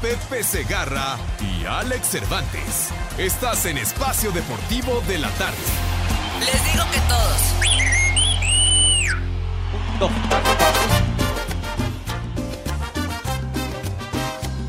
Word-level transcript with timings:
Pepe 0.00 0.42
Segarra 0.42 1.18
y 1.40 1.66
Alex 1.66 2.08
Cervantes. 2.08 2.88
Estás 3.18 3.66
en 3.66 3.76
Espacio 3.76 4.32
Deportivo 4.32 5.02
de 5.06 5.18
la 5.18 5.28
Tarde. 5.30 5.56
Les 6.38 6.72
digo 6.72 6.84
que 6.90 7.00
todos. 7.00 7.40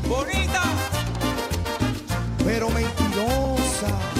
¡Bonita! 0.06 0.62
Pero 2.44 2.68
mentirosa. 2.68 4.11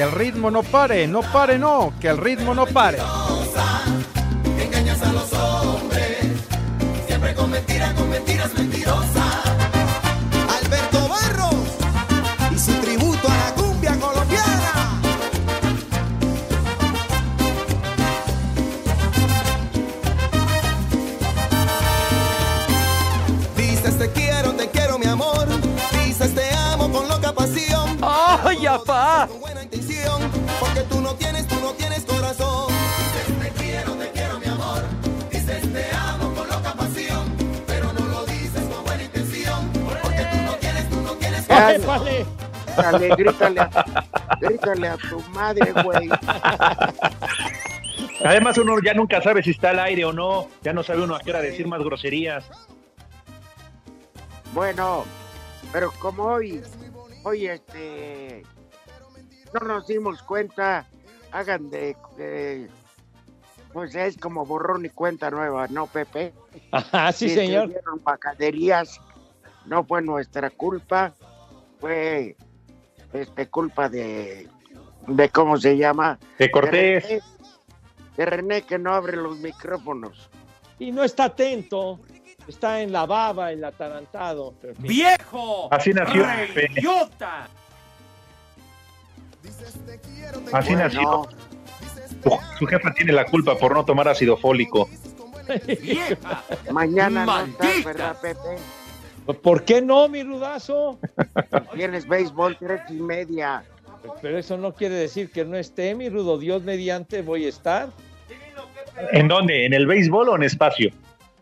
Que 0.00 0.04
el 0.04 0.12
ritmo 0.12 0.50
no 0.50 0.62
pare, 0.62 1.06
no 1.06 1.20
pare, 1.20 1.58
no, 1.58 1.92
que 2.00 2.08
el 2.08 2.16
ritmo 2.16 2.54
no 2.54 2.64
pare. 2.64 2.96
Corazón. 41.62 41.86
¡Vale! 41.86 42.26
Grítale, 42.76 43.08
grítale, 43.16 43.60
a, 43.60 43.84
grítale 44.40 44.88
a 44.88 44.96
tu 44.96 45.20
madre, 45.30 45.72
güey. 45.82 46.08
Además, 48.24 48.58
uno 48.58 48.76
ya 48.84 48.94
nunca 48.94 49.20
sabe 49.22 49.42
si 49.42 49.50
está 49.50 49.70
al 49.70 49.80
aire 49.80 50.04
o 50.04 50.12
no. 50.12 50.48
Ya 50.62 50.72
no 50.72 50.82
sabe 50.82 51.02
uno 51.02 51.14
a 51.16 51.20
qué 51.20 51.30
hora 51.30 51.40
decir 51.42 51.66
más 51.66 51.80
groserías. 51.82 52.48
Bueno, 54.52 55.04
pero 55.72 55.90
como 56.00 56.24
hoy, 56.24 56.62
hoy 57.24 57.46
este, 57.46 58.42
no 59.54 59.66
nos 59.66 59.86
dimos 59.86 60.22
cuenta, 60.22 60.86
hagan 61.32 61.70
de, 61.70 61.96
de- 62.16 62.68
pues 63.72 63.94
es 63.94 64.16
como 64.18 64.44
borrón 64.44 64.84
y 64.84 64.90
cuenta 64.90 65.30
nueva, 65.30 65.68
¿no, 65.68 65.86
Pepe? 65.86 66.32
Ajá, 66.72 67.12
sí, 67.12 67.28
Si 67.28 67.34
se 67.34 67.40
señor. 67.46 67.70
bacaderías, 68.02 69.00
no 69.66 69.84
fue 69.84 70.02
nuestra 70.02 70.50
culpa, 70.50 71.14
fue 71.80 72.36
este 73.12 73.48
culpa 73.48 73.88
de, 73.88 74.48
de 75.06 75.28
cómo 75.30 75.56
se 75.56 75.76
llama, 75.76 76.18
De 76.38 76.50
Cortés. 76.50 77.02
de 77.02 77.08
René, 77.08 77.22
de 78.16 78.26
René 78.26 78.62
que 78.62 78.78
no 78.78 78.94
abre 78.94 79.16
los 79.16 79.38
micrófonos. 79.38 80.30
Y 80.78 80.92
no 80.92 81.02
está 81.04 81.24
atento. 81.24 82.00
Está 82.48 82.80
en 82.80 82.90
la 82.90 83.06
baba, 83.06 83.52
el 83.52 83.62
atarantado. 83.62 84.54
¡Viejo! 84.78 85.68
Así 85.72 85.92
nació. 85.92 86.26
¡Reyota! 86.54 87.48
Así 90.52 90.74
Bueno, 90.74 90.84
nació. 90.84 91.28
Su, 92.22 92.38
su 92.58 92.66
jefa 92.66 92.92
tiene 92.92 93.12
la 93.12 93.24
culpa 93.26 93.56
por 93.56 93.74
no 93.74 93.84
tomar 93.84 94.08
ácido 94.08 94.36
fólico. 94.36 94.88
Mañana 96.70 97.24
no 97.24 97.40
estás, 97.40 97.84
¿verdad, 97.84 98.20
Pepe? 98.20 98.56
¿Por 99.34 99.64
qué 99.64 99.80
no, 99.82 100.08
mi 100.08 100.22
rudazo? 100.22 100.98
Tienes 101.74 102.06
béisbol 102.06 102.56
tres 102.58 102.80
y 102.88 102.94
media. 102.94 103.64
Pero 104.22 104.38
eso 104.38 104.56
no 104.56 104.72
quiere 104.72 104.94
decir 104.94 105.30
que 105.30 105.44
no 105.44 105.56
esté, 105.56 105.94
mi 105.94 106.08
rudo. 106.08 106.38
Dios 106.38 106.62
mediante 106.62 107.22
voy 107.22 107.44
a 107.46 107.48
estar 107.50 107.88
¿En 109.12 109.28
dónde? 109.28 109.66
¿En 109.66 109.72
el 109.74 109.86
béisbol 109.86 110.28
o 110.30 110.36
en 110.36 110.42
espacio? 110.42 110.90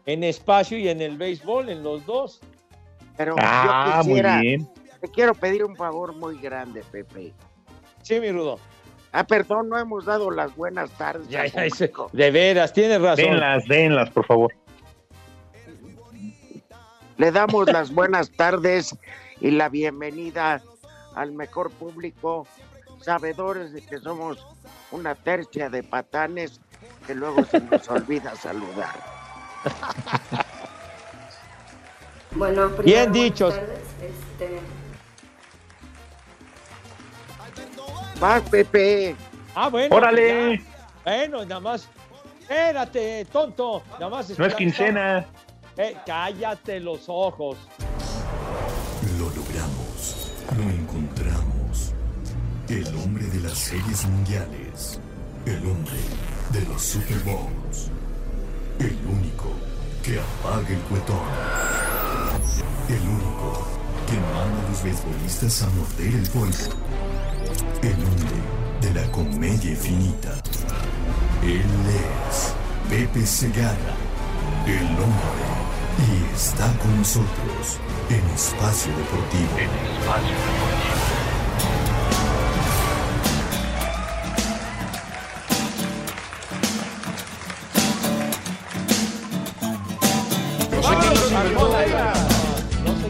en 0.06 0.24
espacio 0.24 0.78
y 0.78 0.88
en 0.88 1.02
el 1.02 1.18
béisbol, 1.18 1.68
en 1.68 1.82
los 1.82 2.06
dos. 2.06 2.40
Pero 3.18 3.34
Ah, 3.38 3.98
yo 4.00 4.04
muy 4.04 4.08
quisiera, 4.14 4.40
bien. 4.40 4.68
te 5.02 5.08
quiero 5.10 5.34
pedir 5.34 5.64
un 5.64 5.76
favor 5.76 6.14
muy 6.14 6.38
grande, 6.40 6.82
Pepe. 6.90 7.34
Sí, 8.02 8.18
mi 8.18 8.30
rudo. 8.32 8.58
Ah, 9.12 9.26
perdón, 9.26 9.68
no 9.68 9.76
hemos 9.78 10.06
dado 10.06 10.30
las 10.30 10.54
buenas 10.56 10.90
tardes. 10.92 11.28
Ya, 11.28 11.44
ya, 11.46 11.62
de 12.12 12.30
veras, 12.30 12.72
tienes 12.72 13.00
razón. 13.02 13.24
Denlas, 13.24 13.66
denlas, 13.66 14.08
por 14.10 14.24
favor. 14.24 14.54
Le 17.18 17.32
damos 17.32 17.66
las 17.66 17.92
buenas 17.92 18.30
tardes 18.30 18.96
y 19.40 19.50
la 19.50 19.68
bienvenida 19.68 20.62
al 21.16 21.32
mejor 21.32 21.70
público, 21.72 22.46
sabedores 23.00 23.72
de 23.72 23.82
que 23.82 23.98
somos 23.98 24.46
una 24.92 25.16
tercia 25.16 25.68
de 25.68 25.82
patanes 25.82 26.60
que 27.08 27.16
luego 27.16 27.44
se 27.44 27.60
nos 27.60 27.88
olvida 27.88 28.36
saludar. 28.36 28.94
Bueno, 32.32 32.68
primero, 32.68 32.82
Bien 32.84 33.12
dichos. 33.12 33.52
tardes, 33.52 33.80
este, 34.00 34.60
Vas, 38.20 38.42
Pepe. 38.42 39.16
Ah, 39.56 39.68
bueno. 39.68 39.96
¡Órale! 39.96 40.58
ya. 40.58 40.64
Bueno, 41.04 41.44
nada 41.44 41.60
más. 41.60 41.88
Espérate, 42.42 43.24
tonto. 43.32 43.82
Nada 43.94 44.08
más. 44.08 44.38
No 44.38 44.46
es 44.46 44.54
quincena. 44.54 45.26
Eh, 45.80 45.96
cállate 46.04 46.80
los 46.80 47.04
ojos. 47.06 47.56
Lo 49.16 49.26
logramos. 49.30 50.32
Lo 50.56 50.64
encontramos. 50.64 51.92
El 52.68 52.84
hombre 52.96 53.24
de 53.26 53.40
las 53.42 53.56
series 53.56 54.04
mundiales. 54.06 54.98
El 55.46 55.58
hombre 55.58 55.94
de 56.50 56.62
los 56.62 56.82
Super 56.82 57.18
Bowls. 57.20 57.92
El 58.80 58.98
único 59.06 59.52
que 60.02 60.18
apaga 60.18 60.68
el 60.68 60.80
cuetón. 60.80 61.28
El 62.88 63.08
único 63.08 63.68
que 64.08 64.16
manda 64.16 64.66
a 64.66 64.70
los 64.70 64.82
beisbolistas 64.82 65.62
a 65.62 65.70
morder 65.70 66.12
el 66.12 66.28
polvo. 66.30 66.74
El 67.82 68.04
hombre 68.04 68.36
de 68.80 68.94
la 68.94 69.12
comedia 69.12 69.70
infinita. 69.70 70.42
Él 71.44 71.62
es 71.86 72.52
Pepe 72.90 73.24
Segarra, 73.24 73.94
el 74.66 74.86
hombre. 74.86 75.67
Y 75.98 76.34
está 76.34 76.72
con 76.78 76.96
nosotros 76.96 77.78
en 78.08 78.24
Espacio 78.30 78.92
Deportivo. 78.96 79.58
En 79.58 79.70
Espacio 79.96 80.36
Deportivo. 80.36 80.98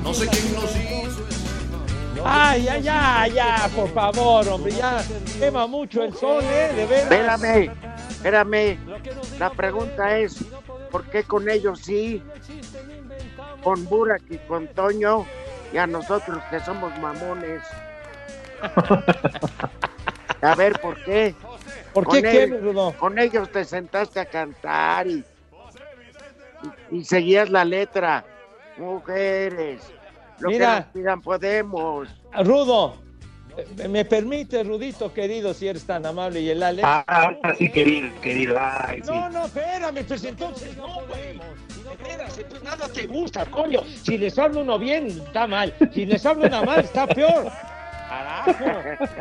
No 0.03 0.15
sé 0.15 0.27
quién 0.29 0.55
nos 0.55 0.75
hizo. 0.77 1.27
Ay, 2.25 2.65
ya, 2.65 2.79
ya, 2.79 3.27
ya, 3.29 3.71
por 3.77 3.93
favor, 3.93 4.49
hombre, 4.49 4.73
ya 4.73 5.05
quema 5.39 5.67
mucho 5.67 6.03
el 6.03 6.15
sol, 6.15 6.43
¿eh? 6.45 6.73
De 6.75 6.87
veras. 6.87 7.43
Espérame, 7.43 7.71
espérame. 8.11 8.79
La 9.39 9.51
pregunta 9.51 10.19
es, 10.19 10.37
¿por 10.91 11.05
qué 11.05 11.25
con 11.25 11.49
ellos 11.49 11.81
sí? 11.85 12.23
Con 13.63 13.85
Burak 13.87 14.23
y 14.31 14.39
con 14.39 14.67
Toño 14.69 15.27
y 15.73 15.77
a 15.79 15.87
nosotros 15.87 16.39
que 16.51 16.61
somos 16.61 16.97
mamones. 16.99 17.63
A 20.41 20.55
ver, 20.55 20.79
¿por 20.81 21.03
qué? 21.05 21.35
¿Por 21.93 22.05
Con 22.05 22.23
qué 22.23 22.45
él- 22.45 22.51
qué, 22.51 22.57
Rudo? 22.59 22.93
Con 22.99 23.19
ellos 23.19 23.51
te 23.51 23.65
sentaste 23.65 24.21
a 24.21 24.27
cantar 24.27 25.07
y, 25.07 25.25
y, 26.91 26.97
y 26.99 27.05
seguías 27.05 27.51
la 27.51 27.65
letra. 27.65 28.25
Mujeres, 28.77 29.83
lo 30.39 30.51
Mira. 30.51 30.75
que 30.75 30.81
nos 30.81 30.87
pidan 30.93 31.21
podemos. 31.23 32.09
Rudo, 32.45 32.95
eh, 33.57 33.89
¿me 33.89 34.05
permite, 34.05 34.63
Rudito, 34.63 35.13
querido, 35.13 35.53
si 35.53 35.67
eres 35.67 35.85
tan 35.85 36.07
amable 36.07 36.41
y 36.41 36.51
el 36.51 36.63
Alex? 36.63 36.87
Ah, 36.89 37.33
sí, 37.59 37.69
querido, 37.71 38.09
querido. 38.21 38.57
Ay, 38.61 39.01
sí. 39.03 39.11
No, 39.11 39.29
no, 39.31 39.47
espérame, 39.47 40.05
pues 40.07 40.23
entonces 40.23 40.77
no, 40.77 40.87
güey. 41.09 41.41
Pues 42.49 42.63
nada 42.63 42.89
te 42.89 43.07
gusta, 43.07 43.47
coño. 43.47 43.83
Si 44.03 44.19
les 44.19 44.39
hablo 44.39 44.61
uno 44.61 44.79
bien, 44.79 45.07
está 45.07 45.47
mal. 45.47 45.75
Si 45.93 46.07
les 46.07 46.25
hablo 46.25 46.47
una 46.47 46.63
mal, 46.63 46.81
está 46.81 47.07
peor. 47.07 47.51
Carajo, 48.09 48.65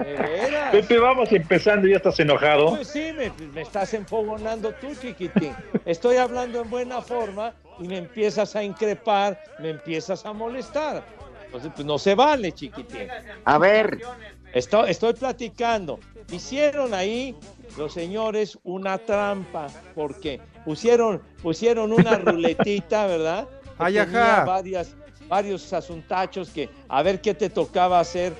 de 0.03 0.13
veras. 0.13 0.71
Pepe, 0.71 0.97
vamos 0.97 1.31
empezando, 1.31 1.87
ya 1.87 1.97
estás 1.97 2.19
enojado. 2.19 2.75
Pues 2.75 2.87
sí, 2.87 3.11
me, 3.13 3.31
me 3.53 3.61
estás 3.61 3.93
enfogonando 3.93 4.71
tú, 4.75 4.95
chiquitín. 4.95 5.53
Estoy 5.85 6.17
hablando 6.17 6.61
en 6.61 6.69
buena 6.69 7.01
forma 7.01 7.53
y 7.79 7.87
me 7.87 7.97
empiezas 7.97 8.55
a 8.55 8.63
increpar, 8.63 9.41
me 9.59 9.71
empiezas 9.71 10.25
a 10.25 10.33
molestar. 10.33 11.03
Entonces, 11.45 11.71
pues 11.75 11.85
no 11.85 11.97
se 11.97 12.15
vale, 12.15 12.51
chiquitín. 12.51 13.07
A 13.45 13.57
ver, 13.57 13.99
Estoy, 14.53 14.89
estoy 14.89 15.13
platicando. 15.13 15.99
Hicieron 16.31 16.93
ahí 16.93 17.35
los 17.77 17.93
señores 17.93 18.57
una 18.63 18.97
trampa, 18.97 19.67
porque 19.95 20.41
pusieron, 20.65 21.21
pusieron 21.41 21.93
una 21.93 22.17
ruletita, 22.17 23.05
¿verdad? 23.05 23.47
Ay, 23.77 23.93
tenía 23.93 24.33
ajá. 24.35 24.45
varias, 24.45 24.95
varios 25.27 25.71
asuntachos 25.71 26.49
que 26.49 26.69
a 26.89 27.03
ver 27.03 27.21
qué 27.21 27.33
te 27.33 27.49
tocaba 27.49 27.99
hacer 27.99 28.33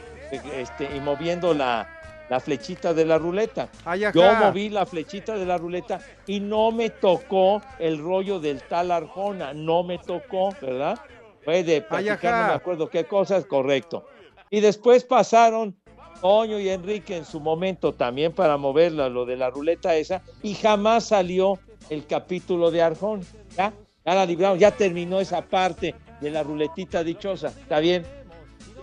este, 0.56 0.96
y 0.96 1.00
moviendo 1.00 1.54
la, 1.54 1.88
la 2.30 2.40
flechita 2.40 2.94
de 2.94 3.06
la 3.06 3.18
ruleta. 3.18 3.70
Ay. 3.86 4.04
Yo 4.14 4.34
moví 4.36 4.70
la 4.70 4.86
flechita 4.86 5.36
de 5.36 5.46
la 5.46 5.58
ruleta 5.58 6.00
y 6.26 6.40
no 6.40 6.72
me 6.72 6.90
tocó 6.90 7.62
el 7.80 8.00
rollo 8.00 8.40
del 8.40 8.62
tal 8.64 8.92
Arjona, 8.92 9.54
no 9.54 9.84
me 9.84 10.00
tocó, 10.00 10.50
¿verdad? 10.62 11.00
Fue 11.44 11.64
de 11.64 11.82
platicar, 11.82 12.34
ajá. 12.34 12.42
no 12.42 12.48
me 12.48 12.54
acuerdo 12.56 12.90
qué 12.90 13.06
cosas, 13.06 13.46
correcto. 13.46 14.06
Y 14.50 14.60
después 14.60 15.04
pasaron 15.04 15.76
Toño 16.22 16.60
y 16.60 16.70
Enrique 16.70 17.16
en 17.18 17.26
su 17.26 17.40
momento 17.40 17.94
también 17.94 18.34
para 18.34 18.58
mover 18.58 18.92
la- 18.92 19.10
lo 19.10 19.26
de 19.26 19.36
la 19.38 19.50
ruleta 19.50 19.96
esa 19.96 20.22
y 20.44 20.54
jamás 20.56 21.06
salió 21.06 21.60
el 21.90 22.06
capítulo 22.06 22.72
de 22.72 22.82
Arjón. 22.82 23.22
¿Ya? 23.56 23.74
Ya 24.06 24.16
la 24.16 24.26
libramos, 24.26 24.60
ya 24.60 24.72
terminó 24.72 25.20
esa 25.20 25.42
parte 25.42 25.94
de 26.22 26.32
la 26.32 26.44
ruletita 26.44 27.04
dichosa. 27.04 27.48
¿Está 27.48 27.80
bien? 27.80 28.06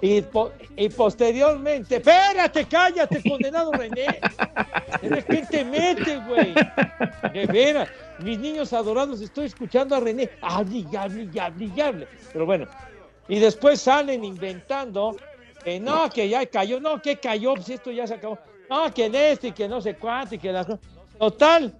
Y, 0.02 0.22
y 0.76 0.88
posteriormente, 0.90 1.96
espérate, 1.96 2.66
cállate, 2.66 3.22
condenado 3.26 3.72
René. 3.72 4.20
¿De 5.00 5.22
qué 5.25 5.46
te 5.50 5.64
güey? 6.26 6.52
De 7.32 7.46
veras, 7.46 7.88
mis 8.19 8.38
niños 8.38 8.72
adorados, 8.75 9.22
estoy 9.22 9.46
escuchando 9.46 9.96
a 9.96 10.00
René. 10.00 10.28
Hable, 10.42 10.84
y 11.75 11.81
hable. 11.81 12.06
Pero 12.32 12.44
bueno, 12.44 12.66
y 13.28 13.38
después 13.38 13.81
salen 13.81 14.25
inventando 14.25 15.16
que 15.64 15.81
no, 15.81 16.08
que 16.11 16.28
ya 16.28 16.44
cayó, 16.46 16.78
no, 16.81 17.00
que 17.00 17.16
cayó, 17.16 17.55
pues 17.55 17.69
esto 17.70 17.90
ya 17.90 18.06
se 18.06 18.14
acabó. 18.14 18.38
No, 18.69 18.93
que 18.93 19.06
en 19.06 19.14
este, 19.14 19.49
y 19.49 19.52
que 19.52 19.66
no 19.69 19.81
sé 19.81 19.94
cuánto, 19.96 20.34
y 20.34 20.38
que 20.38 20.52
la... 20.52 20.66
Total. 21.19 21.72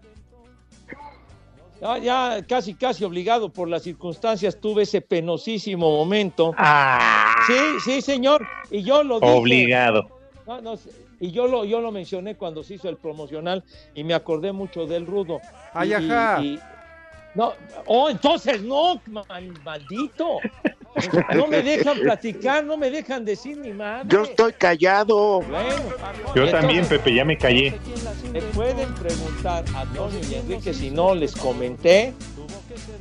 Ya, 1.81 1.99
ya 1.99 2.47
casi, 2.49 2.75
casi 2.75 3.05
obligado 3.05 3.49
por 3.51 3.69
las 3.69 3.83
circunstancias, 3.83 4.59
tuve 4.59 4.85
ese 4.85 5.01
penosísimo 5.01 5.91
momento. 5.91 6.55
Sí, 7.47 7.55
sí, 7.85 8.01
señor. 8.01 8.47
Y 8.71 8.83
yo 8.83 9.03
lo 9.03 9.21
dije. 9.21 9.33
Obligado. 9.33 10.09
No, 10.47 10.61
no, 10.61 10.75
y 11.21 11.31
yo 11.31 11.47
lo, 11.47 11.65
yo 11.65 11.81
lo 11.81 11.91
mencioné 11.91 12.37
cuando 12.37 12.63
se 12.63 12.75
hizo 12.75 12.89
el 12.89 12.97
promocional 12.97 13.65
y 13.95 14.05
me 14.05 14.15
acordé 14.15 14.53
mucho 14.53 14.87
del 14.87 15.07
rudo. 15.07 15.41
Ay, 15.73 15.91
Y- 15.91 15.93
ajá. 15.95 16.43
y- 16.43 16.61
no, 17.35 17.53
oh, 17.87 18.09
entonces 18.09 18.63
no, 18.63 19.01
mal- 19.07 19.53
maldito. 19.65 20.39
No 21.35 21.47
me 21.49 21.63
dejan 21.63 21.99
platicar, 21.99 22.65
no 22.65 22.77
me 22.77 22.91
dejan 22.91 23.25
decir 23.25 23.57
ni 23.59 23.73
madre. 23.73 24.07
yo 24.09 24.23
estoy 24.23 24.53
callado. 24.53 25.41
Bueno, 25.41 25.69
Yo 26.35 26.49
también, 26.51 26.81
entonces, 26.81 26.99
Pepe, 26.99 27.15
ya 27.15 27.25
me 27.25 27.37
callé. 27.37 27.79
Le 28.33 28.41
pueden 28.43 28.95
preguntar 28.95 29.65
a 29.75 29.81
Antonio 29.81 30.21
y 30.31 30.35
Enrique 30.35 30.73
si 30.73 30.91
no 30.91 31.15
les 31.15 31.35
comenté 31.35 32.13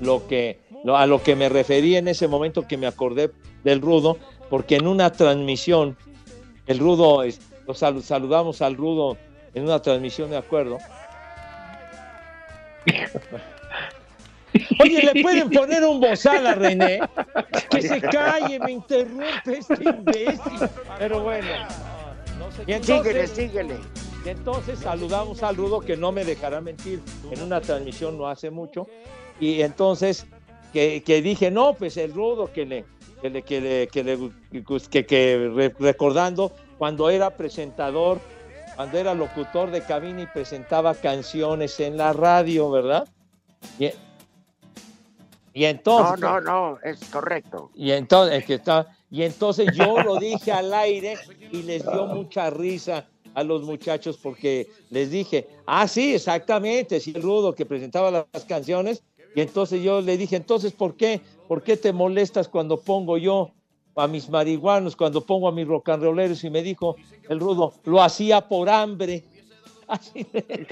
lo 0.02 0.28
que, 0.28 0.60
lo- 0.84 0.98
a 0.98 1.06
lo 1.06 1.22
que 1.22 1.36
me 1.36 1.50
referí 1.50 1.96
en 1.96 2.08
ese 2.08 2.28
momento 2.28 2.68
que 2.68 2.78
me 2.78 2.88
acordé 2.88 3.32
del 3.64 3.80
Rudo, 3.82 4.18
porque 4.50 4.76
en 4.78 4.88
una 4.88 5.12
transmisión, 5.12 5.96
el 6.68 6.80
Rudo, 6.80 7.24
es- 7.24 7.40
lo 7.68 7.74
sal- 7.76 8.02
saludamos 8.04 8.62
al 8.62 8.76
Rudo 8.76 9.18
en 9.54 9.64
una 9.66 9.82
transmisión, 9.82 10.30
de 10.32 10.38
acuerdo. 10.38 10.80
Oye, 14.82 15.12
¿le 15.14 15.22
pueden 15.22 15.50
poner 15.50 15.84
un 15.84 16.00
bozal 16.00 16.46
a 16.48 16.56
René? 16.56 17.00
Que 17.70 17.82
se 17.82 18.02
calle, 18.02 18.60
me 18.60 18.72
interrumpe 18.72 19.58
este 19.60 19.76
imbécil. 19.84 20.70
Pero 21.00 21.22
bueno. 21.24 21.48
Y 22.68 22.74
Síguele, 22.74 22.76
entonces, 22.76 23.30
síguele. 23.32 23.76
y 24.26 24.30
entonces 24.30 24.80
saludamos 24.80 25.42
al 25.44 25.56
Rudo, 25.56 25.80
que 25.80 25.98
no 25.98 26.12
me 26.12 26.24
dejará 26.26 26.62
mentir, 26.62 27.02
en 27.32 27.42
una 27.42 27.62
transmisión 27.62 28.18
no 28.18 28.28
hace 28.28 28.50
mucho. 28.52 28.88
Y 29.40 29.62
entonces 29.62 30.26
que, 30.72 31.04
que 31.04 31.22
dije, 31.22 31.50
no, 31.52 31.74
pues 31.74 31.98
el 31.98 32.14
Rudo 32.14 32.52
que 32.52 32.66
le, 32.66 32.86
que 33.22 33.30
le, 33.30 33.42
que 33.44 33.62
le, 33.62 33.88
que 33.88 34.04
le- 34.04 34.30
que- 34.90 35.06
que 35.06 35.52
re- 35.56 35.76
recordando 35.80 36.52
cuando 36.78 37.10
era 37.10 37.32
presentador, 37.32 38.20
cuando 38.76 38.98
era 38.98 39.14
locutor 39.14 39.72
de 39.72 39.82
cabina 39.82 40.22
y 40.24 40.28
presentaba 40.28 40.94
canciones 40.96 41.80
en 41.80 41.98
la 41.98 42.12
radio, 42.14 42.70
¿verdad? 42.72 43.08
Y, 43.80 43.90
y 45.54 45.62
No, 45.62 45.68
entonces, 45.68 46.20
no, 46.20 46.42
no, 46.42 46.80
es 46.84 47.04
correcto. 47.06 47.70
y 47.76 47.92
entonces, 47.92 48.44
que 48.46 48.56
está, 48.56 48.88
y 49.12 49.22
entonces 49.24 49.68
yo 49.76 50.02
lo 50.02 50.18
dije 50.18 50.52
al 50.52 50.74
aire 50.74 51.16
y 51.52 51.62
les 51.64 51.84
dio 51.84 52.08
mucha 52.08 52.50
risa 52.50 53.08
a 53.36 53.44
los 53.44 53.64
muchachos 53.64 54.18
porque 54.22 54.68
les 54.90 55.12
dije, 55.12 55.48
ah, 55.66 55.88
sí, 55.88 56.16
exactamente, 56.16 57.00
sí, 57.00 57.14
el 57.16 57.22
rudo 57.22 57.54
que 57.54 57.66
presentaba 57.66 58.12
las 58.12 58.46
canciones. 58.48 59.04
Y 59.36 59.42
entonces 59.42 59.82
yo 59.82 60.02
le 60.02 60.18
dije, 60.18 60.36
entonces, 60.36 60.72
¿por 60.74 60.96
qué? 60.96 61.22
¿Por 61.48 61.64
qué 61.64 61.76
te 61.78 61.92
molestas 61.92 62.48
cuando 62.48 62.78
pongo 62.78 63.18
yo 63.18 63.52
a 63.96 64.08
mis 64.08 64.30
marihuanos, 64.30 64.96
cuando 64.96 65.22
pongo 65.26 65.48
a 65.48 65.52
mis 65.52 65.68
rock 65.68 65.90
and 65.90 66.04
rolleros? 66.04 66.44
Y 66.44 66.50
me 66.52 66.62
dijo 66.62 66.96
el 67.30 67.40
rudo, 67.40 67.74
lo 67.86 68.02
hacía 68.02 68.48
por 68.48 68.70
hambre. 68.70 69.24
Así 69.88 70.26
de- 70.32 70.68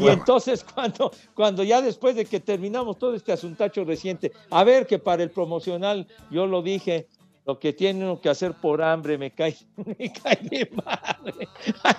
y 0.00 0.08
entonces 0.08 0.64
cuando, 0.64 1.10
cuando 1.34 1.62
ya 1.64 1.80
después 1.82 2.14
de 2.16 2.24
que 2.24 2.40
terminamos 2.40 2.98
todo 2.98 3.14
este 3.14 3.32
asuntacho 3.32 3.84
reciente, 3.84 4.32
a 4.50 4.64
ver 4.64 4.86
que 4.86 4.98
para 4.98 5.22
el 5.22 5.30
promocional 5.30 6.06
yo 6.30 6.46
lo 6.46 6.62
dije, 6.62 7.06
lo 7.46 7.58
que 7.58 7.72
tienen 7.72 8.16
que 8.18 8.28
hacer 8.28 8.52
por 8.52 8.82
hambre 8.82 9.16
me 9.18 9.30
cae, 9.30 9.56
me 9.76 10.12
cae 10.12 10.38
de 10.42 10.70
madre. 10.84 11.48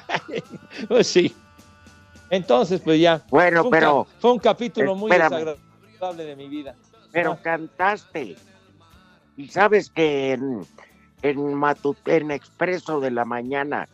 pues 0.87 1.07
sí. 1.07 1.33
Entonces, 2.29 2.79
pues 2.81 2.99
ya. 3.01 3.23
Bueno, 3.29 3.61
Fue 3.61 3.67
un 3.67 3.71
pero- 3.71 4.05
ca- 4.05 4.11
fue 4.19 4.31
un 4.33 4.39
capítulo 4.39 4.95
muy 4.95 5.09
espérame. 5.11 5.39
desagradable 5.45 6.25
de 6.25 6.35
mi 6.35 6.47
vida. 6.47 6.75
Pero 7.11 7.37
cantaste. 7.41 8.35
Y 9.35 9.47
sabes 9.47 9.89
que 9.89 10.33
en, 10.33 10.61
en, 11.23 11.37
Matut- 11.55 11.97
en 12.05 12.29
Expreso 12.29 12.99
de 12.99 13.09
la 13.09 13.25
Mañana 13.25 13.89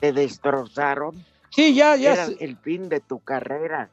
te 0.00 0.12
destrozaron. 0.12 1.14
Sí, 1.50 1.74
ya, 1.74 1.96
ya. 1.96 2.12
Era 2.14 2.24
el 2.40 2.56
fin 2.56 2.88
de 2.88 3.00
tu 3.00 3.20
carrera. 3.20 3.90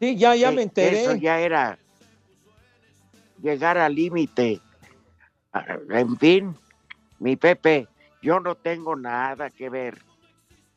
Sí, 0.00 0.16
ya, 0.16 0.34
ya 0.34 0.50
Eh, 0.50 0.52
me 0.54 0.62
enteré. 0.62 1.02
Eso 1.02 1.14
ya 1.14 1.40
era 1.40 1.78
llegar 3.42 3.78
al 3.78 3.94
límite. 3.94 4.60
Ah, 5.52 5.78
En 5.90 6.16
fin, 6.18 6.56
mi 7.18 7.36
Pepe, 7.36 7.86
yo 8.22 8.40
no 8.40 8.54
tengo 8.54 8.96
nada 8.96 9.50
que 9.50 9.68
ver. 9.68 9.98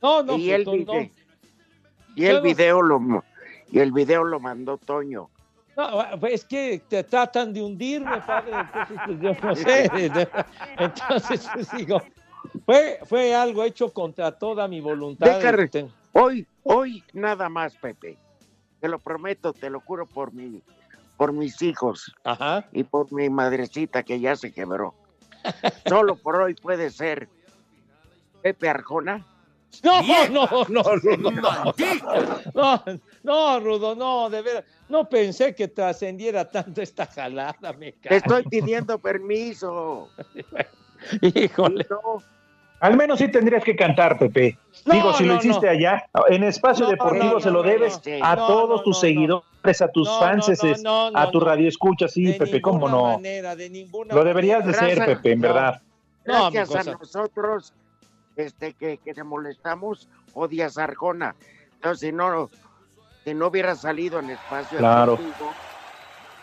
No, 0.01 0.21
no, 0.21 0.37
y 0.37 0.47
pues 0.47 0.59
el 0.59 0.65
no. 0.65 0.71
video, 0.73 1.09
y 2.15 2.25
el 2.25 2.41
video 2.41 2.81
lo 2.81 2.99
mo- 2.99 3.23
y 3.71 3.79
el 3.79 3.91
video 3.91 4.23
lo 4.23 4.39
mandó 4.39 4.77
Toño. 4.77 5.29
No, 5.75 6.19
pues 6.19 6.33
es 6.33 6.45
que 6.45 6.81
te 6.87 7.03
tratan 7.03 7.53
de 7.53 7.61
hundirme, 7.61 8.19
padre. 8.21 8.51
Entonces, 8.59 8.97
pues 9.05 9.19
yo 9.21 9.33
no 9.43 9.55
sé. 9.55 10.27
Entonces, 10.77 11.49
pues 11.53 11.71
digo, 11.71 12.01
fue, 12.65 12.99
fue 13.05 13.35
algo 13.35 13.63
hecho 13.63 13.91
contra 13.93 14.31
toda 14.31 14.67
mi 14.67 14.81
voluntad. 14.81 15.39
Deja 15.39 15.67
Ten- 15.67 15.91
Hoy, 16.13 16.47
hoy 16.63 17.03
nada 17.13 17.49
más, 17.49 17.75
Pepe. 17.75 18.17
Te 18.79 18.87
lo 18.87 18.99
prometo, 18.99 19.53
te 19.53 19.69
lo 19.69 19.79
juro 19.81 20.05
por 20.05 20.33
mi, 20.33 20.61
por 21.15 21.33
mis 21.33 21.61
hijos 21.61 22.13
Ajá. 22.23 22.67
y 22.71 22.83
por 22.83 23.11
mi 23.11 23.29
madrecita 23.29 24.03
que 24.03 24.19
ya 24.19 24.35
se 24.35 24.51
quebró. 24.51 24.93
Solo 25.87 26.15
por 26.15 26.35
hoy 26.35 26.53
puede 26.55 26.89
ser 26.89 27.29
Pepe 28.41 28.69
Arjona. 28.69 29.25
No, 29.83 30.01
no, 30.29 30.47
no, 30.69 30.83
Rudo. 30.95 31.31
No, 31.31 31.73
no, 32.53 32.83
no, 33.23 33.59
Rudo, 33.59 33.95
no, 33.95 34.29
de 34.29 34.41
veras. 34.41 34.63
No 34.89 35.07
pensé 35.09 35.53
que 35.53 35.67
trascendiera 35.67 36.49
tanto 36.49 36.81
esta 36.81 37.05
jalada, 37.05 37.73
me 37.73 37.91
Te 37.91 38.15
estoy 38.15 38.43
pidiendo 38.43 38.97
permiso. 38.99 40.09
Híjole. 41.21 41.85
No, 41.89 42.23
Al 42.79 42.95
menos 42.95 43.17
sí 43.19 43.27
tendrías 43.29 43.63
que 43.63 43.75
cantar, 43.75 44.19
Pepe. 44.19 44.57
No, 44.85 44.93
Digo, 44.93 45.13
si 45.13 45.25
lo 45.25 45.35
hiciste 45.35 45.65
no. 45.65 45.71
allá, 45.71 46.07
en 46.29 46.43
Espacio 46.43 46.85
No, 46.85 46.91
Deportivo 46.91 47.33
no, 47.33 47.39
se 47.39 47.49
lo 47.51 47.63
debes 47.63 47.99
no. 48.05 48.25
a 48.25 48.35
No, 48.35 48.47
todos 48.47 48.77
no, 48.79 48.83
tus 48.83 48.97
no, 48.97 49.01
seguidores, 49.01 49.81
a 49.81 49.87
tus 49.91 50.07
No, 50.07 50.19
fans, 50.19 50.47
no, 50.47 50.77
no, 50.83 51.11
no, 51.11 51.19
a 51.19 51.31
tu 51.31 51.39
radio 51.39 51.67
escucha, 51.67 52.07
sí, 52.07 52.25
De 52.25 52.33
Pepe, 52.33 52.61
¿cómo 52.61 52.87
ninguna 52.87 52.91
no? 52.97 53.03
manera, 53.13 53.55
de 53.55 53.69
ninguna 53.69 54.13
Lo 54.13 54.23
deberías 54.23 54.65
de 54.65 54.73
ser, 54.73 55.05
Pepe, 55.05 55.31
en 55.31 55.41
no. 55.41 55.47
verdad. 55.47 55.81
Gracias 56.23 56.75
a 56.87 56.91
nosotros 56.91 57.73
este, 58.35 58.73
que, 58.73 58.97
que 59.03 59.13
te 59.13 59.23
molestamos, 59.23 60.07
odias 60.33 60.77
a 60.77 60.83
Arjona. 60.83 61.35
Entonces, 61.75 62.09
si 62.09 62.15
no, 62.15 62.49
si 63.25 63.33
no 63.33 63.47
hubiera 63.47 63.75
salido 63.75 64.19
en 64.19 64.29
espacio 64.29 64.77
Claro. 64.77 65.13
deportivo, 65.17 65.51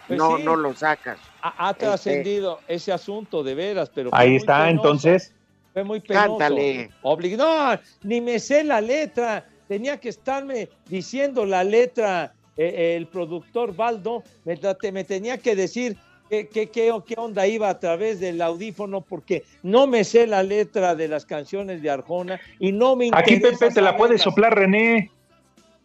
Pues 0.08 0.18
no, 0.18 0.36
sí. 0.36 0.42
no 0.42 0.56
lo 0.56 0.74
sacas. 0.74 1.18
Ha, 1.42 1.68
ha 1.68 1.74
trascendido 1.74 2.60
ese 2.66 2.92
asunto 2.92 3.42
de 3.42 3.54
veras, 3.54 3.90
pero 3.94 4.10
Ahí 4.12 4.36
está, 4.36 4.64
penoso, 4.64 4.70
entonces. 4.70 5.33
Fue 5.74 5.84
muy 5.84 6.00
penoso. 6.00 6.38
Cántale. 6.38 6.90
Oblig- 7.02 7.36
No, 7.36 7.78
ni 8.02 8.20
me 8.22 8.38
sé 8.38 8.64
la 8.64 8.80
letra. 8.80 9.44
Tenía 9.68 9.98
que 9.98 10.08
estarme 10.08 10.68
diciendo 10.88 11.44
la 11.44 11.62
letra 11.64 12.32
eh, 12.56 12.94
el 12.96 13.06
productor 13.08 13.74
Baldo. 13.74 14.22
Me, 14.44 14.58
me 14.92 15.04
tenía 15.04 15.36
que 15.38 15.56
decir 15.56 15.96
qué, 16.30 16.46
qué, 16.48 16.68
qué, 16.70 16.92
qué 17.06 17.14
onda 17.18 17.46
iba 17.46 17.68
a 17.68 17.78
través 17.80 18.20
del 18.20 18.40
audífono 18.40 19.00
porque 19.00 19.44
no 19.62 19.86
me 19.86 20.04
sé 20.04 20.26
la 20.26 20.42
letra 20.42 20.94
de 20.94 21.08
las 21.08 21.26
canciones 21.26 21.82
de 21.82 21.90
Arjona 21.90 22.40
y 22.60 22.70
no 22.72 22.94
me 22.96 23.06
interesa 23.06 23.34
Aquí, 23.34 23.40
Pepe, 23.40 23.70
te 23.74 23.80
la 23.82 23.96
puede 23.96 24.16
soplar 24.18 24.54
René. 24.54 25.10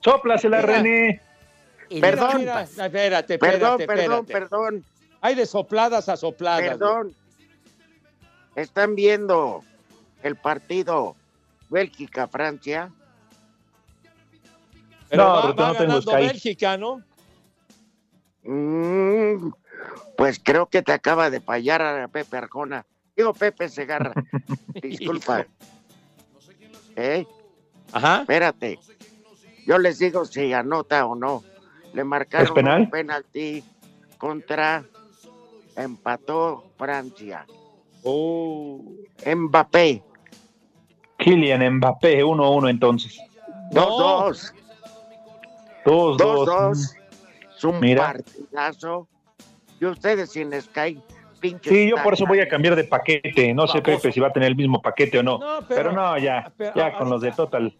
Sóplasela, 0.01 0.61
Mira. 0.61 0.73
René. 0.77 1.21
Perdón. 1.99 2.37
mira, 2.37 2.61
espérate, 2.61 3.39
Perdón, 3.39 3.81
espérate, 3.81 3.87
perdón, 3.87 4.19
espérate. 4.19 4.33
perdón, 4.49 4.85
Hay 5.21 5.33
de 5.35 5.45
sopladas 5.47 6.07
a 6.07 6.15
sopladas. 6.15 6.59
güey. 6.61 6.69
perdón. 6.77 7.13
Están 8.55 8.95
viendo 8.95 9.63
el 10.23 10.35
partido 10.35 11.15
Bélgica-Francia. 11.69 12.91
Pero 15.09 15.23
No, 15.23 15.29
va, 15.33 15.41
va 15.41 15.67
no 15.67 15.73
ganando. 15.73 16.11
Bélgica, 16.13 16.77
¿no? 16.77 17.03
Mm, 18.43 19.51
pues 20.17 20.39
creo 20.43 20.67
que 20.67 20.81
te 20.81 20.91
acaba 20.91 21.29
de 21.29 21.41
fallar 21.41 21.81
a 21.81 22.07
Pepe 22.07 22.37
Arjona. 22.37 22.85
Digo 23.15 23.33
Pepe 23.33 23.69
Segarra. 23.69 24.13
Disculpa. 24.81 25.45
¿Eh? 26.95 27.25
Ajá. 27.91 28.21
Espérate. 28.21 28.79
Yo 29.65 29.77
les 29.77 29.99
digo 29.99 30.25
si 30.25 30.53
anota 30.53 31.05
o 31.05 31.15
no. 31.15 31.43
Le 31.93 32.03
marcaron 32.03 32.47
¿Es 32.47 32.53
penal? 32.53 32.81
un 32.81 32.89
penalti 32.89 33.63
contra 34.17 34.83
empató 35.75 36.65
Francia. 36.77 37.45
Oh. 38.03 38.81
Mbappé. 39.25 40.03
Kylian 41.19 41.75
Mbappé, 41.75 42.23
1-1 42.23 42.69
entonces. 42.69 43.19
No. 43.71 44.25
2-2. 44.29 44.53
2-2. 45.85 46.17
2-2. 46.17 46.95
Es 47.57 47.63
un 47.63 47.79
Mira. 47.79 48.13
partidazo. 48.13 49.07
Y 49.79 49.85
ustedes 49.85 50.31
sin 50.31 50.51
Sky, 50.61 50.99
pinches. 51.39 51.71
Sí, 51.71 51.89
yo 51.89 51.95
por 52.03 52.13
eso 52.13 52.25
voy 52.25 52.39
a 52.39 52.47
cambiar 52.47 52.75
de 52.75 52.83
paquete. 52.83 53.53
No 53.53 53.67
sé. 53.67 53.81
Pepe, 53.81 54.11
si 54.11 54.19
va 54.19 54.27
a 54.27 54.33
tener 54.33 54.47
el 54.49 54.55
mismo 54.55 54.81
paquete 54.81 55.19
o 55.19 55.23
no. 55.23 55.37
No, 55.37 55.59
pero, 55.67 55.83
pero- 55.83 55.91
no, 55.93 56.17
ya. 56.17 56.51
pero 56.57 56.73
ya 56.75 56.97
con 56.97 57.09
los 57.09 57.21
de 57.21 57.31
Total. 57.31 57.73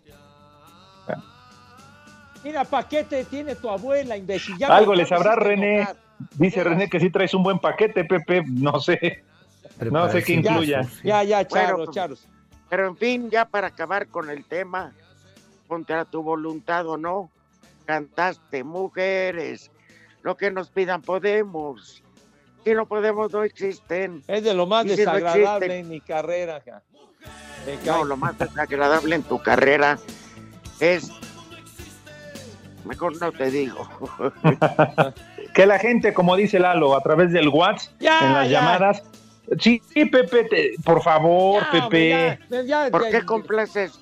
Mira, 2.41 2.63
paquete 2.63 3.25
tiene 3.25 3.55
tu 3.55 3.69
abuela, 3.69 4.15
imbécil. 4.15 4.58
Ya 4.58 4.67
Algo 4.67 4.91
me- 4.91 4.98
le 5.00 5.03
ya 5.05 5.17
me 5.17 5.24
sabrá 5.24 5.34
hiciste 5.34 5.50
René. 5.50 5.88
Dice 6.36 6.63
René 6.63 6.89
que 6.89 7.00
sí 7.00 7.10
traes 7.10 7.34
un 7.34 7.43
buen 7.43 7.60
paquete, 7.60 8.05
Pepe. 8.05 8.43
No 8.48 8.79
sé. 8.79 9.24
No 9.91 10.10
sé 10.10 10.24
qué 10.24 10.41
Ya, 10.41 10.51
incluya. 10.51 10.81
Ya, 11.03 11.24
ya, 11.24 11.46
Charos, 11.46 11.86
pues, 11.86 11.96
Charos. 11.96 12.27
Pero 12.69 12.88
en 12.88 12.97
fin, 12.97 13.29
ya 13.29 13.45
para 13.45 13.67
acabar 13.67 14.07
con 14.07 14.29
el 14.29 14.45
tema, 14.45 14.93
contra 15.67 16.05
tu 16.05 16.21
voluntad 16.21 16.88
o 16.88 16.97
no, 16.97 17.29
cantaste 17.85 18.63
mujeres. 18.63 19.71
Lo 20.21 20.38
que 20.38 20.51
nos 20.51 20.69
pidan 20.69 21.01
podemos. 21.01 22.03
Si 22.63 22.73
no 22.73 22.85
podemos, 22.85 23.31
no 23.31 23.43
existen. 23.43 24.23
Es 24.27 24.43
de 24.43 24.53
lo 24.53 24.67
más 24.67 24.83
si 24.83 24.89
desagradable 24.89 25.79
en 25.79 25.89
mi 25.89 26.01
carrera. 26.01 26.61
ja. 26.65 26.81
No, 27.85 28.03
lo 28.03 28.17
más 28.17 28.38
desagradable 28.38 29.15
en 29.15 29.23
tu 29.23 29.41
carrera 29.41 29.97
es. 30.79 31.09
Mejor 32.85 33.19
no 33.19 33.31
te 33.31 33.49
digo. 33.51 33.88
Que 35.53 35.65
la 35.65 35.79
gente, 35.79 36.13
como 36.13 36.35
dice 36.35 36.59
Lalo, 36.59 36.95
a 36.95 37.01
través 37.01 37.31
del 37.33 37.49
WhatsApp, 37.49 37.91
en 37.99 38.33
las 38.33 38.49
ya. 38.49 38.59
llamadas. 38.59 39.03
Sí, 39.60 39.82
Pepe, 40.06 40.44
te- 40.46 40.74
por 40.84 41.01
favor, 41.01 41.63
Ya, 41.63 41.72
Pepe. 41.72 42.13
hombre, 42.13 42.39
ya, 42.50 42.62
ya, 42.86 42.91
¿Por 42.91 43.03
ya, 43.03 43.12
qué 43.20 43.25
complaces? 43.25 43.94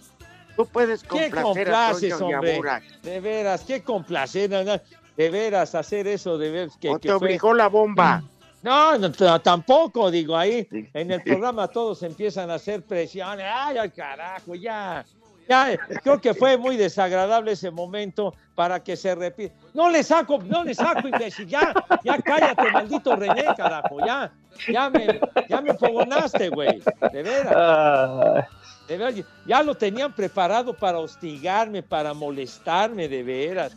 Tú 0.55 0.65
puedes 0.65 1.03
¿Qué 1.03 1.07
complacer 1.09 1.39
a 1.39 1.43
complaces, 1.43 2.17
Toño 2.17 2.29
y 2.29 2.33
a 2.33 2.35
hombre? 2.37 2.57
Burak. 2.57 2.83
De 3.01 3.19
veras, 3.19 3.63
qué 3.63 3.81
complacer. 3.83 4.49
De 4.49 5.29
veras, 5.29 5.75
hacer 5.75 6.07
eso 6.07 6.37
de 6.37 6.49
veras. 6.51 6.77
Que, 6.77 6.89
¿O 6.89 6.95
que 6.99 7.07
te 7.09 7.17
fue- 7.17 7.27
obligó 7.27 7.53
la 7.53 7.67
bomba? 7.67 8.23
No, 8.63 8.97
no, 8.97 9.11
tampoco, 9.41 10.09
digo, 10.11 10.35
ahí 10.35 10.67
en 10.93 11.11
el 11.11 11.21
programa 11.23 11.67
todos 11.67 12.01
empiezan 12.03 12.49
a 12.49 12.55
hacer 12.55 12.81
presiones. 12.81 13.45
Ay, 13.47 13.77
al 13.77 13.93
carajo, 13.93 14.55
ya. 14.55 15.05
Ya, 15.47 15.77
creo 16.03 16.19
que 16.19 16.33
fue 16.33 16.57
muy 16.57 16.75
desagradable 16.75 17.53
ese 17.53 17.71
momento 17.71 18.33
para 18.55 18.83
que 18.83 18.97
se 18.97 19.15
repita. 19.15 19.55
No 19.73 19.89
le 19.89 20.03
saco, 20.03 20.39
no 20.43 20.63
le 20.63 20.73
saco, 20.73 21.07
imbécil, 21.07 21.47
ya, 21.47 21.73
ya 22.03 22.17
cállate, 22.21 22.71
maldito 22.71 23.15
René, 23.15 23.45
carajo, 23.55 23.97
ya, 24.05 24.31
ya 24.71 24.89
me, 24.89 25.19
ya 25.47 25.61
me 25.61 25.73
fogonaste, 25.75 26.49
güey, 26.49 26.81
de 27.13 27.23
veras, 27.23 28.45
de 28.87 28.97
veras, 28.97 29.15
ya 29.45 29.63
lo 29.63 29.75
tenían 29.75 30.13
preparado 30.13 30.75
para 30.75 30.99
hostigarme, 30.99 31.81
para 31.81 32.13
molestarme, 32.13 33.07
de 33.07 33.23
veras. 33.23 33.75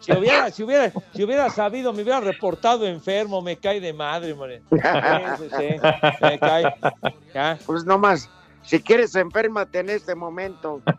Si 0.00 0.12
hubiera, 0.12 0.50
si 0.50 0.64
hubiera, 0.64 0.92
si 1.14 1.22
hubiera 1.22 1.48
sabido, 1.48 1.92
me 1.92 2.02
hubiera 2.02 2.18
reportado 2.18 2.86
enfermo, 2.86 3.40
me 3.40 3.56
cae 3.56 3.80
de 3.80 3.92
madre. 3.92 4.34
Sí, 4.72 4.78
sí, 5.38 5.56
sí, 5.56 6.22
me 6.22 6.38
cae. 6.40 6.74
Ya. 7.32 7.58
Pues 7.64 7.84
nomás, 7.84 8.28
si 8.62 8.80
quieres 8.80 9.14
enfermate 9.16 9.80
en 9.80 9.90
este 9.90 10.14
momento. 10.14 10.80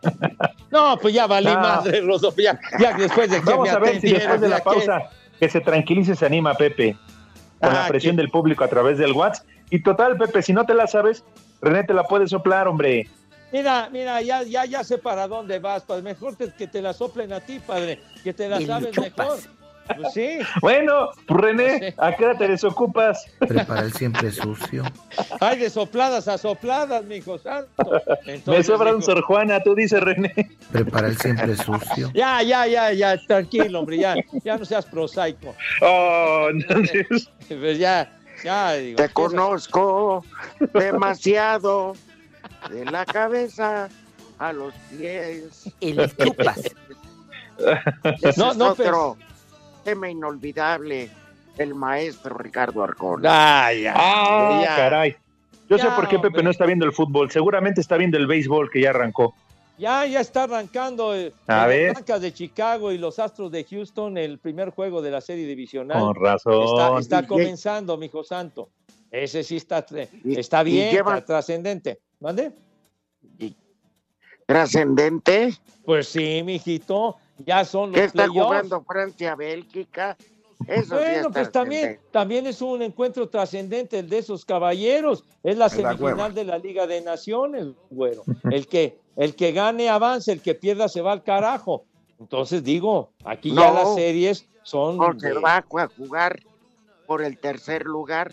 No, 0.70 0.98
pues 1.00 1.14
ya 1.14 1.28
valí 1.28 1.46
No. 1.46 1.60
madre, 1.60 2.00
Rodolfo, 2.00 2.40
ya, 2.42 2.58
ya 2.80 2.94
después 2.96 3.30
de 3.30 3.38
que 3.38 3.44
Vamos 3.44 3.68
me 3.68 3.74
a 3.76 3.78
ver 3.78 4.00
si 4.00 4.10
después 4.12 4.40
de 4.40 4.48
la 4.48 4.58
pausa 4.58 5.02
que 5.38 5.48
se 5.48 5.60
tranquilice, 5.60 6.16
se 6.16 6.26
anima 6.26 6.54
Pepe. 6.54 6.96
Con 7.60 7.70
Ah, 7.70 7.82
la 7.82 7.86
presión 7.88 8.16
que- 8.16 8.22
del 8.22 8.30
público 8.32 8.64
a 8.64 8.68
través 8.68 8.98
del 8.98 9.12
WhatsApp. 9.12 9.46
Y 9.70 9.84
total, 9.84 10.16
Pepe, 10.18 10.42
si 10.42 10.52
no 10.52 10.66
te 10.66 10.74
la 10.74 10.88
sabes, 10.88 11.22
René 11.62 11.84
te 11.84 11.94
la 11.94 12.02
puede 12.02 12.26
soplar, 12.26 12.66
hombre. 12.66 13.08
Mira, 13.52 13.88
mira, 13.92 14.20
ya, 14.20 14.42
ya, 14.42 14.64
ya 14.64 14.82
sé 14.82 14.98
para 14.98 15.28
dónde 15.28 15.60
vas, 15.60 15.84
padre. 15.84 16.02
Mejor 16.02 16.34
te- 16.34 16.52
que 16.52 16.66
te 16.66 16.82
la 16.82 16.92
soplen 16.92 17.32
a 17.32 17.38
ti, 17.38 17.60
padre, 17.60 18.00
que 18.24 18.32
te 18.34 18.48
la 18.48 18.60
Y 18.60 18.66
sabes 18.66 18.90
chupas. 18.90 19.16
mejor. 19.16 19.38
Pues 19.96 20.12
sí. 20.14 20.38
Bueno, 20.60 21.10
pues 21.26 21.40
René, 21.40 21.78
Sí. 21.78 21.94
¿a 21.98 22.16
qué 22.16 22.24
hora 22.24 22.38
te 22.38 22.48
desocupas? 22.48 23.24
Prepara 23.38 23.82
el 23.82 23.92
siempre 23.92 24.30
sucio. 24.30 24.82
Hay 25.40 25.58
de 25.58 25.68
sopladas 25.70 26.26
a 26.28 26.38
sopladas, 26.38 27.04
mijo 27.04 27.38
santo. 27.38 27.70
Me 28.46 28.62
sobra 28.62 28.94
un 28.94 29.02
Sor 29.02 29.22
Juana, 29.22 29.60
tú 29.62 29.74
dices, 29.74 30.00
René. 30.00 30.32
Prepara 30.72 31.08
el 31.08 31.18
siempre 31.18 31.56
sucio. 31.56 32.10
Ya, 32.14 32.42
ya, 32.42 32.66
ya, 32.66 32.92
ya, 32.92 33.18
tranquilo, 33.26 33.80
hombre, 33.80 33.98
ya, 33.98 34.14
ya 34.42 34.56
no 34.56 34.64
seas 34.64 34.86
prosaico. 34.86 35.54
Oh, 35.82 36.48
entonces, 36.50 37.06
Pues 37.48 37.78
ya, 37.78 38.10
ya, 38.42 38.72
digo. 38.74 38.96
Te 38.96 39.08
conozco 39.10 40.24
demasiado 40.72 41.94
de 42.70 42.84
la 42.86 43.04
cabeza 43.04 43.88
a 44.38 44.52
los 44.52 44.72
pies. 44.90 45.70
Y 45.80 45.92
le 45.92 46.08
chupas. 46.08 46.60
No, 48.36 48.54
no, 48.54 48.70
otro 48.70 49.16
tema 49.84 50.08
inolvidable, 50.10 51.10
el 51.58 51.74
maestro 51.74 52.36
Ricardo 52.36 52.82
Arjona. 52.82 53.66
Ah, 53.66 53.72
ya. 53.72 53.94
ah, 53.96 54.60
ya. 54.64 54.76
caray. 54.76 55.16
Yo 55.68 55.78
sé 55.78 55.86
por 55.96 56.08
qué 56.08 56.16
Pepe 56.16 56.28
hombre. 56.28 56.42
no 56.42 56.50
está 56.50 56.66
viendo 56.66 56.84
el 56.84 56.92
fútbol. 56.92 57.30
Seguramente 57.30 57.80
está 57.80 57.96
viendo 57.96 58.16
el 58.18 58.26
béisbol 58.26 58.70
que 58.70 58.80
ya 58.82 58.90
arrancó. 58.90 59.34
Ya, 59.78 60.06
ya 60.06 60.20
está 60.20 60.44
arrancando 60.44 61.16
eh, 61.16 61.32
A 61.48 61.56
las 61.58 61.68
ver. 61.68 61.90
Blancas 61.92 62.20
de 62.20 62.32
Chicago 62.32 62.92
y 62.92 62.98
los 62.98 63.18
Astros 63.18 63.50
de 63.50 63.64
Houston, 63.64 64.16
el 64.18 64.38
primer 64.38 64.70
juego 64.70 65.02
de 65.02 65.10
la 65.10 65.20
serie 65.20 65.46
divisional. 65.46 65.98
Con 66.00 66.14
razón. 66.14 66.98
Está, 67.00 67.26
comenzando, 67.26 67.96
mijo 67.96 68.22
santo. 68.22 68.68
Ese 69.10 69.42
sí 69.42 69.56
está, 69.56 69.84
Y- 70.24 70.38
está 70.38 70.62
bien, 70.62 70.92
lleva- 70.92 71.14
está 71.14 71.26
trascendente. 71.26 71.98
¿Mande? 72.20 72.52
Trascendente, 74.46 75.54
Pues 75.84 76.08
sí, 76.08 76.42
mijito. 76.44 77.16
Ya 77.38 77.64
son 77.64 77.92
que 77.92 77.98
los 77.98 78.06
está 78.06 78.24
playoffs. 78.26 78.46
jugando 78.46 78.82
Francia-Bélgica 78.82 80.16
Eso 80.68 80.82
sí 80.84 80.88
bueno, 81.02 81.28
es 81.28 81.32
pues 81.32 81.52
también, 81.52 82.00
también 82.10 82.46
es 82.46 82.62
un 82.62 82.80
encuentro 82.82 83.28
trascendente 83.28 83.98
el 83.98 84.08
de 84.08 84.18
esos 84.18 84.44
caballeros. 84.44 85.24
Es 85.42 85.58
la 85.58 85.66
Es 85.66 85.72
semifinal 85.72 86.32
de 86.32 86.44
la 86.44 86.58
Liga 86.58 86.86
de 86.86 87.00
Naciones, 87.00 87.66
güero. 87.90 88.22
El 88.50 88.66
que, 88.66 88.98
el 89.16 89.34
que 89.34 89.52
gane 89.52 89.88
avanza, 89.90 90.32
el 90.32 90.40
que 90.40 90.54
pierda 90.54 90.88
se 90.88 91.00
va 91.02 91.12
al 91.12 91.22
carajo. 91.22 91.84
Entonces 92.20 92.62
digo, 92.62 93.10
aquí 93.24 93.52
ya 93.54 93.72
las 93.72 93.94
series 93.94 94.46
son. 94.62 94.98
Se 95.20 95.28
de- 95.28 95.34
va 95.40 95.56
a 95.58 95.62
jugar 95.62 96.40
por 97.06 97.22
el 97.22 97.36
tercer 97.36 97.84
lugar. 97.84 98.32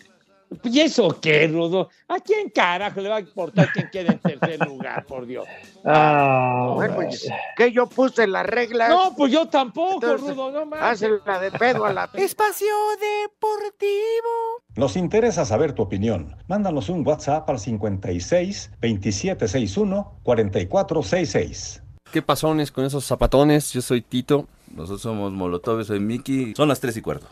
¿Y 0.63 0.81
eso 0.81 1.17
qué, 1.21 1.47
Rudo? 1.47 1.89
¿A 2.09 2.19
quién 2.19 2.49
carajo 2.49 2.99
le 2.99 3.07
va 3.09 3.15
a 3.17 3.19
importar 3.21 3.69
quién 3.71 3.89
quede 3.89 4.11
en 4.11 4.19
tercer 4.19 4.59
lugar, 4.67 5.05
por 5.05 5.25
Dios? 5.25 5.45
Ah, 5.85 6.73
Bueno, 6.75 6.95
pues, 6.95 7.29
que 7.55 7.71
yo 7.71 7.87
puse 7.87 8.27
las 8.27 8.45
reglas. 8.45 8.89
No, 8.89 9.15
pues 9.15 9.31
yo 9.31 9.47
tampoco, 9.47 9.93
Entonces, 9.93 10.35
Rudo, 10.35 10.51
no 10.51 10.65
mames. 10.65 11.03
Hazla 11.03 11.39
de 11.39 11.51
pedo 11.51 11.85
a 11.85 11.93
la 11.93 12.09
Espacio 12.13 12.67
Deportivo. 12.99 14.61
Nos 14.75 14.95
interesa 14.97 15.45
saber 15.45 15.73
tu 15.73 15.83
opinión. 15.83 16.35
Mándanos 16.47 16.89
un 16.89 17.07
WhatsApp 17.07 17.49
al 17.49 17.59
56 17.59 18.71
2761 18.81 20.19
4466. 20.23 21.83
¿Qué 22.11 22.21
pasones 22.21 22.71
con 22.71 22.83
esos 22.83 23.05
zapatones? 23.05 23.71
Yo 23.71 23.81
soy 23.81 24.01
Tito. 24.01 24.47
Nosotros 24.75 25.01
somos 25.01 25.31
Molotov, 25.31 25.83
soy 25.85 25.99
Miki. 25.99 26.53
Son 26.55 26.67
las 26.67 26.79
3 26.81 26.97
y 26.97 27.01
cuarto. 27.01 27.27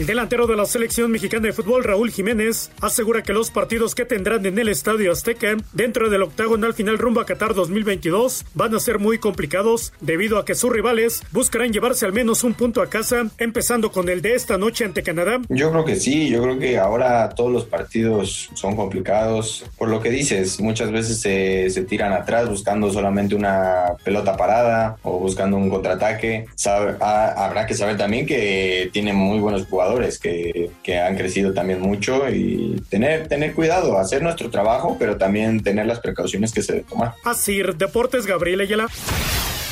El 0.00 0.06
delantero 0.06 0.46
de 0.46 0.56
la 0.56 0.64
selección 0.64 1.10
mexicana 1.10 1.48
de 1.48 1.52
fútbol, 1.52 1.84
Raúl 1.84 2.10
Jiménez, 2.10 2.70
asegura 2.80 3.22
que 3.22 3.34
los 3.34 3.50
partidos 3.50 3.94
que 3.94 4.06
tendrán 4.06 4.46
en 4.46 4.58
el 4.58 4.70
Estadio 4.70 5.12
Azteca 5.12 5.58
dentro 5.74 6.08
del 6.08 6.22
octagonal 6.22 6.72
final 6.72 6.96
rumbo 6.96 7.20
a 7.20 7.26
Qatar 7.26 7.52
2022 7.52 8.46
van 8.54 8.74
a 8.74 8.80
ser 8.80 8.98
muy 8.98 9.18
complicados 9.18 9.92
debido 10.00 10.38
a 10.38 10.46
que 10.46 10.54
sus 10.54 10.72
rivales 10.72 11.22
buscarán 11.32 11.70
llevarse 11.74 12.06
al 12.06 12.14
menos 12.14 12.44
un 12.44 12.54
punto 12.54 12.80
a 12.80 12.88
casa, 12.88 13.28
empezando 13.36 13.92
con 13.92 14.08
el 14.08 14.22
de 14.22 14.36
esta 14.36 14.56
noche 14.56 14.86
ante 14.86 15.02
Canadá. 15.02 15.38
Yo 15.50 15.70
creo 15.70 15.84
que 15.84 15.96
sí, 15.96 16.30
yo 16.30 16.42
creo 16.44 16.58
que 16.58 16.78
ahora 16.78 17.28
todos 17.28 17.52
los 17.52 17.66
partidos 17.66 18.48
son 18.54 18.76
complicados. 18.76 19.66
Por 19.76 19.90
lo 19.90 20.00
que 20.00 20.08
dices, 20.08 20.60
muchas 20.60 20.90
veces 20.90 21.20
se, 21.20 21.82
tiran 21.82 22.14
atrás 22.14 22.48
buscando 22.48 22.90
solamente 22.90 23.34
una 23.34 23.96
pelota 24.02 24.34
parada 24.34 24.96
o 25.02 25.18
buscando 25.18 25.58
un 25.58 25.68
contraataque. 25.68 26.46
Ha- 26.66 27.44
habrá 27.44 27.66
que 27.66 27.74
saber 27.74 27.98
también 27.98 28.24
que 28.24 28.88
tienen 28.94 29.14
muy 29.14 29.40
buenos 29.40 29.66
jugadores 29.66 29.89
que, 30.18 30.70
que 30.82 30.98
han 30.98 31.16
crecido 31.16 31.52
también 31.52 31.80
mucho 31.80 32.28
y 32.28 32.82
tener, 32.88 33.28
tener 33.28 33.54
cuidado, 33.54 33.98
hacer 33.98 34.22
nuestro 34.22 34.50
trabajo, 34.50 34.96
pero 34.98 35.16
también 35.16 35.62
tener 35.62 35.86
las 35.86 36.00
precauciones 36.00 36.52
que 36.52 36.62
se 36.62 36.72
deben 36.72 36.86
tomar. 36.88 37.14
Así, 37.24 37.60
Deportes 37.76 38.26
Gabriel 38.26 38.60
Ayala. 38.60 38.88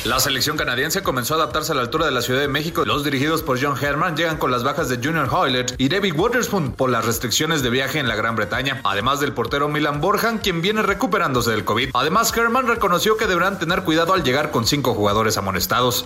La 0.05 0.17
selección 0.21 0.55
canadiense 0.55 1.03
comenzó 1.03 1.33
a 1.33 1.37
adaptarse 1.37 1.73
a 1.73 1.75
la 1.75 1.81
altura 1.81 2.05
de 2.05 2.11
la 2.11 2.21
Ciudad 2.21 2.39
de 2.39 2.47
México. 2.47 2.85
Los 2.85 3.03
dirigidos 3.03 3.41
por 3.41 3.61
John 3.61 3.75
Herman 3.79 4.15
llegan 4.15 4.37
con 4.37 4.49
las 4.49 4.63
bajas 4.63 4.87
de 4.87 4.95
Junior 4.95 5.27
Hoylett 5.29 5.75
y 5.77 5.89
David 5.89 6.17
Waterspoon 6.17 6.71
por 6.71 6.89
las 6.89 7.03
restricciones 7.03 7.63
de 7.63 7.69
viaje 7.69 7.99
en 7.99 8.07
la 8.07 8.15
Gran 8.15 8.37
Bretaña, 8.37 8.79
además 8.85 9.19
del 9.19 9.33
portero 9.33 9.67
Milan 9.67 9.99
Borjan, 9.99 10.37
quien 10.37 10.61
viene 10.61 10.83
recuperándose 10.83 11.51
del 11.51 11.65
COVID. 11.65 11.89
Además, 11.93 12.35
Herman 12.35 12.67
reconoció 12.67 13.17
que 13.17 13.27
deberán 13.27 13.59
tener 13.59 13.83
cuidado 13.83 14.13
al 14.13 14.23
llegar 14.23 14.51
con 14.51 14.65
cinco 14.65 14.93
jugadores 14.93 15.37
amonestados. 15.37 16.05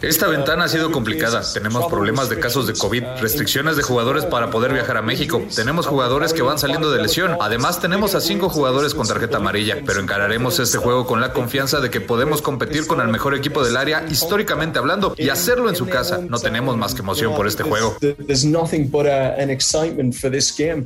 Esta 0.00 0.26
ventana 0.26 0.64
ha 0.64 0.68
sido 0.68 0.90
complicada. 0.90 1.42
Tenemos 1.52 1.84
problemas 1.90 2.30
de 2.30 2.40
casos 2.40 2.66
de 2.66 2.72
COVID, 2.72 3.04
restricciones 3.20 3.76
de 3.76 3.82
jugadores 3.82 4.24
para 4.24 4.48
poder 4.48 4.72
viajar 4.72 4.96
a 4.96 5.02
México. 5.02 5.42
Tenemos 5.54 5.86
jugadores 5.86 6.32
que 6.32 6.40
van 6.40 6.58
saliendo 6.58 6.90
de 6.90 7.02
lesión. 7.02 7.36
Además, 7.38 7.82
tenemos 7.82 8.14
a 8.14 8.22
cinco 8.22 8.48
jugadores 8.48 8.94
con 8.94 9.06
tarjeta 9.06 9.36
amarilla, 9.36 9.82
pero 9.84 10.00
encararemos 10.00 10.58
este 10.58 10.78
juego 10.78 11.06
con 11.06 11.20
la 11.20 11.34
confianza 11.34 11.80
de 11.80 11.90
que 11.90 12.00
podemos 12.00 12.45
competir 12.46 12.86
con 12.86 13.00
el 13.00 13.08
mejor 13.08 13.34
equipo 13.34 13.64
del 13.64 13.76
área 13.76 14.04
históricamente 14.08 14.78
hablando 14.78 15.16
y 15.18 15.30
hacerlo 15.30 15.68
en 15.68 15.74
su 15.74 15.88
casa. 15.88 16.18
No 16.18 16.38
tenemos 16.38 16.76
más 16.76 16.94
que 16.94 17.00
emoción 17.00 17.34
por 17.34 17.48
este 17.48 17.64
juego. 17.64 17.96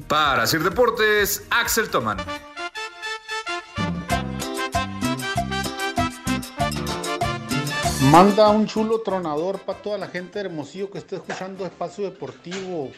Para 0.09 0.47
Sir 0.47 0.63
Deportes, 0.63 1.43
Axel 1.51 1.91
Toman. 1.91 2.17
Manda 8.05 8.49
un 8.49 8.67
chulo 8.67 9.03
tronador 9.03 9.59
para 9.59 9.83
toda 9.83 9.99
la 9.99 10.07
gente 10.07 10.39
de 10.39 10.47
Hermosillo 10.47 10.91
que 10.91 10.97
esté 10.97 11.17
escuchando 11.17 11.67
Espacio 11.67 12.05
Deportivo, 12.05 12.91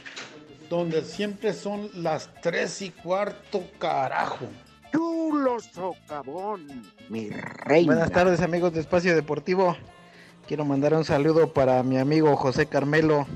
donde 0.70 1.02
siempre 1.02 1.52
son 1.52 1.90
las 1.94 2.30
tres 2.40 2.80
y 2.80 2.90
cuarto, 2.90 3.64
carajo. 3.80 4.46
Chulo 5.42 5.58
socavón, 5.58 6.68
mi 7.08 7.28
reina. 7.28 7.94
Buenas 7.94 8.12
tardes 8.12 8.40
amigos 8.42 8.74
de 8.74 8.80
Espacio 8.80 9.16
Deportivo. 9.16 9.76
Quiero 10.46 10.64
mandar 10.64 10.94
un 10.94 11.04
saludo 11.04 11.52
para 11.52 11.82
mi 11.82 11.98
amigo 11.98 12.36
José 12.36 12.66
Carmelo, 12.66 13.26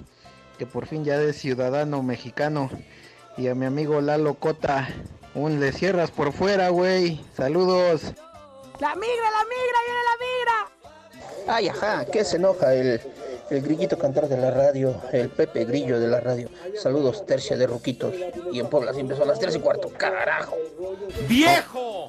que 0.56 0.66
por 0.66 0.86
fin 0.86 1.04
ya 1.04 1.20
es 1.20 1.34
ciudadano 1.34 2.04
mexicano. 2.04 2.70
Y 3.36 3.48
a 3.48 3.56
mi 3.56 3.66
amigo 3.66 4.00
Lalo 4.00 4.34
Cota, 4.34 4.86
un 5.34 5.58
le 5.58 5.72
cierras 5.72 6.12
por 6.12 6.32
fuera, 6.32 6.68
güey. 6.68 7.20
Saludos. 7.36 8.02
La 8.78 8.94
migra, 8.94 9.30
la 9.32 9.44
migra, 9.50 9.78
viene 9.84 10.02
la 10.04 10.16
migra. 10.22 11.56
Ay, 11.56 11.68
ajá, 11.70 12.04
¿qué 12.04 12.24
se 12.24 12.36
enoja 12.36 12.72
el, 12.72 13.00
el 13.50 13.62
grillito 13.62 13.98
cantar 13.98 14.28
de 14.28 14.36
la 14.36 14.50
radio, 14.50 15.00
el 15.12 15.28
Pepe 15.30 15.64
Grillo 15.64 16.00
de 16.00 16.08
la 16.08 16.20
radio? 16.20 16.48
Saludos, 16.80 17.24
tercia 17.26 17.56
de 17.56 17.66
ruquitos. 17.66 18.14
Y 18.52 18.60
en 18.60 18.68
Puebla 18.68 18.92
siempre 18.92 19.16
son 19.16 19.28
las 19.28 19.38
tres 19.38 19.56
y 19.56 19.60
cuarto, 19.60 19.90
carajo. 19.96 20.56
¡Viejo! 21.28 22.08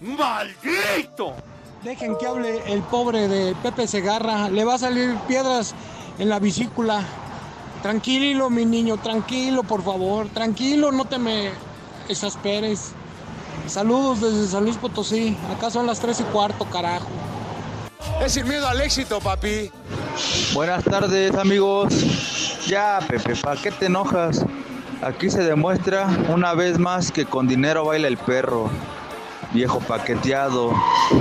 ¡Maldito! 0.00 1.34
Dejen 1.82 2.16
que 2.16 2.26
hable 2.26 2.72
el 2.72 2.82
pobre 2.82 3.28
de 3.28 3.54
Pepe 3.62 3.86
Segarra. 3.86 4.48
Le 4.48 4.64
va 4.64 4.74
a 4.74 4.78
salir 4.78 5.16
piedras 5.28 5.74
en 6.18 6.28
la 6.28 6.38
vesícula. 6.38 7.02
Tranquilo, 7.82 8.50
mi 8.50 8.64
niño, 8.64 8.96
tranquilo, 8.96 9.62
por 9.62 9.82
favor. 9.82 10.28
Tranquilo, 10.28 10.90
no 10.92 11.04
te 11.04 11.18
me 11.18 11.50
exasperes. 12.08 12.92
Saludos 13.66 14.20
desde 14.20 14.48
San 14.48 14.64
Luis 14.64 14.76
Potosí. 14.76 15.36
Acá 15.56 15.70
son 15.70 15.86
las 15.86 16.00
tres 16.00 16.20
y 16.20 16.24
cuarto, 16.24 16.64
carajo. 16.64 17.06
Es 18.20 18.32
sin 18.32 18.48
miedo 18.48 18.66
al 18.66 18.80
éxito, 18.80 19.20
papi. 19.20 19.70
Buenas 20.54 20.84
tardes 20.84 21.34
amigos. 21.34 22.66
Ya, 22.66 23.00
Pepe, 23.06 23.34
¿para 23.36 23.60
qué 23.60 23.70
te 23.70 23.86
enojas? 23.86 24.44
Aquí 25.02 25.30
se 25.30 25.42
demuestra 25.42 26.08
una 26.28 26.54
vez 26.54 26.78
más 26.78 27.12
que 27.12 27.26
con 27.26 27.46
dinero 27.46 27.84
baila 27.84 28.08
el 28.08 28.16
perro. 28.16 28.70
Viejo 29.52 29.80
paqueteado. 29.80 30.72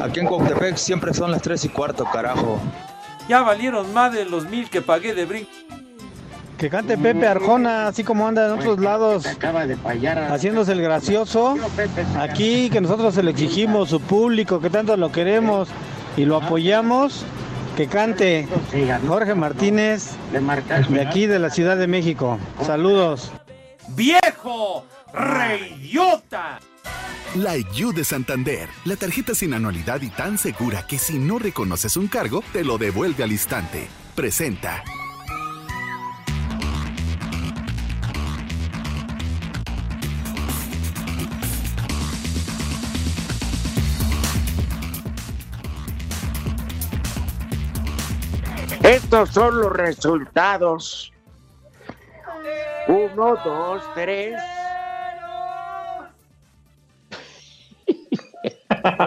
Aquí 0.02 0.20
en 0.20 0.28
Coctepec 0.28 0.78
siempre 0.78 1.14
son 1.14 1.32
las 1.32 1.42
3 1.42 1.66
y 1.66 1.70
cuarto, 1.70 2.06
carajo. 2.06 2.60
Ya 3.28 3.42
valieron 3.42 3.94
más 3.94 4.14
de 4.14 4.26
los 4.26 4.46
mil 4.46 4.70
que 4.70 4.82
pagué 4.82 5.14
de 5.14 5.26
brinco. 5.26 5.52
Que 6.58 6.70
cante 6.70 6.98
Pepe 6.98 7.28
Arjona, 7.28 7.88
así 7.88 8.04
como 8.06 8.26
anda 8.28 8.46
en 8.46 8.54
otros 8.54 8.80
lados, 8.80 9.26
haciéndose 10.30 10.72
el 10.72 10.82
gracioso. 10.82 11.58
Aquí 12.18 12.70
que 12.70 12.80
nosotros 12.80 13.14
se 13.14 13.24
le 13.24 13.32
exigimos, 13.32 13.90
su 13.90 14.00
público, 14.00 14.62
que 14.62 14.70
tanto 14.70 14.96
lo 14.96 15.12
queremos 15.12 15.68
y 16.16 16.24
lo 16.24 16.38
apoyamos, 16.38 17.26
que 17.76 17.88
cante 17.88 18.48
Jorge 19.08 19.36
Martínez, 19.36 20.12
de 20.32 21.02
aquí 21.02 21.28
de 21.28 21.40
la 21.40 21.50
Ciudad 21.50 21.78
de 21.78 21.88
México. 21.88 22.40
Saludos. 22.66 23.32
¡Viejo! 23.90 24.86
¡Reidiota! 25.14 26.60
La 27.36 27.58
IU 27.58 27.92
de 27.92 28.06
Santander, 28.06 28.70
la 28.86 28.96
tarjeta 28.96 29.36
sin 29.36 29.54
anualidad 29.54 30.02
y 30.02 30.10
tan 30.10 30.38
segura 30.38 30.88
que 30.88 30.98
si 30.98 31.20
no 31.20 31.38
reconoces 31.38 31.98
un 31.98 32.08
cargo, 32.08 32.44
te 32.54 32.64
lo 32.64 32.78
devuelve 32.78 33.24
al 33.24 33.32
instante. 33.32 33.88
Presenta. 34.16 34.84
Estos 49.16 49.30
son 49.30 49.62
los 49.62 49.72
resultados. 49.72 51.14
Uno, 52.90 53.38
dos, 53.46 53.82
tres. 53.96 54.38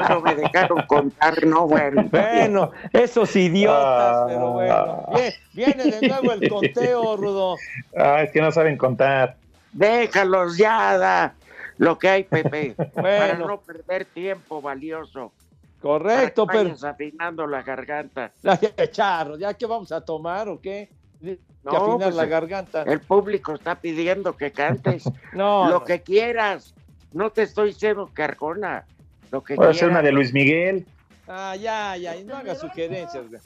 No 0.08 0.20
me 0.22 0.34
dejaron 0.34 0.80
contar, 0.86 1.44
no, 1.44 1.66
bueno. 1.68 2.04
Bueno, 2.10 2.70
esos 2.90 3.36
idiotas, 3.36 3.76
Ah. 4.16 4.24
pero 4.28 4.52
bueno. 4.52 5.06
Bien, 5.14 5.34
viene 5.52 5.84
de 5.84 6.08
nuevo 6.08 6.32
el 6.32 6.48
conteo, 6.48 7.16
Rudo. 7.18 7.56
Ah, 7.94 8.22
es 8.22 8.32
que 8.32 8.40
no 8.40 8.50
saben 8.50 8.78
contar. 8.78 9.36
Déjalos 9.72 10.56
ya, 10.56 10.96
da 10.96 11.34
lo 11.76 11.98
que 11.98 12.08
hay, 12.08 12.24
Pepe, 12.24 12.74
para 12.94 13.34
no 13.34 13.60
perder 13.60 14.06
tiempo 14.06 14.62
valioso. 14.62 15.32
Correcto, 15.80 16.46
Para 16.46 16.64
que 16.64 16.70
pero. 16.74 16.88
afinando 16.88 17.46
la 17.46 17.62
garganta. 17.62 18.32
Ya, 18.42 18.58
charro, 18.90 19.36
¿ya 19.38 19.54
qué 19.54 19.66
vamos 19.66 19.92
a 19.92 20.00
tomar 20.00 20.48
o 20.48 20.60
qué? 20.60 20.88
Que 21.22 21.38
No, 21.64 21.70
afinar 21.70 21.98
pues, 22.08 22.14
la 22.16 22.22
el- 22.24 22.28
garganta. 22.28 22.82
El 22.82 23.00
público 23.00 23.54
está 23.54 23.74
pidiendo 23.80 24.36
que 24.36 24.50
cantes 24.52 25.04
No, 25.32 25.66
lo 25.68 25.78
no. 25.80 25.84
que 25.84 26.02
quieras. 26.02 26.74
No 27.12 27.30
te 27.30 27.42
estoy 27.42 27.68
diciendo 27.68 28.10
carcona. 28.12 28.84
Lo 29.30 29.42
que 29.42 29.54
Puede 29.56 29.72
ser 29.74 29.80
quieras. 29.88 29.92
una 29.92 30.02
de 30.02 30.12
Luis 30.12 30.32
Miguel. 30.32 30.86
Ah, 31.26 31.54
ya, 31.56 31.96
ya, 31.96 32.16
y 32.16 32.24
no 32.24 32.36
haga 32.36 32.54
sugerencias, 32.54 33.28
güey. 33.28 33.40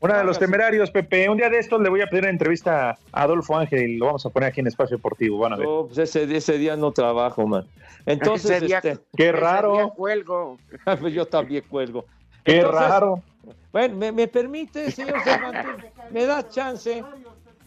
Una 0.00 0.18
de 0.18 0.24
los 0.24 0.38
temerarios, 0.38 0.90
Pepe. 0.90 1.28
Un 1.28 1.38
día 1.38 1.48
de 1.48 1.58
estos 1.58 1.80
le 1.80 1.88
voy 1.88 2.02
a 2.02 2.06
pedir 2.06 2.24
una 2.24 2.30
entrevista 2.30 2.90
a 2.90 3.22
Adolfo 3.22 3.56
Ángel 3.56 3.90
y 3.90 3.96
lo 3.96 4.06
vamos 4.06 4.26
a 4.26 4.30
poner 4.30 4.50
aquí 4.50 4.60
en 4.60 4.66
Espacio 4.66 4.98
Deportivo. 4.98 5.38
Van 5.38 5.54
a 5.54 5.56
ver. 5.56 5.66
No, 5.66 5.86
pues 5.86 5.98
ese, 5.98 6.36
ese 6.36 6.58
día 6.58 6.76
no 6.76 6.92
trabajo, 6.92 7.46
man. 7.46 7.66
Entonces, 8.04 8.50
Ese 8.50 8.66
día- 8.66 8.76
este, 8.78 8.98
Qué 9.16 9.28
ese 9.30 9.32
raro. 9.32 9.72
día 9.72 9.88
cuelgo. 9.88 10.58
pues 11.00 11.12
yo 11.14 11.26
también 11.26 11.64
cuelgo. 11.68 12.04
Qué 12.44 12.56
Entonces, 12.58 12.80
raro. 12.88 13.22
Bueno, 13.72 13.96
me, 13.96 14.12
me 14.12 14.28
permite, 14.28 14.90
señor 14.90 15.20
Cervantes, 15.22 15.90
me 16.10 16.24
da 16.26 16.46
chance, 16.48 17.02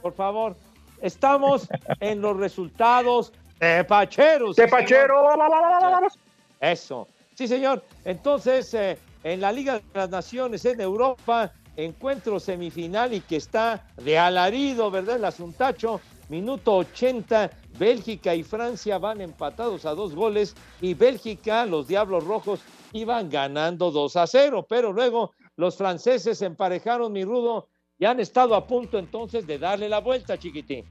por 0.01 0.13
favor. 0.13 0.55
Estamos 1.01 1.67
en 1.99 2.21
los 2.21 2.37
resultados 2.37 3.33
tepacheros. 3.57 4.55
sí, 4.55 4.61
Tepachero. 4.61 5.15
señor. 5.31 6.11
Eso. 6.59 7.07
Sí, 7.35 7.47
señor. 7.47 7.83
Entonces, 8.05 8.73
eh, 8.73 8.97
en 9.23 9.41
la 9.41 9.51
Liga 9.51 9.75
de 9.75 9.83
las 9.93 10.09
Naciones 10.09 10.63
en 10.65 10.79
Europa, 10.81 11.51
encuentro 11.85 12.39
semifinal 12.39 13.13
y 13.13 13.21
que 13.21 13.37
está 13.37 13.87
de 14.03 14.17
alarido, 14.17 14.91
¿verdad? 14.91 15.17
El 15.17 15.25
asuntacho. 15.25 16.01
Minuto 16.29 16.75
80, 16.75 17.49
Bélgica 17.79 18.35
y 18.35 18.43
Francia 18.43 18.99
van 18.99 19.19
empatados 19.19 19.85
a 19.85 19.95
dos 19.95 20.13
goles 20.13 20.55
y 20.79 20.93
Bélgica, 20.93 21.65
los 21.65 21.87
Diablos 21.87 22.23
Rojos, 22.23 22.59
iban 22.93 23.31
ganando 23.31 23.89
2 23.89 24.15
a 24.15 24.27
0, 24.27 24.67
pero 24.69 24.93
luego 24.93 25.33
los 25.55 25.75
franceses 25.75 26.37
se 26.37 26.45
emparejaron, 26.45 27.11
mi 27.11 27.25
rudo, 27.25 27.67
y 27.97 28.05
han 28.05 28.19
estado 28.19 28.53
a 28.53 28.67
punto 28.67 28.99
entonces 28.99 29.47
de 29.47 29.57
darle 29.57 29.89
la 29.89 30.01
vuelta, 30.01 30.37
chiquitín. 30.37 30.85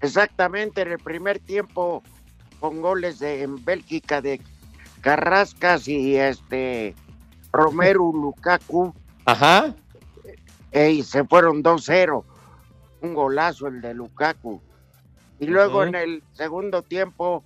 Exactamente, 0.00 0.82
en 0.82 0.92
el 0.92 0.98
primer 0.98 1.40
tiempo 1.40 2.02
con 2.60 2.80
goles 2.80 3.18
de, 3.18 3.42
en 3.42 3.62
Bélgica 3.64 4.20
de 4.20 4.40
Carrascas 5.00 5.88
y 5.88 6.16
este 6.16 6.94
Romero 7.52 8.12
Lukaku. 8.12 8.94
Ajá. 9.24 9.74
Y 10.72 11.02
se 11.02 11.24
fueron 11.24 11.62
2-0. 11.62 12.24
Un 13.02 13.14
golazo 13.14 13.66
el 13.66 13.80
de 13.80 13.94
Lukaku. 13.94 14.60
Y 15.38 15.46
luego 15.46 15.84
en 15.84 15.94
el 15.94 16.22
segundo 16.32 16.82
tiempo, 16.82 17.42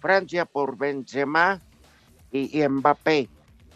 Francia 0.00 0.44
por 0.44 0.76
Benzema 0.76 1.60
y, 2.32 2.60
y 2.60 2.68
Mbappé 2.68 3.28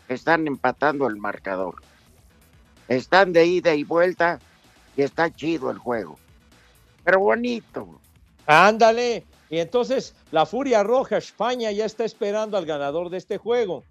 están 0.09 0.47
empatando 0.47 1.07
el 1.07 1.17
marcador. 1.17 1.77
Están 2.89 3.33
de 3.33 3.47
ida 3.47 3.75
y 3.75 3.85
vuelta 3.85 4.41
y 4.97 5.03
está 5.03 5.31
chido 5.31 5.71
el 5.71 5.79
juego. 5.79 6.19
Pero 7.05 7.21
bonito. 7.21 8.01
Ándale. 8.47 9.25
Y 9.49 9.59
entonces 9.59 10.15
la 10.31 10.47
Furia 10.47 10.83
Roja, 10.83 11.19
España, 11.19 11.71
ya 11.71 11.85
está 11.85 12.05
esperando 12.05 12.57
al 12.57 12.67
ganador 12.67 13.11
de 13.11 13.19
este 13.19 13.39
juego. 13.39 13.85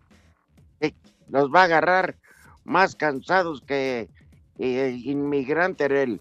Los 1.29 1.49
va 1.49 1.61
a 1.61 1.65
agarrar 1.65 2.17
más 2.65 2.95
cansados 2.95 3.61
que 3.61 4.09
eh, 4.61 4.95
inmigrante 5.03 5.85
en 5.85 5.91
el 5.91 6.19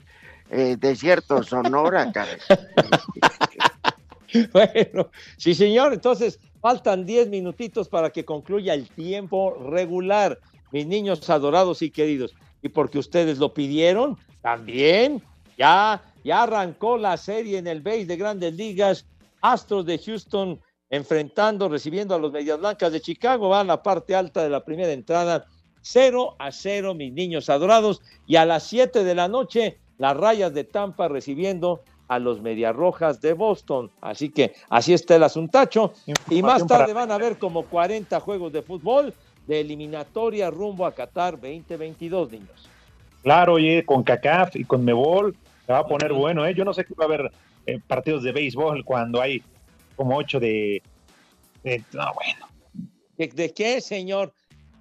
eh, 0.50 0.76
desierto 0.78 1.42
Sonora, 1.42 2.10
caray. 2.14 2.38
Bueno, 4.52 5.10
sí, 5.36 5.54
señor. 5.54 5.92
Entonces, 5.92 6.40
faltan 6.60 7.04
10 7.04 7.28
minutitos 7.28 7.88
para 7.88 8.10
que 8.10 8.24
concluya 8.24 8.74
el 8.74 8.88
tiempo 8.88 9.54
regular, 9.70 10.38
mis 10.72 10.86
niños 10.86 11.28
adorados 11.28 11.82
y 11.82 11.90
queridos. 11.90 12.34
Y 12.62 12.68
porque 12.68 12.98
ustedes 12.98 13.38
lo 13.38 13.52
pidieron, 13.52 14.16
también 14.42 15.22
ya, 15.58 16.02
ya 16.24 16.44
arrancó 16.44 16.96
la 16.96 17.16
serie 17.16 17.58
en 17.58 17.66
el 17.66 17.80
base 17.80 18.06
de 18.06 18.16
grandes 18.16 18.54
ligas. 18.54 19.06
Astros 19.42 19.86
de 19.86 19.98
Houston 19.98 20.60
enfrentando, 20.90 21.68
recibiendo 21.68 22.14
a 22.14 22.18
los 22.18 22.32
Medias 22.32 22.58
Blancas 22.58 22.92
de 22.92 23.00
Chicago. 23.00 23.48
Va 23.48 23.60
a 23.60 23.64
la 23.64 23.82
parte 23.82 24.14
alta 24.14 24.42
de 24.42 24.50
la 24.50 24.64
primera 24.64 24.92
entrada. 24.92 25.46
0 25.82 26.36
a 26.38 26.52
0, 26.52 26.94
mis 26.94 27.12
niños 27.12 27.48
adorados. 27.50 28.02
Y 28.26 28.36
a 28.36 28.44
las 28.44 28.64
7 28.64 29.04
de 29.04 29.14
la 29.14 29.28
noche, 29.28 29.78
las 29.98 30.16
rayas 30.16 30.52
de 30.54 30.64
Tampa 30.64 31.08
recibiendo 31.08 31.82
a 32.08 32.18
los 32.18 32.40
Medias 32.40 32.74
Rojas 32.74 33.20
de 33.20 33.34
Boston. 33.34 33.90
Así 34.00 34.30
que 34.30 34.54
así 34.68 34.92
está 34.92 35.16
el 35.16 35.22
asuntacho. 35.22 35.92
Y 36.28 36.42
más 36.42 36.66
tarde 36.66 36.92
van 36.92 37.12
a 37.12 37.18
ver 37.18 37.38
como 37.38 37.62
40 37.64 38.18
juegos 38.20 38.52
de 38.52 38.62
fútbol 38.62 39.14
de 39.46 39.60
eliminatoria 39.60 40.50
rumbo 40.50 40.86
a 40.86 40.92
Qatar 40.92 41.34
2022, 41.40 42.32
niños. 42.32 42.68
Claro, 43.22 43.54
oye, 43.54 43.84
con 43.84 44.02
CACAF 44.02 44.56
y 44.56 44.64
con 44.64 44.84
Mebol 44.84 45.36
se 45.66 45.72
va 45.72 45.78
a 45.80 45.86
poner 45.86 46.12
bueno, 46.12 46.44
¿eh? 46.46 46.54
Yo 46.54 46.64
no 46.64 46.72
sé 46.72 46.84
qué 46.84 46.94
va 46.94 47.04
a 47.04 47.06
haber 47.06 47.30
eh, 47.66 47.78
partidos 47.86 48.22
de 48.22 48.32
béisbol 48.32 48.84
cuando 48.84 49.20
hay 49.20 49.42
como 49.96 50.16
ocho 50.16 50.40
de... 50.40 50.82
de- 51.62 51.84
no, 51.92 52.06
bueno. 52.14 52.48
¿De, 53.18 53.28
de 53.28 53.52
qué, 53.52 53.80
señor? 53.80 54.32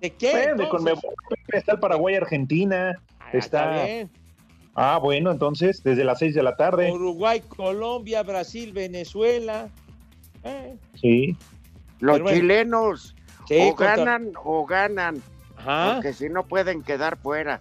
¿De 0.01 0.11
qué? 0.11 0.31
Bueno, 0.31 0.45
de 0.45 0.63
entonces? 0.63 0.69
con 0.69 0.83
Mebol 0.83 1.15
está 1.53 1.71
el 1.73 1.79
Paraguay, 1.79 2.15
Argentina. 2.15 2.99
Ah, 3.19 3.29
está... 3.33 3.83
bien. 3.83 4.09
Ah, 4.75 4.97
bueno, 5.01 5.31
entonces, 5.31 5.83
desde 5.83 6.03
las 6.05 6.19
seis 6.19 6.33
de 6.35 6.43
la 6.43 6.55
tarde. 6.55 6.91
Uruguay, 6.91 7.41
Colombia, 7.41 8.23
Brasil, 8.23 8.71
Venezuela. 8.71 9.67
Eh, 10.43 10.75
Sí. 10.95 11.35
Los 11.99 12.21
bueno. 12.21 12.37
chilenos 12.39 13.13
Sí, 13.47 13.57
o 13.59 13.75
contra- 13.75 13.97
ganan 13.97 14.31
o 14.41 14.65
ganan, 14.65 15.21
Ajá. 15.57 15.95
porque 15.95 16.13
si 16.13 16.29
no 16.29 16.45
pueden 16.45 16.81
quedar 16.81 17.17
fuera. 17.17 17.59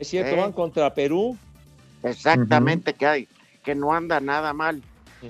Es 0.00 0.08
cierto, 0.08 0.34
Eh. 0.34 0.40
van 0.40 0.52
contra 0.52 0.92
Perú. 0.94 1.36
Exactamente, 2.02 2.92
que 2.94 3.06
hay, 3.06 3.28
que 3.62 3.74
no 3.74 3.92
anda 3.92 4.18
nada 4.20 4.52
mal. 4.52 4.82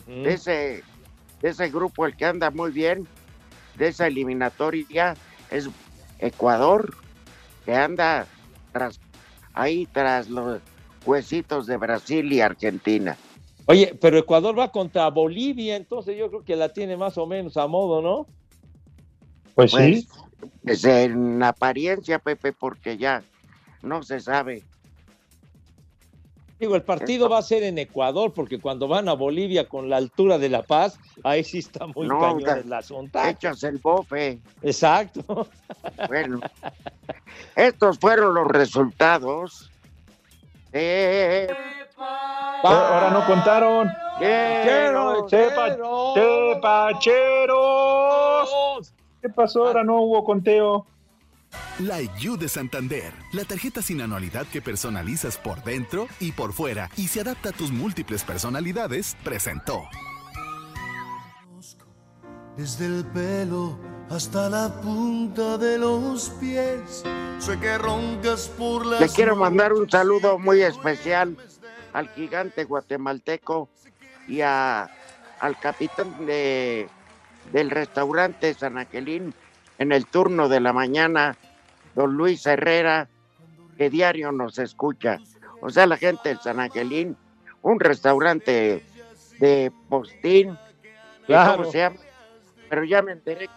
De 0.06 0.32
ese, 0.32 0.82
de 1.42 1.48
ese 1.48 1.68
grupo, 1.70 2.06
el 2.06 2.16
que 2.16 2.24
anda 2.24 2.50
muy 2.50 2.70
bien, 2.70 3.06
de 3.76 3.88
esa 3.88 4.06
eliminatoria, 4.06 5.14
es 5.50 5.68
Ecuador, 6.18 6.94
que 7.64 7.74
anda 7.74 8.26
tras, 8.72 9.00
ahí 9.54 9.86
tras 9.92 10.28
los 10.28 10.60
huesitos 11.04 11.66
de 11.66 11.76
Brasil 11.76 12.32
y 12.32 12.40
Argentina. 12.40 13.16
Oye, 13.66 13.96
pero 14.00 14.18
Ecuador 14.18 14.58
va 14.58 14.70
contra 14.70 15.08
Bolivia, 15.10 15.76
entonces 15.76 16.16
yo 16.16 16.28
creo 16.28 16.44
que 16.44 16.56
la 16.56 16.68
tiene 16.68 16.96
más 16.96 17.18
o 17.18 17.26
menos 17.26 17.56
a 17.56 17.66
modo, 17.66 18.00
¿no? 18.00 18.26
Pues, 19.54 19.72
Pues, 19.72 20.00
sí. 20.00 20.08
pues, 20.62 20.84
en 20.84 21.42
apariencia, 21.42 22.18
Pepe, 22.18 22.52
porque 22.52 22.96
ya 22.96 23.22
no 23.82 24.02
se 24.02 24.20
sabe. 24.20 24.62
Digo, 26.58 26.74
el 26.74 26.82
partido 26.82 27.28
va 27.28 27.38
a 27.38 27.42
ser 27.42 27.62
en 27.64 27.76
Ecuador, 27.78 28.32
porque 28.32 28.58
cuando 28.58 28.88
van 28.88 29.08
a 29.10 29.12
Bolivia 29.12 29.68
con 29.68 29.90
la 29.90 29.98
altura 29.98 30.38
de 30.38 30.48
La 30.48 30.62
Paz, 30.62 30.98
ahí 31.22 31.44
sí 31.44 31.58
está 31.58 31.86
muy 31.86 32.06
No, 32.08 32.18
cañón 32.18 32.58
el 32.64 32.72
asunto. 32.72 33.18
Echas 33.22 33.62
el 33.64 33.76
bofe. 33.78 34.38
Exacto. 34.62 35.48
Bueno, 36.08 36.40
estos 37.54 37.98
fueron 37.98 38.32
los 38.34 38.46
resultados. 38.48 39.70
de 40.72 41.54
Ahora 42.62 43.10
no 43.10 43.26
contaron. 43.26 43.90
Quiero, 44.18 45.26
Tepa- 45.26 45.76
Tepacheros. 47.56 48.92
¿Qué 49.20 49.28
pasó? 49.28 49.66
Ahora 49.66 49.84
no 49.84 50.00
hubo 50.02 50.24
conteo. 50.24 50.86
La 51.78 52.00
IU 52.00 52.36
de 52.36 52.48
Santander, 52.48 53.12
la 53.32 53.44
tarjeta 53.44 53.82
sin 53.82 54.00
anualidad 54.00 54.46
que 54.46 54.62
personalizas 54.62 55.36
por 55.36 55.62
dentro 55.62 56.08
y 56.20 56.32
por 56.32 56.52
fuera 56.52 56.90
y 56.96 57.08
se 57.08 57.20
adapta 57.20 57.50
a 57.50 57.52
tus 57.52 57.70
múltiples 57.70 58.24
personalidades, 58.24 59.16
presentó. 59.22 59.82
Desde 62.56 62.86
el 62.86 63.04
pelo 63.04 63.78
hasta 64.08 64.48
la 64.48 64.80
punta 64.80 65.58
de 65.58 65.78
los 65.78 66.30
pies. 66.40 67.04
Sé 67.38 67.58
que 67.60 67.76
roncas 67.76 68.48
por 68.56 68.86
las 68.86 69.00
Le 69.00 69.08
quiero 69.08 69.36
mandar 69.36 69.72
un 69.72 69.90
saludo 69.90 70.38
muy 70.38 70.62
especial 70.62 71.36
al 71.92 72.08
gigante 72.10 72.64
guatemalteco 72.64 73.68
y 74.28 74.40
a, 74.40 74.90
al 75.40 75.58
capitán 75.60 76.24
de, 76.24 76.88
del 77.52 77.70
restaurante 77.70 78.54
San 78.54 78.78
Angelín 78.78 79.34
en 79.78 79.92
el 79.92 80.06
turno 80.06 80.48
de 80.48 80.60
la 80.60 80.72
mañana, 80.72 81.36
don 81.94 82.14
Luis 82.14 82.46
Herrera, 82.46 83.08
que 83.76 83.90
diario 83.90 84.32
nos 84.32 84.58
escucha. 84.58 85.18
O 85.60 85.70
sea, 85.70 85.86
la 85.86 85.96
gente 85.96 86.30
del 86.30 86.40
San 86.40 86.60
Angelín, 86.60 87.16
un 87.62 87.80
restaurante 87.80 88.84
de 89.38 89.72
postín, 89.88 90.56
Claro. 91.26 91.56
¿cómo 91.58 91.72
se 91.72 91.78
llama? 91.78 91.96
Pero 92.70 92.84
ya 92.84 93.02
me 93.02 93.12
enteré 93.12 93.48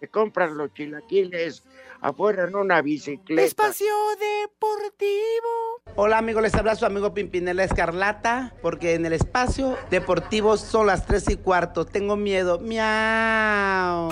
que 0.00 0.08
compran 0.08 0.56
los 0.56 0.72
chilaquiles 0.72 1.62
afuera 2.00 2.44
en 2.44 2.56
una 2.56 2.80
bicicleta. 2.80 3.42
Espacio 3.42 3.92
Deportivo. 4.18 5.82
Hola 5.96 6.16
amigos, 6.18 6.42
les 6.42 6.54
habla 6.54 6.74
su 6.76 6.86
amigo 6.86 7.12
Pimpinela 7.12 7.62
Escarlata, 7.64 8.54
porque 8.62 8.94
en 8.94 9.04
el 9.04 9.12
espacio 9.12 9.76
deportivo 9.90 10.56
son 10.56 10.86
las 10.86 11.04
3 11.06 11.30
y 11.30 11.36
cuarto. 11.36 11.84
Tengo 11.84 12.16
miedo. 12.16 12.58
Miau. 12.58 14.10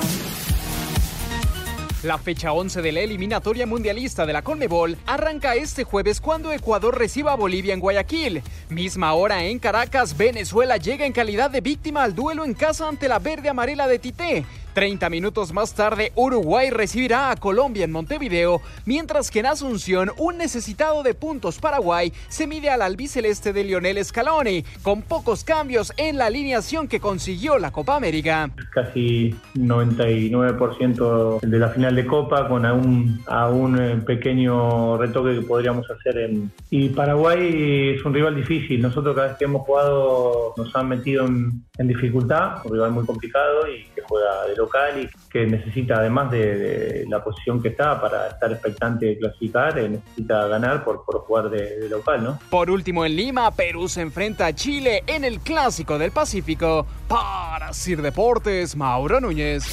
La 2.05 2.17
fecha 2.17 2.53
11 2.53 2.81
de 2.81 2.93
la 2.93 3.01
eliminatoria 3.01 3.67
mundialista 3.67 4.25
de 4.25 4.33
la 4.33 4.43
Conmebol 4.43 4.97
arranca 5.05 5.57
este 5.57 5.83
jueves 5.83 6.21
cuando 6.21 6.53
Ecuador 6.53 6.97
reciba 6.97 7.33
a 7.33 7.35
Bolivia 7.37 7.75
en 7.75 7.81
Guayaquil. 7.81 8.41
Misma 8.69 9.15
hora 9.15 9.45
en 9.45 9.59
Caracas, 9.59 10.17
Venezuela 10.17 10.77
llega 10.77 11.07
en 11.07 11.13
calidad 11.13 11.51
de 11.51 11.61
víctima 11.61 12.05
al 12.05 12.15
duelo 12.15 12.45
en 12.45 12.55
casa 12.55 12.87
ante 12.87 13.09
la 13.09 13.19
verde 13.19 13.49
amarela 13.49 13.89
de 13.89 13.99
Tité. 13.99 14.45
30 14.79 15.11
minutos 15.11 15.53
más 15.53 15.75
tarde, 15.75 16.13
Uruguay 16.15 16.71
recibirá 16.71 17.33
a 17.33 17.37
Colombia 17.37 17.85
en 17.85 17.91
Montevideo, 17.91 18.61
mientras 18.87 19.29
que 19.29 19.41
en 19.41 19.47
Asunción, 19.47 20.13
un 20.19 20.39
necesitado 20.39 21.03
de 21.03 21.15
puntos 21.15 21.59
Paraguay 21.59 22.13
se 22.29 22.47
mide 22.47 22.71
al 22.71 22.83
albiceleste 22.83 23.53
de 23.53 23.65
Lionel 23.65 24.05
Scaloni, 24.05 24.65
con 24.85 25.03
pocos 25.03 25.43
cambios 25.43 25.93
en 25.97 26.17
la 26.17 26.27
alineación 26.27 26.87
que 26.87 27.01
consiguió 27.01 27.59
la 27.59 27.73
Copa 27.73 27.97
América. 27.97 28.51
Casi 28.73 29.35
99% 29.57 31.41
de 31.41 31.59
la 31.59 31.71
final 31.71 31.97
de 31.97 32.07
Copa, 32.07 32.47
con 32.47 32.65
aún, 32.65 33.25
un 33.51 33.83
eh, 33.83 33.97
pequeño 34.07 34.97
retoque 34.97 35.41
que 35.41 35.43
podríamos 35.43 35.91
hacer. 35.91 36.19
En... 36.19 36.53
Y 36.71 36.91
Paraguay 36.91 37.97
es 37.97 38.05
un 38.05 38.15
rival 38.15 38.37
difícil. 38.37 38.81
Nosotros 38.81 39.17
cada 39.17 39.27
vez 39.31 39.39
que 39.39 39.47
hemos 39.47 39.63
jugado 39.63 40.55
nos 40.57 40.77
han 40.77 40.89
metido 40.89 41.27
en, 41.27 41.65
en 41.79 41.89
dificultad, 41.89 42.65
un 42.65 42.75
rival 42.75 42.93
muy 42.93 43.05
complicado 43.05 43.67
y 43.67 43.83
que 43.93 44.03
juega 44.03 44.47
de 44.47 44.68
local 44.69 45.03
y 45.03 45.29
que 45.31 45.47
necesita, 45.47 45.97
además 45.97 46.31
de, 46.31 47.05
la 47.09 47.23
posición 47.25 47.63
que 47.63 47.69
está 47.69 48.01
para 48.01 48.29
estar 48.29 48.53
expectante 48.53 49.07
de 49.07 49.19
clasificar, 49.19 49.79
eh, 49.79 49.89
necesita 49.89 50.47
ganar 50.47 50.85
por, 50.85 51.05
por 51.05 51.21
jugar 51.21 51.51
de, 51.51 51.89
local, 51.89 52.23
¿no? 52.23 52.39
Por 52.51 52.71
último, 52.71 53.05
en 53.05 53.17
Lima, 53.17 53.51
Perú 53.53 53.89
se 53.89 54.03
enfrenta 54.03 54.47
a 54.47 54.55
Chile 54.55 55.03
en 55.07 55.25
el 55.25 55.41
Clásico 55.41 55.99
del 55.99 56.11
Pacífico. 56.11 56.87
Para 57.09 57.73
Sir 57.73 58.03
Deportes, 58.03 58.77
Mauro 58.77 59.21
Núñez. 59.21 59.65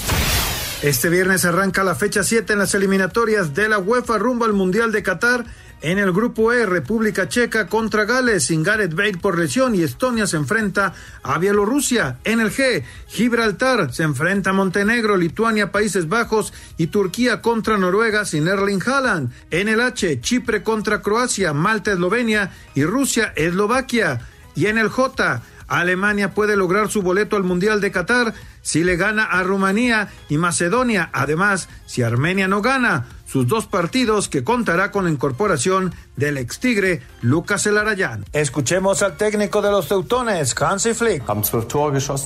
Este 0.81 1.09
viernes 1.09 1.45
arranca 1.45 1.83
la 1.83 1.95
fecha 1.95 2.23
7 2.23 2.53
en 2.53 2.59
las 2.59 2.75
eliminatorias 2.75 3.53
de 3.53 3.69
la 3.69 3.79
UEFA 3.79 4.17
rumbo 4.17 4.45
al 4.45 4.53
Mundial 4.53 4.91
de 4.91 5.03
Qatar 5.03 5.45
en 5.85 5.99
el 5.99 6.11
grupo 6.11 6.51
E, 6.51 6.65
República 6.65 7.29
Checa 7.29 7.67
contra 7.67 8.05
Gales, 8.05 8.45
sin 8.45 8.63
Gareth 8.63 8.95
Bale 8.95 9.19
por 9.19 9.37
lesión 9.37 9.75
y 9.75 9.83
Estonia 9.83 10.25
se 10.25 10.35
enfrenta 10.35 10.95
a 11.21 11.37
Bielorrusia. 11.37 12.17
En 12.23 12.39
el 12.39 12.51
G, 12.51 12.83
Gibraltar 13.07 13.93
se 13.93 14.01
enfrenta 14.01 14.49
a 14.49 14.53
Montenegro, 14.53 15.15
Lituania, 15.15 15.71
Países 15.71 16.09
Bajos 16.09 16.53
y 16.77 16.87
Turquía 16.87 17.39
contra 17.39 17.77
Noruega 17.77 18.25
sin 18.25 18.47
Erling 18.47 18.81
Haaland. 18.83 19.31
En 19.51 19.67
el 19.67 19.79
H, 19.79 20.21
Chipre 20.21 20.63
contra 20.63 21.03
Croacia, 21.03 21.53
Malta, 21.53 21.91
Eslovenia 21.91 22.49
y 22.73 22.83
Rusia, 22.83 23.31
Eslovaquia. 23.35 24.21
Y 24.55 24.65
en 24.65 24.79
el 24.79 24.89
J, 24.89 25.43
Alemania 25.67 26.33
puede 26.33 26.57
lograr 26.57 26.89
su 26.89 27.03
boleto 27.03 27.35
al 27.35 27.43
Mundial 27.43 27.79
de 27.79 27.91
Qatar 27.91 28.33
si 28.63 28.83
le 28.83 28.95
gana 28.97 29.25
a 29.25 29.43
Rumanía 29.43 30.09
y 30.29 30.39
Macedonia. 30.39 31.11
Además, 31.13 31.69
si 31.85 32.01
Armenia 32.01 32.47
no 32.47 32.63
gana, 32.63 33.05
sus 33.35 33.49
dos 33.49 33.65
partidos 33.65 34.29
que 34.29 34.45
contará 34.45 34.91
con 34.91 35.03
la 35.03 35.11
incorporación 35.11 35.93
del 36.15 36.37
ex 36.37 36.57
Tigre 36.57 37.01
Lucas 37.19 37.65
Elarayán. 37.65 38.23
Escuchemos 38.31 39.03
al 39.03 39.17
técnico 39.17 39.61
de 39.61 39.71
los 39.71 39.89
Teutones, 39.89 40.55
Hansi 40.57 40.93
Flick. 40.93 41.21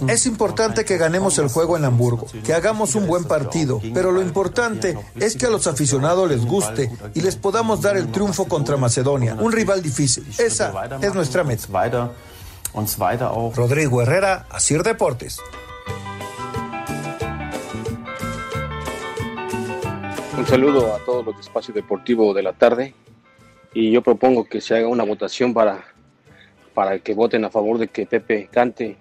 Es 0.08 0.28
importante 0.28 0.86
que 0.86 0.98
ganemos 1.00 1.40
el 1.40 1.48
juego 1.48 1.78
en 1.78 1.86
Hamburgo, 1.86 2.28
que 2.44 2.54
hagamos 2.54 2.94
un 2.94 3.08
buen 3.08 3.24
partido, 3.24 3.82
pero 3.92 4.12
lo 4.12 4.22
importante 4.22 4.96
es 5.16 5.36
que 5.36 5.48
a 5.48 5.50
los 5.50 5.66
aficionados 5.66 6.30
les 6.30 6.46
guste 6.46 6.92
y 7.16 7.22
les 7.22 7.36
podamos 7.36 7.82
dar 7.82 7.98
el 7.98 8.12
triunfo 8.12 8.46
contra 8.46 8.78
Macedonia, 8.78 9.34
un 9.34 9.52
rival 9.52 9.82
difícil. 9.82 10.28
Esa 10.38 10.72
es 11.02 11.16
nuestra 11.16 11.44
meta. 11.44 12.12
Rodrigo 13.56 14.04
Herrera, 14.04 14.46
Asir 14.52 14.84
Deportes. 14.84 15.40
Un 20.40 20.48
saludo 20.48 20.96
a 20.96 21.00
todos 21.00 21.26
los 21.26 21.36
de 21.36 21.42
Espacio 21.42 21.74
Deportivo 21.74 22.34
de 22.34 22.42
la 22.42 22.54
tarde 22.54 22.96
y 23.74 23.92
yo 23.92 24.02
propongo 24.02 24.46
que 24.46 24.62
se 24.62 24.74
haga 24.74 24.88
una 24.88 25.04
votación 25.04 25.54
para, 25.54 25.84
para 26.74 26.98
que 27.00 27.14
voten 27.14 27.44
a 27.44 27.50
favor 27.50 27.78
de 27.78 27.90
que 27.90 28.06
Pepe 28.06 28.48
cante 28.50 28.96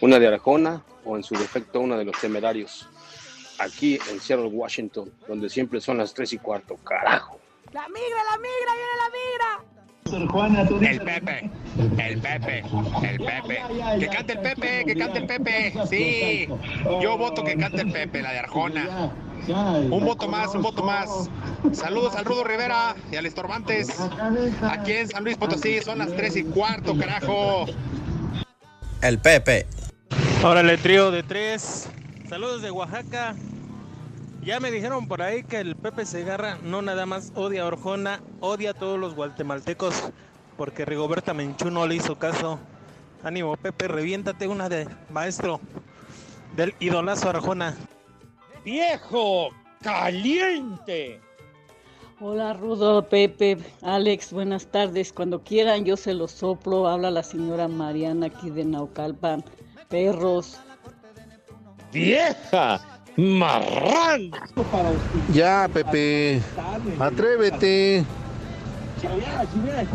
una 0.00 0.18
de 0.18 0.26
Arjona 0.26 0.82
o 1.04 1.16
en 1.16 1.22
su 1.22 1.36
defecto 1.36 1.78
una 1.78 1.96
de 1.96 2.04
los 2.04 2.20
temerarios 2.20 2.88
aquí 3.60 3.96
en 4.10 4.18
Seattle, 4.18 4.48
Washington, 4.48 5.12
donde 5.28 5.48
siempre 5.48 5.80
son 5.80 5.98
las 5.98 6.12
tres 6.14 6.32
y 6.32 6.38
cuarto, 6.38 6.74
carajo. 6.78 7.38
La 7.72 7.86
migra, 7.88 8.24
la 8.28 8.38
migra, 8.38 8.74
viene 8.74 8.96
la 8.98 9.08
migra. 9.20 9.72
El 10.90 11.00
Pepe, 11.00 11.50
el 11.96 12.20
Pepe, 12.20 12.64
el 13.04 13.20
Pepe. 13.20 13.62
Que 14.00 14.06
cante 14.08 14.32
el 14.32 14.40
Pepe, 14.40 14.84
que 14.84 14.96
cante 14.96 15.18
el 15.20 15.26
Pepe. 15.26 15.74
Sí, 15.88 16.48
yo 17.00 17.16
voto 17.16 17.44
que 17.44 17.56
cante 17.56 17.82
el 17.82 17.92
Pepe, 17.92 18.20
la 18.20 18.32
de 18.32 18.38
Arjona. 18.40 19.12
Un 19.48 20.04
voto 20.04 20.28
más, 20.28 20.54
un 20.54 20.62
voto 20.62 20.82
más. 20.82 21.28
Saludos 21.72 22.14
al 22.14 22.24
Rudo 22.24 22.44
Rivera 22.44 22.94
y 23.10 23.16
al 23.16 23.26
Estorbantes. 23.26 23.88
Aquí 24.62 24.92
en 24.92 25.08
San 25.08 25.24
Luis 25.24 25.36
Potosí 25.36 25.80
son 25.80 25.98
las 25.98 26.14
3 26.14 26.36
y 26.36 26.44
cuarto, 26.44 26.96
carajo. 26.96 27.66
El 29.00 29.18
Pepe. 29.18 29.66
Ahora 30.44 30.60
el 30.60 30.80
trío 30.80 31.10
de 31.10 31.22
tres. 31.22 31.88
Saludos 32.28 32.62
de 32.62 32.70
Oaxaca. 32.70 33.34
Ya 34.42 34.60
me 34.60 34.70
dijeron 34.70 35.08
por 35.08 35.22
ahí 35.22 35.42
que 35.44 35.58
el 35.58 35.76
Pepe 35.76 36.06
Segarra 36.06 36.58
no 36.62 36.82
nada 36.82 37.06
más 37.06 37.32
odia 37.34 37.62
a 37.62 37.66
Orjona, 37.66 38.20
odia 38.40 38.70
a 38.70 38.74
todos 38.74 38.98
los 38.98 39.14
guatemaltecos, 39.14 40.10
porque 40.56 40.84
Rigoberta 40.84 41.34
Menchú 41.34 41.70
no 41.70 41.86
le 41.86 41.96
hizo 41.96 42.18
caso. 42.18 42.58
Ánimo, 43.22 43.56
Pepe, 43.56 43.86
reviéntate 43.86 44.48
una 44.48 44.68
de 44.68 44.88
maestro 45.10 45.60
del 46.56 46.74
idolazo 46.80 47.28
Arjona 47.28 47.76
viejo 48.64 49.48
caliente. 49.82 51.20
Hola 52.20 52.52
Rudo, 52.52 53.08
Pepe, 53.08 53.58
Alex, 53.82 54.32
buenas 54.32 54.66
tardes. 54.66 55.12
Cuando 55.12 55.42
quieran 55.42 55.84
yo 55.84 55.96
se 55.96 56.14
los 56.14 56.30
soplo. 56.30 56.86
Habla 56.86 57.10
la 57.10 57.22
señora 57.22 57.66
Mariana 57.66 58.26
aquí 58.26 58.50
de 58.50 58.64
Naucalpan. 58.64 59.44
Perros. 59.88 60.58
Vieja 61.92 62.80
marrán. 63.16 64.30
Ya, 65.32 65.68
Pepe, 65.72 66.40
atrévete. 66.98 68.04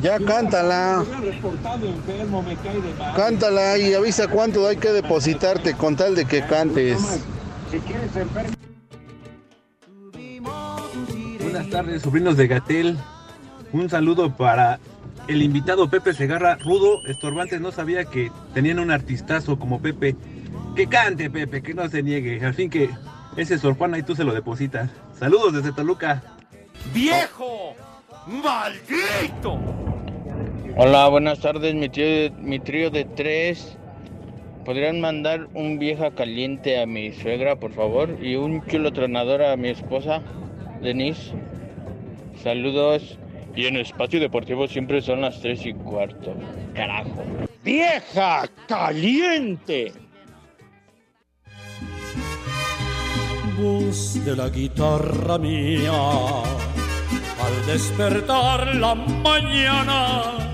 Ya 0.01 0.19
cántala. 0.19 1.06
Cántala 3.15 3.77
y 3.77 3.93
avisa 3.93 4.27
cuánto 4.27 4.67
hay 4.67 4.75
que 4.75 4.91
depositarte 4.91 5.75
con 5.75 5.95
tal 5.95 6.13
de 6.13 6.25
que 6.25 6.45
cantes. 6.45 7.21
Buenas 11.41 11.69
tardes, 11.69 12.01
sobrinos 12.01 12.38
de 12.38 12.47
Gatel. 12.47 12.97
Un 13.73 13.89
saludo 13.89 14.36
para 14.38 14.80
el 15.27 15.41
invitado 15.41 15.89
Pepe 15.89 16.13
Segarra. 16.13 16.56
Rudo, 16.56 17.06
estorbantes, 17.08 17.60
no 17.60 17.73
sabía 17.73 18.06
que 18.06 18.32
tenían 18.53 18.80
un 18.80 18.91
artistazo 18.91 19.60
como 19.60 19.82
Pepe. 19.82 20.15
Que 20.77 20.88
cante, 20.88 21.30
Pepe, 21.30 21.62
que 21.62 21.73
no 21.73 21.89
se 21.89 22.03
niegue. 22.03 22.43
Al 22.45 22.53
fin 22.53 22.69
que 22.69 22.89
ese 23.36 23.56
es 23.56 23.62
Sor 23.62 23.75
Juana 23.75 23.97
y 23.97 24.03
tú 24.03 24.15
se 24.15 24.23
lo 24.23 24.34
depositas. 24.34 24.89
Saludos 25.19 25.53
desde 25.53 25.73
Toluca. 25.73 26.23
¡Viejo! 26.93 27.75
¡Maldito! 28.27 29.60
Hola, 30.77 31.10
buenas 31.10 31.41
tardes, 31.41 31.75
mi, 31.75 31.89
tío, 31.89 32.32
mi 32.39 32.60
trío 32.60 32.89
de 32.91 33.03
tres. 33.03 33.77
¿Podrían 34.67 34.99
mandar 34.99 35.47
un 35.53 35.80
vieja 35.80 36.12
caliente 36.12 36.77
a 36.77 36.86
mi 36.86 37.13
suegra, 37.13 37.56
por 37.56 37.71
favor? 37.71 38.17
Y 38.21 38.36
un 38.36 38.62
chulo 38.65 38.91
tronador 38.91 39.41
a 39.41 39.56
mi 39.56 39.69
esposa, 39.69 40.21
Denise. 40.82 41.32
Saludos. 42.43 43.17
Y 43.56 43.67
en 43.67 43.77
Espacio 43.77 44.19
Deportivo 44.19 44.67
siempre 44.67 45.01
son 45.01 45.21
las 45.21 45.39
tres 45.39 45.65
y 45.65 45.73
cuarto. 45.73 46.36
Carajo. 46.73 47.23
¡Vieja 47.63 48.43
caliente! 48.67 49.93
Voz 53.58 54.25
de 54.25 54.36
la 54.36 54.49
guitarra 54.49 55.38
mía, 55.38 55.93
al 55.93 57.65
despertar 57.67 58.75
la 58.75 58.95
mañana. 58.95 60.51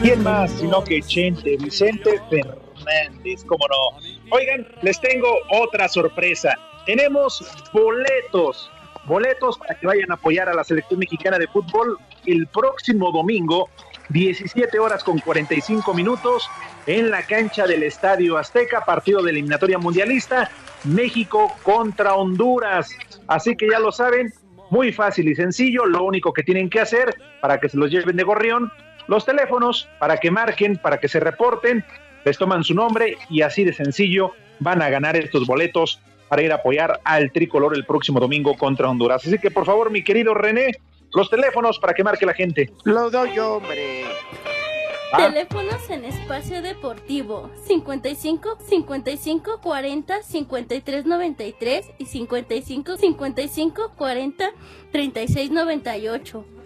¿Quién 0.00 0.22
más 0.22 0.50
sino 0.52 0.82
que 0.82 1.02
Chente 1.02 1.58
Vicente 1.58 2.18
Fernández? 2.30 2.61
Fernández, 2.84 3.44
cómo 3.46 3.66
no. 3.68 3.98
Oigan, 4.30 4.66
les 4.82 5.00
tengo 5.00 5.28
otra 5.50 5.88
sorpresa. 5.88 6.54
Tenemos 6.86 7.44
boletos, 7.72 8.70
boletos 9.04 9.58
para 9.58 9.78
que 9.78 9.86
vayan 9.86 10.10
a 10.10 10.14
apoyar 10.14 10.48
a 10.48 10.54
la 10.54 10.64
selección 10.64 10.98
mexicana 10.98 11.38
de 11.38 11.46
fútbol 11.48 11.98
el 12.26 12.46
próximo 12.48 13.12
domingo, 13.12 13.68
17 14.08 14.78
horas 14.78 15.04
con 15.04 15.18
45 15.18 15.94
minutos, 15.94 16.48
en 16.86 17.10
la 17.10 17.22
cancha 17.22 17.66
del 17.66 17.82
Estadio 17.84 18.36
Azteca, 18.36 18.84
partido 18.84 19.22
de 19.22 19.30
eliminatoria 19.30 19.78
mundialista, 19.78 20.50
México 20.84 21.54
contra 21.62 22.14
Honduras. 22.14 22.90
Así 23.28 23.56
que 23.56 23.68
ya 23.70 23.78
lo 23.78 23.92
saben, 23.92 24.32
muy 24.70 24.92
fácil 24.92 25.28
y 25.28 25.34
sencillo, 25.34 25.86
lo 25.86 26.02
único 26.02 26.32
que 26.32 26.42
tienen 26.42 26.70
que 26.70 26.80
hacer 26.80 27.14
para 27.40 27.60
que 27.60 27.68
se 27.68 27.76
los 27.76 27.90
lleven 27.90 28.16
de 28.16 28.24
gorrión, 28.24 28.72
los 29.06 29.24
teléfonos 29.24 29.88
para 29.98 30.16
que 30.16 30.30
marquen, 30.30 30.76
para 30.76 30.98
que 30.98 31.08
se 31.08 31.20
reporten 31.20 31.84
les 32.24 32.38
toman 32.38 32.64
su 32.64 32.74
nombre 32.74 33.16
y 33.28 33.42
así 33.42 33.64
de 33.64 33.72
sencillo 33.72 34.32
van 34.60 34.82
a 34.82 34.90
ganar 34.90 35.16
estos 35.16 35.46
boletos 35.46 36.00
para 36.28 36.42
ir 36.42 36.52
a 36.52 36.56
apoyar 36.56 37.00
al 37.04 37.30
tricolor 37.30 37.76
el 37.76 37.84
próximo 37.84 38.18
domingo 38.18 38.56
contra 38.56 38.88
Honduras. 38.88 39.26
Así 39.26 39.38
que 39.38 39.50
por 39.50 39.66
favor, 39.66 39.90
mi 39.90 40.02
querido 40.02 40.32
René, 40.34 40.72
los 41.12 41.28
teléfonos 41.28 41.78
para 41.78 41.92
que 41.92 42.02
marque 42.02 42.24
la 42.24 42.32
gente. 42.32 42.72
Lo 42.84 43.10
doy, 43.10 43.38
hombre. 43.38 44.04
Teléfonos 45.14 45.90
en 45.90 46.06
espacio 46.06 46.62
deportivo 46.62 47.50
55 47.66 48.56
55 48.66 49.60
40 49.60 50.22
53 50.22 51.04
93 51.04 51.90
y 51.98 52.06
55 52.06 52.96
55 52.96 53.92
40 53.94 54.50
36 54.90 55.50
98. 55.50 56.61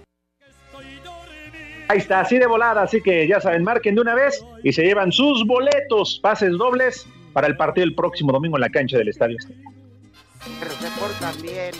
Ahí 1.88 1.98
está, 1.98 2.20
así 2.20 2.38
de 2.38 2.46
volada, 2.46 2.82
así 2.82 3.00
que 3.00 3.28
ya 3.28 3.40
saben, 3.40 3.62
marquen 3.62 3.94
de 3.94 4.00
una 4.00 4.14
vez 4.14 4.44
y 4.64 4.72
se 4.72 4.82
llevan 4.82 5.12
sus 5.12 5.46
boletos, 5.46 6.18
pases 6.20 6.50
dobles 6.52 7.06
para 7.32 7.46
el 7.46 7.56
partido 7.56 7.84
el 7.84 7.94
próximo 7.94 8.32
domingo 8.32 8.56
en 8.56 8.62
la 8.62 8.70
cancha 8.70 8.98
del 8.98 9.08
Estadio. 9.08 9.36
Pero 10.58 10.72
se 10.72 11.00
portan 11.00 11.42
bien. 11.42 11.72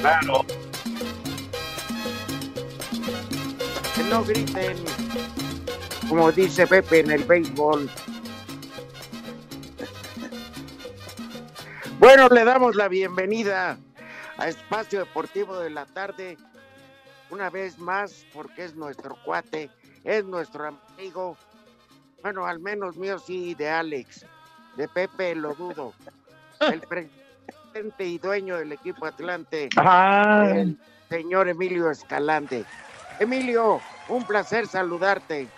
Claro. 0.00 0.46
Que 3.94 4.02
no 4.04 4.24
griten, 4.24 4.76
como 6.08 6.32
dice 6.32 6.66
Pepe 6.66 7.00
en 7.00 7.10
el 7.10 7.24
béisbol. 7.24 7.90
Bueno, 11.98 12.28
le 12.28 12.44
damos 12.44 12.76
la 12.76 12.88
bienvenida 12.88 13.76
a 14.38 14.48
Espacio 14.48 15.00
Deportivo 15.00 15.58
de 15.58 15.68
la 15.68 15.84
Tarde, 15.84 16.38
una 17.30 17.50
vez 17.50 17.78
más, 17.78 18.26
porque 18.32 18.64
es 18.64 18.74
nuestro 18.74 19.16
cuate, 19.24 19.70
es 20.04 20.24
nuestro 20.24 20.76
amigo, 20.96 21.36
bueno, 22.22 22.46
al 22.46 22.60
menos 22.60 22.96
mío 22.96 23.18
sí, 23.18 23.54
de 23.54 23.68
Alex, 23.68 24.26
de 24.76 24.88
Pepe 24.88 25.34
lo 25.34 25.54
dudo, 25.54 25.92
el 26.60 26.80
presidente 26.80 28.04
y 28.04 28.18
dueño 28.18 28.56
del 28.56 28.72
equipo 28.72 29.06
Atlante, 29.06 29.68
Ajá. 29.76 30.50
el 30.50 30.78
señor 31.08 31.48
Emilio 31.48 31.90
Escalante. 31.90 32.64
Emilio, 33.18 33.80
un 34.08 34.24
placer 34.24 34.66
saludarte. 34.66 35.48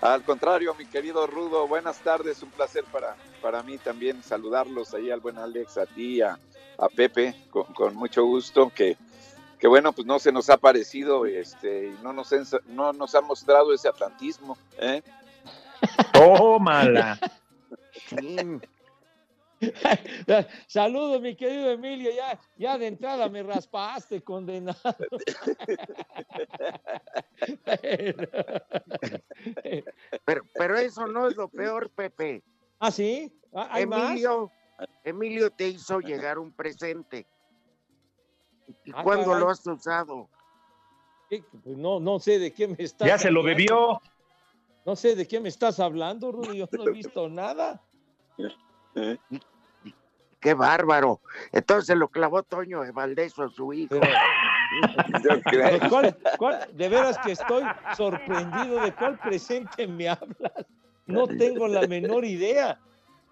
Al 0.00 0.22
contrario, 0.22 0.74
mi 0.74 0.86
querido 0.86 1.26
Rudo, 1.26 1.66
buenas 1.66 1.98
tardes, 2.00 2.42
un 2.42 2.50
placer 2.50 2.84
para, 2.84 3.16
para 3.42 3.62
mí 3.62 3.78
también 3.78 4.22
saludarlos 4.22 4.94
ahí 4.94 5.10
al 5.10 5.20
buen 5.20 5.38
Alex, 5.38 5.76
a 5.78 5.86
ti, 5.86 6.20
a, 6.20 6.38
a 6.78 6.88
Pepe, 6.88 7.34
con, 7.50 7.64
con 7.72 7.96
mucho 7.96 8.24
gusto, 8.24 8.70
que, 8.74 8.96
que 9.58 9.68
bueno, 9.68 9.92
pues 9.92 10.06
no 10.06 10.18
se 10.18 10.32
nos 10.32 10.48
ha 10.50 10.56
parecido 10.56 11.26
este, 11.26 11.88
y 11.88 11.98
no 12.02 12.12
nos, 12.12 12.32
no 12.66 12.92
nos 12.92 13.14
ha 13.14 13.20
mostrado 13.20 13.72
ese 13.74 13.88
atlantismo. 13.88 14.56
¿eh? 14.78 15.02
Tómala. 16.12 17.18
Saludos, 20.68 21.20
mi 21.20 21.34
querido 21.34 21.70
Emilio. 21.70 22.10
Ya, 22.14 22.38
ya 22.56 22.78
de 22.78 22.86
entrada 22.86 23.28
me 23.28 23.42
raspaste, 23.42 24.22
condenado. 24.22 24.78
Pero, 30.24 30.42
pero 30.54 30.76
eso 30.76 31.06
no 31.06 31.28
es 31.28 31.36
lo 31.36 31.48
peor, 31.48 31.90
Pepe. 31.90 32.42
¿Ah, 32.80 32.90
sí? 32.90 33.32
¿Ah, 33.54 33.78
más? 33.86 34.10
Emilio, 34.10 34.50
Emilio 35.04 35.50
te 35.50 35.68
hizo 35.68 36.00
llegar 36.00 36.38
un 36.38 36.52
presente. 36.52 37.26
¿Y 38.84 38.92
Ah, 38.94 39.02
cuándo 39.02 39.26
caray. 39.26 39.40
lo 39.40 39.50
has 39.50 39.66
usado? 39.66 40.28
¿Qué? 41.30 41.42
Pues 41.64 41.76
no, 41.76 42.00
no 42.00 42.18
sé 42.18 42.38
de 42.38 42.52
qué 42.52 42.68
me 42.68 42.76
estás 42.78 43.06
Ya 43.08 43.18
se 43.18 43.30
lo 43.30 43.42
bebió. 43.42 44.00
No 44.86 44.96
sé 44.96 45.14
de 45.14 45.28
qué 45.28 45.40
me 45.40 45.48
estás 45.50 45.80
hablando, 45.80 46.32
Rudy. 46.32 46.58
Yo 46.58 46.68
no 46.72 46.84
he 46.84 46.92
visto 46.92 47.28
nada. 47.28 47.82
¡Qué 50.40 50.54
bárbaro! 50.54 51.20
Entonces 51.52 51.96
lo 51.96 52.08
clavó 52.08 52.42
Toño 52.44 52.82
de 52.82 52.92
Valdés 52.92 53.38
a 53.38 53.48
su 53.48 53.72
hijo. 53.72 53.96
¿De, 53.96 55.80
cuál- 55.88 56.16
cuál- 56.38 56.68
de 56.72 56.88
veras 56.88 57.18
que 57.18 57.32
estoy 57.32 57.64
sorprendido 57.96 58.80
de 58.82 58.94
cuál 58.94 59.18
presente 59.18 59.86
me 59.88 60.08
hablas. 60.08 60.52
No 61.06 61.26
tengo 61.26 61.66
la 61.68 61.86
menor 61.86 62.24
idea. 62.24 62.78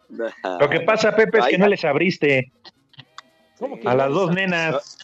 Lo 0.09 0.69
que 0.69 0.81
pasa, 0.81 1.15
Pepe, 1.15 1.39
es 1.39 1.47
que 1.47 1.59
no 1.59 1.67
les 1.69 1.85
abriste 1.85 2.53
¿Cómo 3.59 3.79
que 3.81 3.89
a 3.89 3.93
no 3.93 3.97
las 3.99 4.11
dos 4.13 4.31
nenas. 4.33 4.99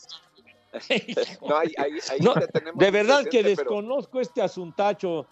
No, 1.48 1.56
ahí, 1.56 1.72
ahí- 1.76 1.98
ahí 2.10 2.20
No, 2.20 2.34
te 2.34 2.46
tenemos 2.48 2.78
de 2.78 2.90
verdad 2.90 3.24
que 3.24 3.42
pero- 3.42 3.48
desconozco 3.48 4.20
este 4.20 4.42
asuntacho. 4.42 5.26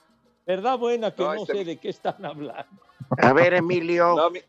¿Verdad 0.46 0.78
buena 0.78 1.14
que 1.14 1.22
No, 1.22 1.34
no, 1.34 1.42
este- 1.42 1.52
sé 1.58 1.64
de 1.64 1.76
qué 1.78 1.88
están 1.90 2.24
hablando? 2.24 2.82
A 3.18 3.32
ver, 3.32 3.54
Emilio. 3.54 4.14
No, 4.16 4.30
mi, 4.30 4.40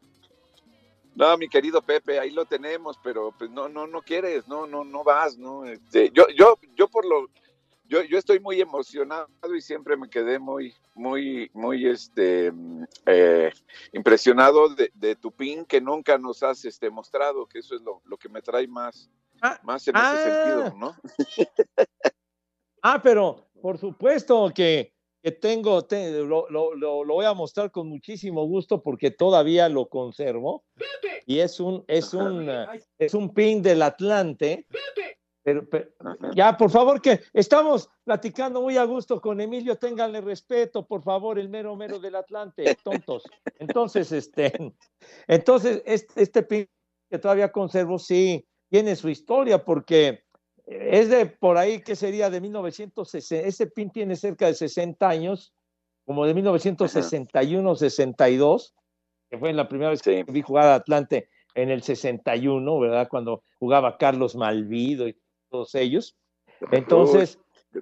no, 1.16 1.38
mi 1.38 1.48
querido 1.50 1.82
Pepe, 1.82 2.20
ahí 2.20 2.32
lo 2.32 2.46
tenemos, 2.46 2.98
pero 3.04 3.34
pues 3.38 3.50
no, 3.52 3.68
no, 3.70 3.86
no 3.88 4.02
quieres, 4.02 4.48
no, 4.48 4.66
no, 4.66 4.84
no 4.84 5.04
vas, 5.04 5.38
no. 5.38 5.66
Este, 5.66 6.10
yo, 6.12 6.26
yo, 6.36 6.58
yo 6.76 6.88
por 6.88 7.06
lo, 7.06 7.28
yo, 7.88 8.02
yo 8.04 8.18
estoy 8.18 8.40
muy 8.40 8.62
emocionado 8.62 9.28
y 9.56 9.62
siempre 9.62 9.98
me 9.98 10.10
quedé 10.10 10.40
muy, 10.40 10.74
muy, 10.96 11.50
muy, 11.54 11.88
este, 11.88 12.52
eh, 13.06 13.52
impresionado 13.94 14.70
de, 14.70 14.92
de 14.96 15.16
tu 15.16 15.32
pin 15.32 15.66
que 15.66 15.82
nunca 15.82 16.18
nos 16.18 16.42
has, 16.44 16.64
este, 16.66 16.90
mostrado, 16.90 17.46
que 17.46 17.60
eso 17.60 17.76
es 17.76 17.82
lo, 17.82 18.02
lo 18.06 18.18
que 18.18 18.30
me 18.30 18.42
trae 18.42 18.68
más, 18.68 19.10
más 19.64 19.88
en 19.88 19.96
ah. 19.98 20.14
ese 20.16 20.32
sentido, 20.32 20.78
¿no? 20.78 20.96
Ah, 22.84 23.00
pero 23.04 23.48
por 23.62 23.78
supuesto 23.78 24.52
que, 24.56 24.94
que 25.22 25.32
tengo, 25.32 25.84
te- 25.84 26.12
lo, 26.24 26.50
lo- 26.50 26.74
lo- 26.74 27.04
lo 27.04 27.14
voy 27.14 27.26
a 27.26 27.34
mostrar 27.34 27.70
con 27.70 27.88
muchísimo 27.88 28.46
gusto 28.48 28.82
porque 28.82 29.12
todavía 29.12 29.70
lo 29.70 29.88
conservo. 29.88 30.64
Y 31.28 31.40
es 31.40 31.60
un, 31.60 31.84
es 31.88 32.14
un, 32.16 32.50
es 32.98 33.14
un 33.14 33.32
pin 33.34 33.62
del 33.62 33.84
Atlante. 33.84 34.66
Pero, 35.44 35.70
pero- 35.70 35.90
ya, 36.34 36.58
por 36.58 36.72
favor, 36.72 37.00
que 37.02 37.22
estamos 37.34 37.88
platicando 38.04 38.62
muy 38.64 38.78
a 38.78 38.84
gusto 38.86 39.22
con 39.22 39.40
Emilio, 39.42 39.76
ténganle 39.76 40.20
respeto, 40.22 40.86
por 40.86 41.04
favor, 41.04 41.38
el 41.38 41.50
mero 41.50 41.76
mero 41.76 42.00
del 42.00 42.16
Atlante, 42.16 42.76
tontos. 42.84 43.24
Entonces, 43.60 44.12
este, 44.12 44.52
entonces, 45.28 45.84
este, 45.86 46.22
este 46.24 46.42
pin 46.42 46.68
que 47.12 47.20
todavía 47.20 47.52
conservo, 47.52 48.00
sí, 48.00 48.48
tiene 48.72 48.96
su 48.96 49.10
historia, 49.10 49.64
porque 49.66 50.24
es 50.66 51.10
de 51.10 51.26
por 51.26 51.58
ahí 51.58 51.82
que 51.82 51.96
sería 51.96 52.30
de 52.30 52.40
1960, 52.40 53.46
ese 53.48 53.68
pin 53.68 53.92
tiene 53.92 54.16
cerca 54.16 54.48
de 54.48 54.54
60 54.54 55.08
años, 55.10 55.54
como 56.06 56.26
de 56.26 56.34
1961, 56.34 57.76
62, 57.76 58.74
que 59.30 59.38
fue 59.38 59.52
la 59.52 59.68
primera 59.68 59.90
vez 59.90 60.02
que 60.02 60.24
vi 60.24 60.42
jugar 60.42 60.68
a 60.68 60.76
Atlante 60.76 61.28
en 61.54 61.70
el 61.70 61.84
61, 61.84 62.80
¿verdad? 62.80 63.10
Cuando 63.10 63.44
jugaba 63.60 63.98
Carlos 63.98 64.36
Malvido 64.38 65.08
y 65.10 65.18
todos 65.50 65.76
ellos. 65.76 66.16
Entonces, 66.72 67.38
Uy, 67.74 67.82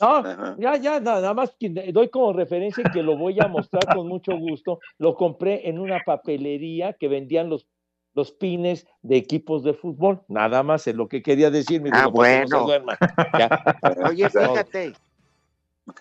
no, 0.00 0.58
ya, 0.58 0.76
ya, 0.76 1.00
na- 1.00 1.14
nada 1.20 1.34
más 1.34 1.54
que 1.58 1.68
doy 1.92 2.08
como 2.08 2.32
referencia 2.32 2.84
que 2.92 3.02
lo 3.02 3.16
voy 3.18 3.38
a 3.40 3.48
mostrar 3.48 3.86
con 3.94 4.08
mucho 4.08 4.34
gusto. 4.36 4.80
Lo 4.98 5.14
compré 5.14 5.68
en 5.68 5.78
una 5.78 6.00
papelería 6.04 6.94
que 6.94 7.08
vendían 7.08 7.50
los, 7.50 7.66
los 8.14 8.32
pines 8.32 8.86
de 9.02 9.16
equipos 9.16 9.62
de 9.62 9.74
fútbol. 9.74 10.22
Nada 10.28 10.62
más 10.62 10.86
es 10.86 10.94
lo 10.94 11.08
que 11.08 11.22
quería 11.22 11.50
decir. 11.50 11.80
mi 11.80 11.90
Ah, 11.92 12.04
no 12.04 12.24
se 12.48 12.56
bueno. 12.58 12.66
Oye, 14.08 14.28
fíjate, 14.30 14.94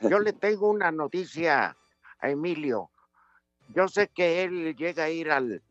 yo 0.10 0.19
le 0.19 0.34
tengo 0.34 0.69
una 0.69 0.91
noticia 0.91 1.76
a 2.19 2.30
Emilio. 2.30 2.89
Yo 3.76 3.88
sé 3.88 4.08
que 4.08 4.43
él 4.43 4.76
llega 4.76 5.06
a 5.06 5.10
ir 5.10 5.32
al 5.32 5.62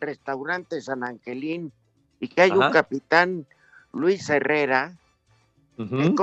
restaurante 0.00 0.80
San 0.80 1.02
Angelín 1.02 1.72
y 2.20 2.28
que 2.28 2.42
hay 2.42 2.50
un 2.52 2.70
capitán, 2.70 3.46
Luis 3.92 4.28
Herrera. 4.30 4.96
que 5.76 6.14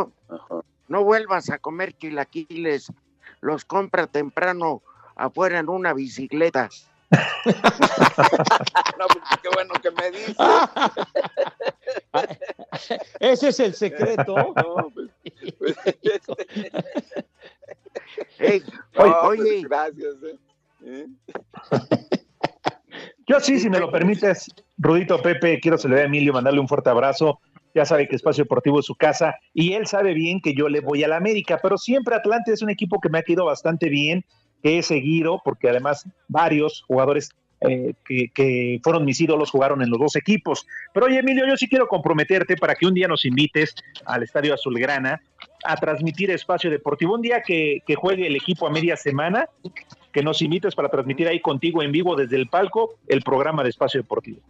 No 0.88 1.04
vuelvas 1.04 1.50
a 1.50 1.58
comer 1.58 1.94
chilaquiles, 1.94 2.92
los 3.42 3.66
compra 3.66 4.08
temprano 4.08 4.82
afuera 5.16 5.60
en 5.60 5.70
una 5.70 5.94
bicicleta. 5.94 6.70
No, 8.98 9.06
pues, 9.08 9.24
qué 9.42 9.50
bueno 9.54 9.74
que 9.82 9.92
me 9.92 10.12
dices. 10.12 10.36
Ese 13.20 13.50
es 13.50 13.60
el 13.60 13.74
secreto. 13.74 14.36
No, 14.56 14.90
pues, 14.94 15.10
pues, 15.58 15.76
Ey, 18.40 18.62
no, 18.98 19.04
oye, 19.22 19.42
pues, 19.44 19.64
gracias. 19.64 20.16
eh. 20.24 20.38
¿Eh? 20.86 21.08
Yo 23.28 23.40
sí, 23.40 23.60
si 23.60 23.70
me 23.70 23.80
lo 23.80 23.92
permites, 23.92 24.48
Rudito 24.78 25.22
Pepe, 25.22 25.60
quiero 25.60 25.78
saludar 25.78 26.04
a 26.04 26.06
Emilio, 26.06 26.34
mandarle 26.34 26.60
un 26.60 26.68
fuerte 26.68 26.90
abrazo. 26.90 27.40
Ya 27.74 27.86
sabe 27.86 28.08
que 28.08 28.16
Espacio 28.16 28.44
Deportivo 28.44 28.80
es 28.80 28.86
su 28.86 28.96
casa 28.96 29.36
y 29.54 29.74
él 29.74 29.88
sabe 29.88 30.14
bien 30.14 30.40
que 30.42 30.54
yo 30.54 30.70
le 30.70 30.80
voy 30.80 31.04
a 31.04 31.08
la 31.08 31.18
América, 31.18 31.60
pero 31.62 31.78
siempre 31.78 32.16
Atlante 32.16 32.54
es 32.54 32.62
un 32.62 32.70
equipo 32.70 33.00
que 33.02 33.10
me 33.10 33.20
ha 33.20 33.24
quedado 33.24 33.48
bastante 33.48 33.90
bien, 33.90 34.24
que 34.62 34.80
he 34.80 34.84
seguido, 34.84 35.42
porque 35.44 35.70
además 35.70 36.08
varios 36.28 36.84
jugadores 36.88 37.30
eh, 37.62 37.94
que, 38.06 38.30
que 38.34 38.80
fueron 38.84 39.06
mis 39.06 39.20
ídolos 39.22 39.50
jugaron 39.50 39.82
en 39.82 39.90
los 39.90 40.00
dos 40.00 40.16
equipos. 40.16 40.68
Pero 40.94 41.08
oye, 41.08 41.20
Emilio, 41.20 41.48
yo 41.48 41.56
sí 41.58 41.68
quiero 41.68 41.88
comprometerte 41.88 42.58
para 42.58 42.76
que 42.76 42.86
un 42.86 42.94
día 42.94 43.08
nos 43.08 43.26
invites 43.26 43.74
al 44.06 44.24
Estadio 44.24 44.54
Azulgrana 44.54 45.22
a 45.64 45.76
transmitir 45.78 46.30
Espacio 46.32 46.70
Deportivo. 46.70 47.16
Un 47.16 47.22
día 47.22 47.42
que, 47.42 47.82
que 47.88 47.96
juegue 47.96 48.28
el 48.28 48.36
equipo 48.36 48.68
a 48.68 48.72
media 48.72 48.96
semana, 48.98 49.48
que 50.12 50.22
nos 50.22 50.42
invites 50.42 50.76
para 50.76 50.90
transmitir 50.90 51.28
ahí 51.28 51.40
contigo 51.40 51.82
en 51.82 51.92
vivo 51.92 52.16
desde 52.16 52.36
el 52.36 52.48
palco 52.48 52.96
el 53.08 53.22
programa 53.22 53.64
de 53.64 53.70
Espacio 53.70 54.02
Deportivo. 54.02 54.42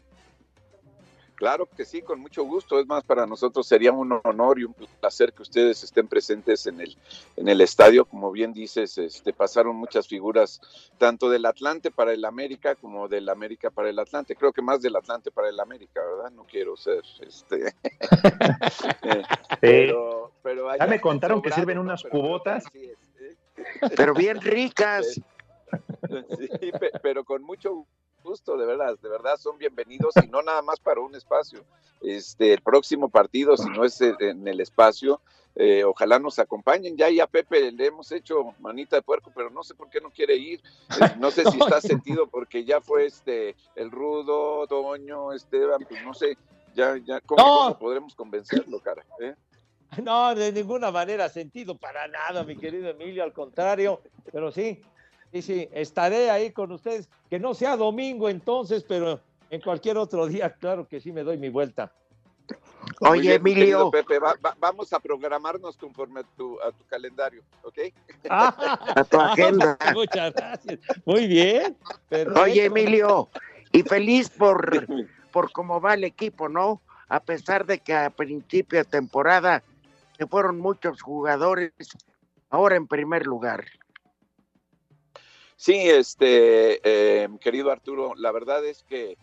Claro 1.35 1.67
que 1.67 1.83
sí, 1.83 2.01
con 2.01 2.19
mucho 2.19 2.43
gusto. 2.43 2.79
Es 2.79 2.87
más, 2.87 3.03
para 3.03 3.25
nosotros 3.25 3.67
sería 3.67 3.91
un 3.91 4.19
honor 4.23 4.59
y 4.59 4.63
un 4.63 4.73
placer 4.73 5.33
que 5.33 5.41
ustedes 5.41 5.83
estén 5.83 6.07
presentes 6.07 6.65
en 6.65 6.79
el, 6.79 6.97
en 7.35 7.49
el 7.49 7.59
estadio. 7.59 8.05
Como 8.05 8.31
bien 8.31 8.53
dices, 8.53 8.97
este, 8.97 9.33
pasaron 9.33 9.75
muchas 9.75 10.07
figuras, 10.07 10.61
tanto 10.97 11.29
del 11.29 11.45
Atlante 11.45 11.91
para 11.91 12.13
el 12.13 12.23
América 12.23 12.75
como 12.75 13.09
del 13.09 13.27
América 13.27 13.69
para 13.69 13.89
el 13.89 13.99
Atlante. 13.99 14.35
Creo 14.35 14.53
que 14.53 14.61
más 14.61 14.81
del 14.81 14.95
Atlante 14.95 15.29
para 15.29 15.49
el 15.49 15.59
América, 15.59 16.01
¿verdad? 16.01 16.31
No 16.31 16.45
quiero 16.45 16.75
ser 16.77 17.03
este. 17.19 17.73
Eh, 19.01 19.23
pero, 19.59 20.31
pero 20.41 20.75
ya 20.77 20.87
me 20.87 20.99
contaron 20.99 21.41
que 21.41 21.51
sirven 21.51 21.77
unas 21.77 22.03
cubotas. 22.03 22.65
Pero 23.95 24.13
bien 24.13 24.41
ricas. 24.41 25.21
Sí, 26.61 26.71
pero 27.01 27.25
con 27.25 27.41
mucho 27.41 27.85
gusto, 28.25 28.57
de 28.57 28.65
verdad, 28.65 28.97
de 29.01 29.07
verdad 29.07 29.37
son 29.37 29.57
bienvenidos 29.57 30.13
y 30.21 30.27
no 30.27 30.41
nada 30.41 30.61
más 30.63 30.79
para 30.79 30.99
un 30.99 31.15
espacio. 31.15 31.63
Este, 32.01 32.53
el 32.53 32.61
próximo 32.61 33.07
partido, 33.07 33.55
si 33.55 33.69
no 33.69 33.85
es 33.85 34.01
en 34.01 34.47
el 34.47 34.59
espacio, 34.59 35.21
eh, 35.55 35.83
ojalá 35.85 36.19
nos 36.19 36.39
acompañen. 36.39 36.97
Ya 36.97 37.09
y 37.09 37.19
a 37.19 37.27
Pepe 37.27 37.71
le 37.71 37.85
hemos 37.85 38.11
hecho 38.11 38.53
manita 38.59 38.95
de 38.97 39.03
puerco, 39.03 39.31
pero 39.33 39.49
no 39.49 39.63
sé 39.63 39.75
por 39.75 39.89
qué 39.89 40.01
no 40.01 40.09
quiere 40.09 40.35
ir. 40.35 40.59
Eh, 40.89 41.15
no 41.19 41.31
sé 41.31 41.45
si 41.45 41.57
está 41.61 41.79
sentido 41.79 42.27
porque 42.27 42.65
ya 42.65 42.81
fue 42.81 43.05
este 43.05 43.55
el 43.75 43.91
Rudo, 43.91 44.67
Toño, 44.67 45.31
Esteban, 45.31 45.85
pues 45.87 46.03
no 46.03 46.13
sé, 46.13 46.37
ya, 46.75 46.97
ya, 46.97 47.21
¿cómo, 47.21 47.41
No. 47.41 47.57
cómo 47.59 47.79
podremos 47.79 48.15
convencerlo, 48.15 48.79
cara? 48.79 49.05
¿Eh? 49.21 49.35
No, 50.03 50.33
de 50.35 50.51
ninguna 50.51 50.91
manera 50.91 51.29
sentido, 51.29 51.77
para 51.77 52.07
nada, 52.07 52.43
mi 52.43 52.57
querido 52.57 52.89
Emilio, 52.89 53.23
al 53.23 53.31
contrario, 53.31 54.01
pero 54.31 54.51
sí, 54.51 54.81
sí, 55.31 55.41
sí, 55.41 55.69
estaré 55.71 56.29
ahí 56.29 56.51
con 56.51 56.71
ustedes, 56.71 57.09
que 57.29 57.39
no 57.39 57.53
sea 57.53 57.75
domingo 57.77 58.29
entonces, 58.29 58.83
pero 58.83 59.19
en 59.49 59.61
cualquier 59.61 59.97
otro 59.97 60.27
día, 60.27 60.49
claro 60.51 60.87
que 60.87 60.99
sí 60.99 61.11
me 61.11 61.23
doy 61.23 61.37
mi 61.37 61.49
vuelta. 61.49 61.91
Bien, 63.13 63.41
mi 63.43 63.53
querido 63.53 63.91
Pepe, 63.91 64.19
va- 64.19 64.35
va- 64.43 64.55
vamos 64.59 64.93
a 64.93 64.99
programarnos 64.99 65.75
conforme 65.77 66.21
a 66.21 66.23
tu, 66.37 66.59
a 66.61 66.71
tu 66.71 66.83
calendario, 66.85 67.43
¿ok? 67.63 67.77
A 68.29 69.03
tu 69.03 69.19
agenda. 69.19 69.77
Muchas 69.93 70.33
gracias. 70.33 70.79
Muy 71.05 71.27
bien. 71.27 71.77
perfecto. 72.09 72.41
Oye, 72.41 72.65
Emilio, 72.65 73.29
y 73.71 73.81
feliz 73.83 74.29
por, 74.29 74.87
por 75.31 75.51
cómo 75.51 75.81
va 75.81 75.95
el 75.95 76.03
equipo, 76.03 76.47
¿no? 76.47 76.81
A 77.09 77.19
pesar 77.19 77.65
de 77.65 77.79
que 77.79 77.93
a 77.93 78.09
principio 78.09 78.79
de 78.79 78.85
temporada 78.85 79.63
se 80.17 80.25
fueron 80.27 80.59
muchos 80.59 81.01
jugadores, 81.01 81.73
ahora 82.49 82.75
en 82.77 82.87
primer 82.87 83.25
lugar. 83.25 83.65
Sí, 85.55 85.75
este, 85.75 86.81
eh, 86.83 87.29
querido 87.39 87.71
Arturo, 87.71 88.13
la 88.15 88.31
verdad 88.31 88.65
es 88.65 88.83
que 88.83 89.17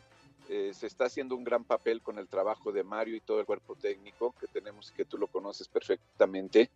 eh, 0.49 0.73
se 0.75 0.87
está 0.87 1.05
haciendo 1.05 1.37
un 1.37 1.45
gran 1.45 1.65
papel 1.65 2.03
con 2.03 2.19
el 2.19 2.29
trabajo 2.29 2.73
de 2.73 2.83
Mario 2.83 3.17
y 3.17 3.21
todo 3.21 3.41
el 3.41 3.47
cuerpo 3.47 3.75
técnico 3.75 4.35
que 4.41 4.47
tenemos 4.47 4.91
y 4.91 4.95
que 4.95 5.05
tú 5.05 5.17
lo 5.17 5.27
conoces 5.27 5.69
perfectamente 5.69 6.71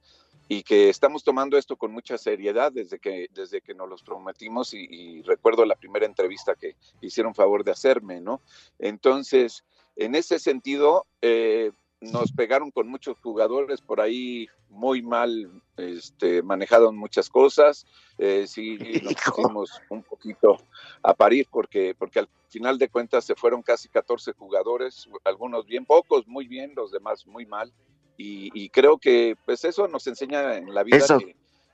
y 0.49 0.63
que 0.63 0.89
estamos 0.89 1.25
tomando 1.25 1.59
esto 1.59 1.77
con 1.77 1.93
mucha 1.93 2.17
seriedad 2.17 2.71
desde 2.71 2.99
que, 2.99 3.29
desde 3.35 3.61
que 3.61 3.75
nos 3.75 3.89
los 3.89 4.03
prometimos 4.03 4.73
y, 4.73 5.23
recuerdo 5.23 5.65
la 5.65 5.75
primera 5.75 6.07
entrevista 6.07 6.55
que 6.55 6.77
hicieron 7.01 7.35
favor 7.35 7.65
de 7.65 7.73
hacerme, 7.73 8.21
¿no? 8.21 8.41
Entonces, 8.79 9.65
en 9.97 10.15
ese 10.15 10.39
sentido, 10.39 11.07
eh, 11.21 11.73
nos 12.13 12.33
pegaron 12.33 12.71
con 12.71 12.89
muchos 12.89 13.19
jugadores 13.21 13.81
por 13.81 14.01
ahí 14.01 14.49
muy 14.69 15.03
mal 15.03 15.63
este, 15.77 16.43
manejaron 16.43 16.97
muchas 16.97 17.29
cosas, 17.29 17.87
eh, 18.19 18.47
sí 18.47 18.79
nos 19.05 19.15
pusimos 19.15 19.83
un 19.91 20.03
poquito 20.03 20.57
a 21.03 21.15
parir 21.15 21.47
porque, 21.51 21.95
porque 21.99 22.21
al 22.21 22.29
final 22.49 22.79
de 22.79 22.89
cuentas 22.89 23.25
se 23.25 23.35
fueron 23.35 23.63
casi 23.63 23.89
14 23.89 24.33
jugadores, 24.33 25.09
algunos 25.25 25.67
bien 25.67 25.85
pocos, 25.85 26.27
muy 26.27 26.47
bien, 26.47 26.73
los 26.75 26.91
demás 26.91 27.27
muy 27.27 27.47
mal, 27.47 27.73
y, 28.17 28.51
y 28.55 28.71
creo 28.71 28.99
que 28.99 29.37
pues 29.45 29.65
eso 29.65 29.89
nos 29.89 30.07
enseña 30.07 30.57
en 30.57 30.73
la 30.75 30.83
vida 30.83 31.07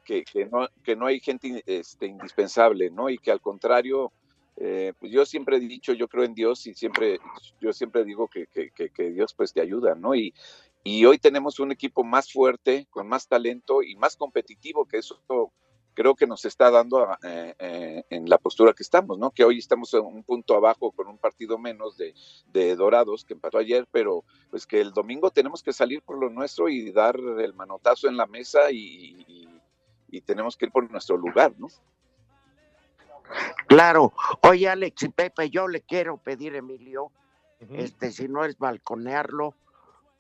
que, 0.05 0.25
que 0.25 0.47
no, 0.47 0.69
que 0.83 0.97
no 0.97 1.07
hay 1.07 1.21
gente 1.21 1.63
este, 1.67 2.07
indispensable, 2.07 2.91
¿no? 2.91 3.09
Y 3.09 3.19
que 3.19 3.31
al 3.31 3.41
contrario, 3.41 4.13
eh, 4.57 4.93
pues 4.99 5.11
yo 5.13 5.25
siempre 5.25 5.57
he 5.57 5.61
dicho, 5.61 5.93
yo 5.93 6.09
creo 6.09 6.25
en 6.25 6.35
Dios 6.35 6.67
y 6.67 6.75
siempre, 6.75 7.19
yo 7.61 7.73
siempre 7.73 8.05
digo 8.05 8.29
que, 8.29 8.47
Dios 9.11 9.35
pues 9.35 9.53
te 9.53 9.61
ayuda, 9.61 9.95
¿no? 9.95 10.15
Y, 10.15 10.35
hoy 11.05 11.19
tenemos 11.19 11.61
un 11.61 11.73
equipo 11.73 12.05
más 12.05 12.33
fuerte, 12.33 12.87
con 12.91 13.09
más 13.09 13.29
talento 13.29 13.83
y 13.83 13.95
más 13.97 14.17
competitivo, 14.17 14.85
que 14.87 14.99
eso 14.99 15.21
creo 15.95 16.15
que 16.15 16.27
nos 16.27 16.45
está 16.45 16.71
dando 16.71 16.99
a- 16.99 17.19
eh, 17.23 17.55
eh, 17.59 18.05
en 18.11 18.29
la 18.29 18.39
postura 18.39 18.73
que 18.73 18.83
estamos, 18.83 19.19
¿no? 19.19 19.31
Que 19.31 19.45
hoy 19.45 19.59
estamos 19.59 19.93
en 19.95 20.01
un 20.05 20.23
punto 20.25 20.57
abajo 20.57 20.91
con 20.91 21.07
un 21.07 21.19
partido 21.19 21.59
menos 21.59 21.97
de, 21.97 22.15
Dorados 22.77 23.25
que 23.25 23.35
empató 23.35 23.59
ayer, 23.59 23.87
pero 23.93 24.25
pues 24.51 24.67
que 24.67 24.81
el 24.81 24.93
domingo 24.93 25.31
tenemos 25.31 25.63
que 25.63 25.73
salir 25.73 26.03
por 26.03 26.19
lo 26.19 26.31
nuestro 26.31 26.69
y 26.69 26.91
dar 26.91 27.17
el 27.17 27.55
manotazo 27.55 28.09
en 28.09 28.17
la 28.17 28.27
mesa 28.27 28.71
y- 28.71 29.49
y 30.11 30.21
tenemos 30.21 30.57
que 30.57 30.67
ir 30.67 30.73
por 30.73 30.91
nuestro 30.91 31.17
lugar, 31.17 31.55
¿no? 31.59 31.69
Claro. 33.67 34.13
Oye, 34.43 34.69
Alex 34.69 35.03
y 35.05 35.09
Pepe, 35.09 35.51
yo 35.51 35.69
le 35.69 35.81
quiero 35.81 36.19
pedir, 36.19 36.55
Emilio, 36.55 37.11
este, 37.71 38.11
si 38.11 38.29
no 38.29 38.45
es 38.45 38.59
balconearlo, 38.59 39.55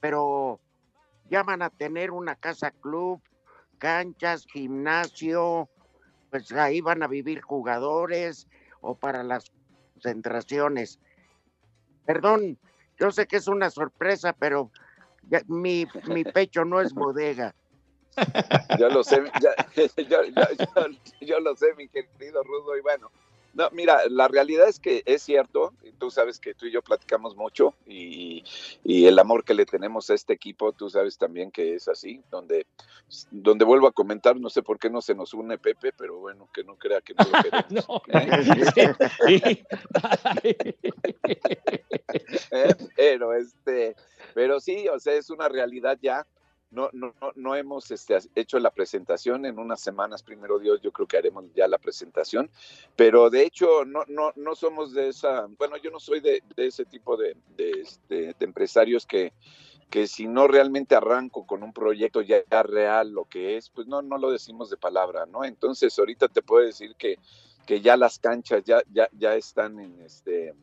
pero 0.00 0.60
ya 1.28 1.42
van 1.42 1.62
a 1.62 1.70
tener 1.70 2.10
una 2.10 2.36
casa 2.36 2.70
club, 2.70 3.20
canchas, 3.78 4.46
gimnasio, 4.46 5.68
pues 6.30 6.52
ahí 6.52 6.80
van 6.80 7.02
a 7.02 7.08
vivir 7.08 7.40
jugadores 7.40 8.48
o 8.80 8.94
para 8.94 9.22
las 9.22 9.50
concentraciones. 9.94 10.98
Perdón, 12.06 12.58
yo 12.98 13.10
sé 13.10 13.26
que 13.26 13.36
es 13.36 13.48
una 13.48 13.70
sorpresa, 13.70 14.32
pero 14.32 14.70
mi, 15.46 15.86
mi 16.06 16.24
pecho 16.24 16.64
no 16.64 16.80
es 16.80 16.94
bodega. 16.94 17.54
Ya 18.78 18.88
lo 18.88 19.02
sé, 19.04 19.22
ya- 19.40 19.54
ya- 20.08 20.88
yo 21.20 21.40
lo 21.40 21.56
sé, 21.56 21.74
mi 21.76 21.88
querido 21.88 22.42
Rudo, 22.42 22.76
y 22.76 22.80
bueno. 22.80 23.10
No, 23.54 23.68
mira, 23.70 24.00
la 24.08 24.28
realidad 24.28 24.66
es 24.66 24.80
que 24.80 25.02
es 25.04 25.22
cierto, 25.24 25.74
y 25.82 25.92
tú 25.92 26.10
sabes 26.10 26.38
que 26.40 26.54
tú 26.54 26.64
y 26.64 26.70
yo 26.72 26.80
platicamos 26.80 27.36
mucho 27.36 27.74
y, 27.86 28.42
y 28.82 29.04
el 29.04 29.18
amor 29.18 29.44
que 29.44 29.52
le 29.52 29.66
tenemos 29.66 30.08
a 30.08 30.14
este 30.14 30.32
equipo, 30.32 30.72
tú 30.72 30.88
sabes 30.88 31.18
también 31.18 31.50
que 31.50 31.74
es 31.74 31.86
así, 31.86 32.22
donde, 32.30 32.66
donde 33.30 33.66
vuelvo 33.66 33.86
a 33.88 33.92
comentar, 33.92 34.36
no 34.40 34.48
sé 34.48 34.62
por 34.62 34.78
qué 34.78 34.88
no 34.88 35.02
se 35.02 35.14
nos 35.14 35.34
une 35.34 35.58
Pepe, 35.58 35.92
pero 35.92 36.16
bueno, 36.18 36.48
que 36.50 36.64
no 36.64 36.76
crea 36.76 37.02
que 37.02 37.12
no 37.12 37.26
lo 37.30 37.42
queremos. 37.42 38.02
¿eh? 39.28 39.64
Eh, 42.50 42.74
pero 42.96 43.32
este, 43.34 43.96
pero 44.34 44.60
sí, 44.60 44.86
o 44.88 44.98
sea, 44.98 45.14
es 45.14 45.30
una 45.30 45.48
realidad 45.48 45.98
ya. 46.02 46.26
No, 46.72 46.88
no, 46.92 47.14
no, 47.34 47.54
hemos 47.54 47.90
este, 47.90 48.18
hecho 48.34 48.58
la 48.58 48.70
presentación 48.70 49.44
en 49.44 49.58
unas 49.58 49.80
semanas, 49.80 50.22
primero 50.22 50.58
Dios, 50.58 50.80
yo 50.80 50.90
creo 50.90 51.06
que 51.06 51.18
haremos 51.18 51.44
ya 51.54 51.68
la 51.68 51.76
presentación, 51.76 52.50
pero 52.96 53.28
de 53.28 53.42
hecho 53.42 53.84
no, 53.84 54.04
no, 54.08 54.32
no 54.36 54.54
somos 54.54 54.94
de 54.94 55.08
esa, 55.08 55.48
bueno, 55.58 55.76
yo 55.76 55.90
no 55.90 56.00
soy 56.00 56.20
de, 56.20 56.42
ese 56.56 56.86
tipo 56.86 57.18
de, 57.18 57.36
este, 57.58 58.34
de 58.38 58.44
empresarios 58.44 59.04
que, 59.04 59.34
que 59.90 60.06
si 60.06 60.26
no 60.26 60.48
realmente 60.48 60.94
arranco 60.94 61.46
con 61.46 61.62
un 61.62 61.74
proyecto 61.74 62.22
ya 62.22 62.42
real 62.62 63.12
lo 63.12 63.26
que 63.26 63.58
es, 63.58 63.68
pues 63.68 63.86
no, 63.86 64.00
no 64.00 64.16
lo 64.16 64.30
decimos 64.30 64.70
de 64.70 64.78
palabra, 64.78 65.26
¿no? 65.26 65.44
Entonces 65.44 65.98
ahorita 65.98 66.28
te 66.28 66.40
puedo 66.40 66.64
decir 66.64 66.94
que, 66.96 67.18
que 67.66 67.82
ya 67.82 67.98
las 67.98 68.18
canchas 68.18 68.64
ya, 68.64 68.82
ya, 68.90 69.10
ya 69.12 69.34
están 69.34 69.78
en 69.78 70.00
este 70.00 70.54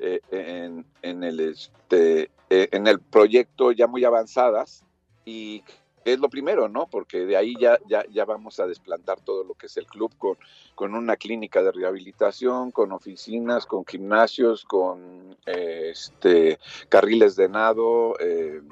eh, 0.00 0.20
en 0.30 1.24
el 1.24 1.40
este 1.40 2.30
eh, 2.50 2.68
en 2.72 2.86
el 2.86 3.00
proyecto 3.00 3.72
ya 3.72 3.86
muy 3.86 4.04
avanzadas 4.04 4.84
y 5.28 5.62
es 6.04 6.18
lo 6.18 6.28
primero, 6.30 6.68
¿no? 6.68 6.86
Porque 6.86 7.26
de 7.26 7.36
ahí 7.36 7.54
ya, 7.60 7.78
ya, 7.86 8.04
ya 8.10 8.24
vamos 8.24 8.58
a 8.60 8.66
desplantar 8.66 9.20
todo 9.20 9.44
lo 9.44 9.54
que 9.54 9.66
es 9.66 9.76
el 9.76 9.86
club 9.86 10.10
con, 10.16 10.38
con 10.74 10.94
una 10.94 11.16
clínica 11.16 11.62
de 11.62 11.72
rehabilitación, 11.72 12.70
con 12.70 12.92
oficinas, 12.92 13.66
con 13.66 13.84
gimnasios, 13.84 14.64
con 14.64 15.36
eh, 15.44 15.90
este 15.90 16.58
carriles 16.88 17.36
de 17.36 17.48
nado, 17.48 18.16
eh, 18.20 18.62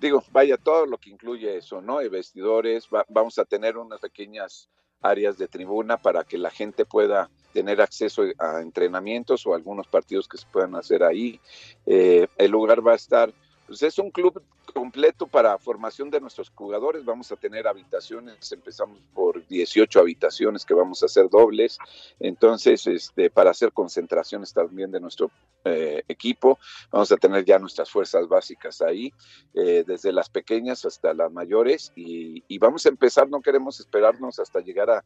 digo, 0.00 0.22
vaya, 0.32 0.56
todo 0.56 0.86
lo 0.86 0.96
que 0.98 1.10
incluye 1.10 1.56
eso, 1.56 1.80
¿no? 1.82 2.00
Y 2.00 2.08
vestidores, 2.08 2.88
va- 2.94 3.04
vamos 3.08 3.38
a 3.38 3.44
tener 3.44 3.76
unas 3.76 4.00
pequeñas 4.00 4.68
áreas 5.02 5.36
de 5.38 5.48
tribuna 5.48 5.96
para 5.96 6.24
que 6.24 6.38
la 6.38 6.50
gente 6.50 6.84
pueda 6.84 7.28
tener 7.52 7.80
acceso 7.80 8.22
a 8.38 8.60
entrenamientos 8.60 9.46
o 9.46 9.54
algunos 9.54 9.86
partidos 9.88 10.28
que 10.28 10.38
se 10.38 10.46
puedan 10.46 10.74
hacer 10.74 11.02
ahí. 11.02 11.40
Eh, 11.86 12.28
el 12.36 12.50
lugar 12.50 12.86
va 12.86 12.92
a 12.92 12.96
estar, 12.96 13.32
pues 13.68 13.82
es 13.82 13.98
un 13.98 14.10
club 14.10 14.42
completo 14.72 15.26
para 15.26 15.58
formación 15.58 16.10
de 16.10 16.22
nuestros 16.22 16.50
jugadores. 16.54 17.04
Vamos 17.04 17.30
a 17.30 17.36
tener 17.36 17.68
habitaciones, 17.68 18.50
empezamos 18.50 18.98
por 19.12 19.46
18 19.46 20.00
habitaciones 20.00 20.64
que 20.64 20.72
vamos 20.72 21.02
a 21.02 21.06
hacer 21.06 21.28
dobles. 21.28 21.78
Entonces, 22.18 22.86
este, 22.86 23.28
para 23.28 23.50
hacer 23.50 23.72
concentraciones 23.72 24.54
también 24.54 24.90
de 24.90 25.00
nuestro 25.00 25.30
eh, 25.66 26.02
equipo, 26.08 26.58
vamos 26.90 27.12
a 27.12 27.18
tener 27.18 27.44
ya 27.44 27.58
nuestras 27.58 27.90
fuerzas 27.90 28.26
básicas 28.26 28.80
ahí, 28.80 29.12
eh, 29.52 29.84
desde 29.86 30.12
las 30.12 30.30
pequeñas 30.30 30.86
hasta 30.86 31.12
las 31.12 31.30
mayores, 31.30 31.92
y, 31.94 32.42
y 32.48 32.58
vamos 32.58 32.86
a 32.86 32.88
empezar, 32.88 33.28
no 33.28 33.42
queremos 33.42 33.80
esperarnos 33.80 34.38
hasta 34.38 34.60
llegar 34.60 34.88
a, 34.88 35.04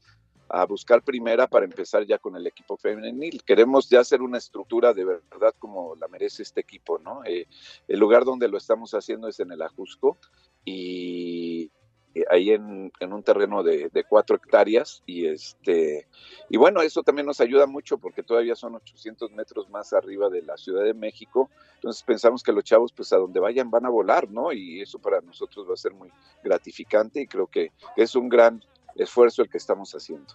a 0.53 0.67
buscar 0.67 1.03
primera 1.03 1.47
para 1.47 1.65
empezar 1.65 2.05
ya 2.07 2.19
con 2.19 2.37
el 2.37 2.47
equipo 2.47 2.77
femenil. 2.77 3.43
Queremos 3.43 3.89
ya 3.89 4.01
hacer 4.01 4.21
una 4.21 4.37
estructura 4.37 4.93
de 4.93 5.07
verdad 5.07 5.55
como 5.59 5.97
la 5.97 6.09
merece 6.09 6.43
este 6.43 6.61
equipo, 6.61 6.99
¿no? 6.99 7.25
Eh, 7.25 7.47
el 7.89 7.99
lugar 7.99 8.27
donde 8.27 8.49
lo 8.49 8.59
estamos 8.59 8.93
haciendo 8.93 9.29
es 9.29 9.41
en 9.41 9.51
el 9.51 9.63
Ajusco 9.63 10.19
y 10.63 11.71
eh, 12.15 12.25
ahí 12.31 12.51
en, 12.51 12.93
en 13.01 13.13
un 13.15 13.23
terreno 13.23 13.63
de, 13.63 13.89
de 13.89 14.05
cuatro 14.05 14.37
hectáreas 14.37 15.03
y 15.07 15.25
este 15.25 16.07
y 16.51 16.59
bueno 16.59 16.83
eso 16.83 17.03
también 17.03 17.27
nos 17.27 17.41
ayuda 17.41 17.67
mucho 17.67 17.97
porque 17.97 18.23
todavía 18.23 18.55
son 18.55 18.75
800 18.75 19.33
metros 19.33 19.71
más 19.71 19.95
arriba 19.95 20.29
de 20.29 20.43
la 20.43 20.59
Ciudad 20.59 20.85
de 20.85 20.93
México 20.93 21.49
entonces 21.77 22.03
pensamos 22.03 22.43
que 22.43 22.53
los 22.53 22.65
chavos 22.65 22.93
pues 22.93 23.11
a 23.15 23.17
donde 23.17 23.41
vayan 23.41 23.71
van 23.71 23.87
a 23.87 23.89
volar 23.89 24.31
no 24.31 24.53
y 24.53 24.83
eso 24.83 24.99
para 24.99 25.23
nosotros 25.23 25.67
va 25.69 25.73
a 25.73 25.79
ser 25.79 25.95
muy 25.95 26.11
gratificante 26.45 27.23
y 27.23 27.27
creo 27.27 27.47
que 27.47 27.73
es 27.97 28.15
un 28.15 28.29
gran 28.29 28.63
esfuerzo 28.97 29.43
el 29.43 29.51
que 29.51 29.59
estamos 29.59 29.93
haciendo 29.93 30.35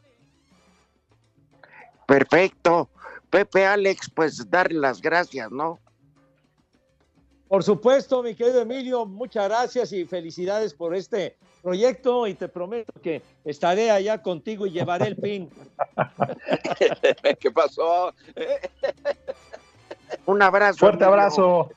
Perfecto. 2.08 2.90
Pepe 3.30 3.66
Alex, 3.66 4.10
pues 4.16 4.50
darle 4.50 4.80
las 4.80 5.02
gracias, 5.02 5.52
¿no? 5.52 5.78
Por 7.50 7.64
supuesto, 7.64 8.24
mi 8.24 8.34
querido 8.34 8.62
Emilio, 8.62 9.06
muchas 9.06 9.48
gracias 9.48 9.94
y 9.94 10.06
felicidades 10.06 10.74
por 10.74 10.96
este 10.96 11.38
proyecto 11.62 12.28
y 12.28 12.34
te 12.34 12.48
prometo 12.48 12.94
que 13.02 13.22
estaré 13.46 13.92
allá 13.92 14.22
contigo 14.22 14.66
y 14.66 14.72
llevaré 14.72 15.08
el 15.08 15.18
pin. 15.18 15.50
¿Qué 17.40 17.52
pasó? 17.52 18.14
Un 20.26 20.42
abrazo. 20.42 20.80
Fuerte 20.80 21.04
amigo. 21.04 21.14
abrazo. 21.14 21.70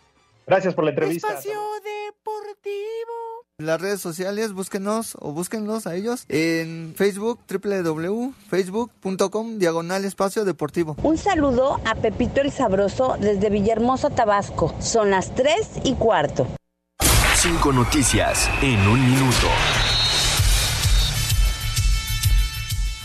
Gracias 0.51 0.75
por 0.75 0.83
la 0.83 0.91
entrevista. 0.91 1.29
Espacio 1.29 1.61
Deportivo. 1.85 3.47
las 3.59 3.81
redes 3.81 4.01
sociales, 4.01 4.53
búsquenos 4.53 5.17
o 5.21 5.31
búsquenlos 5.31 5.87
a 5.87 5.95
ellos 5.95 6.25
en 6.29 6.93
Facebook, 6.97 7.39
www.facebook.com, 7.49 9.59
diagonal 9.59 10.05
espacio 10.05 10.45
deportivo. 10.45 10.97
Un 11.05 11.19
saludo 11.19 11.81
a 11.85 11.95
Pepito 11.95 12.41
el 12.41 12.51
Sabroso 12.51 13.17
desde 13.21 13.49
Villahermosa, 13.49 14.11
Tabasco. 14.11 14.75
Son 14.81 15.13
las 15.13 15.33
3 15.37 15.83
y 15.85 15.95
cuarto. 15.95 16.49
Cinco 17.37 17.73
noticias 17.73 18.51
en 18.61 18.81
un 18.89 19.09
minuto. 19.09 19.47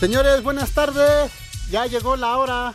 Señores, 0.00 0.42
buenas 0.42 0.72
tardes. 0.72 1.30
Ya 1.70 1.86
llegó 1.86 2.16
la 2.16 2.38
hora. 2.38 2.74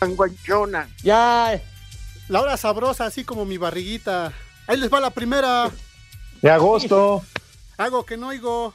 Anguanchona. 0.00 0.88
Ya. 1.02 1.60
La 2.28 2.40
hora 2.40 2.56
sabrosa, 2.56 3.06
así 3.06 3.24
como 3.24 3.44
mi 3.44 3.58
barriguita. 3.58 4.32
Ahí 4.66 4.76
les 4.78 4.92
va 4.92 5.00
la 5.00 5.10
primera. 5.10 5.70
De 6.40 6.50
agosto. 6.50 7.22
Hago 7.76 8.04
que 8.06 8.16
no 8.16 8.28
oigo. 8.28 8.74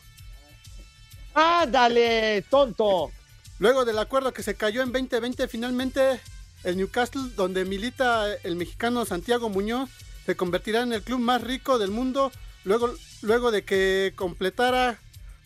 ¡Ándale, 1.34 2.44
tonto! 2.50 3.12
Luego 3.60 3.86
del 3.86 3.98
acuerdo 4.00 4.34
que 4.34 4.44
se 4.44 4.56
cayó 4.56 4.82
en 4.82 4.92
2020, 4.92 5.48
finalmente 5.48 6.20
el 6.64 6.78
Newcastle, 6.78 7.22
donde 7.36 7.66
milita 7.66 8.26
el 8.44 8.56
mexicano 8.56 9.06
Santiago 9.06 9.50
Muñoz, 9.50 9.90
se 10.26 10.36
convertirá 10.36 10.82
en 10.82 10.94
el 10.94 11.02
club 11.02 11.20
más 11.20 11.42
rico 11.42 11.78
del 11.80 11.92
mundo 11.92 12.32
luego, 12.64 12.90
luego 13.22 13.52
de 13.52 13.64
que 13.64 14.14
completara 14.16 14.98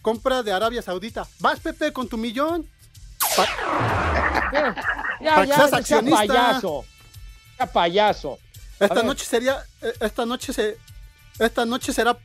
compra 0.01 0.43
de 0.43 0.51
Arabia 0.51 0.81
Saudita. 0.81 1.27
¿Vas, 1.39 1.59
Pepe, 1.59 1.93
con 1.93 2.07
tu 2.07 2.17
millón? 2.17 2.67
Pa- 3.35 3.47
Ya, 5.21 5.45
ya, 5.45 5.55
payaso. 6.27 6.85
Payaso. 7.71 8.39
Esta 8.79 9.03
noche 9.03 9.25
sería, 9.25 9.63
eh, 9.81 9.93
esta 10.01 10.25
noche 10.25 10.51
se, 10.53 10.77
esta 11.39 11.65
noche 11.65 11.93
será. 11.93 12.17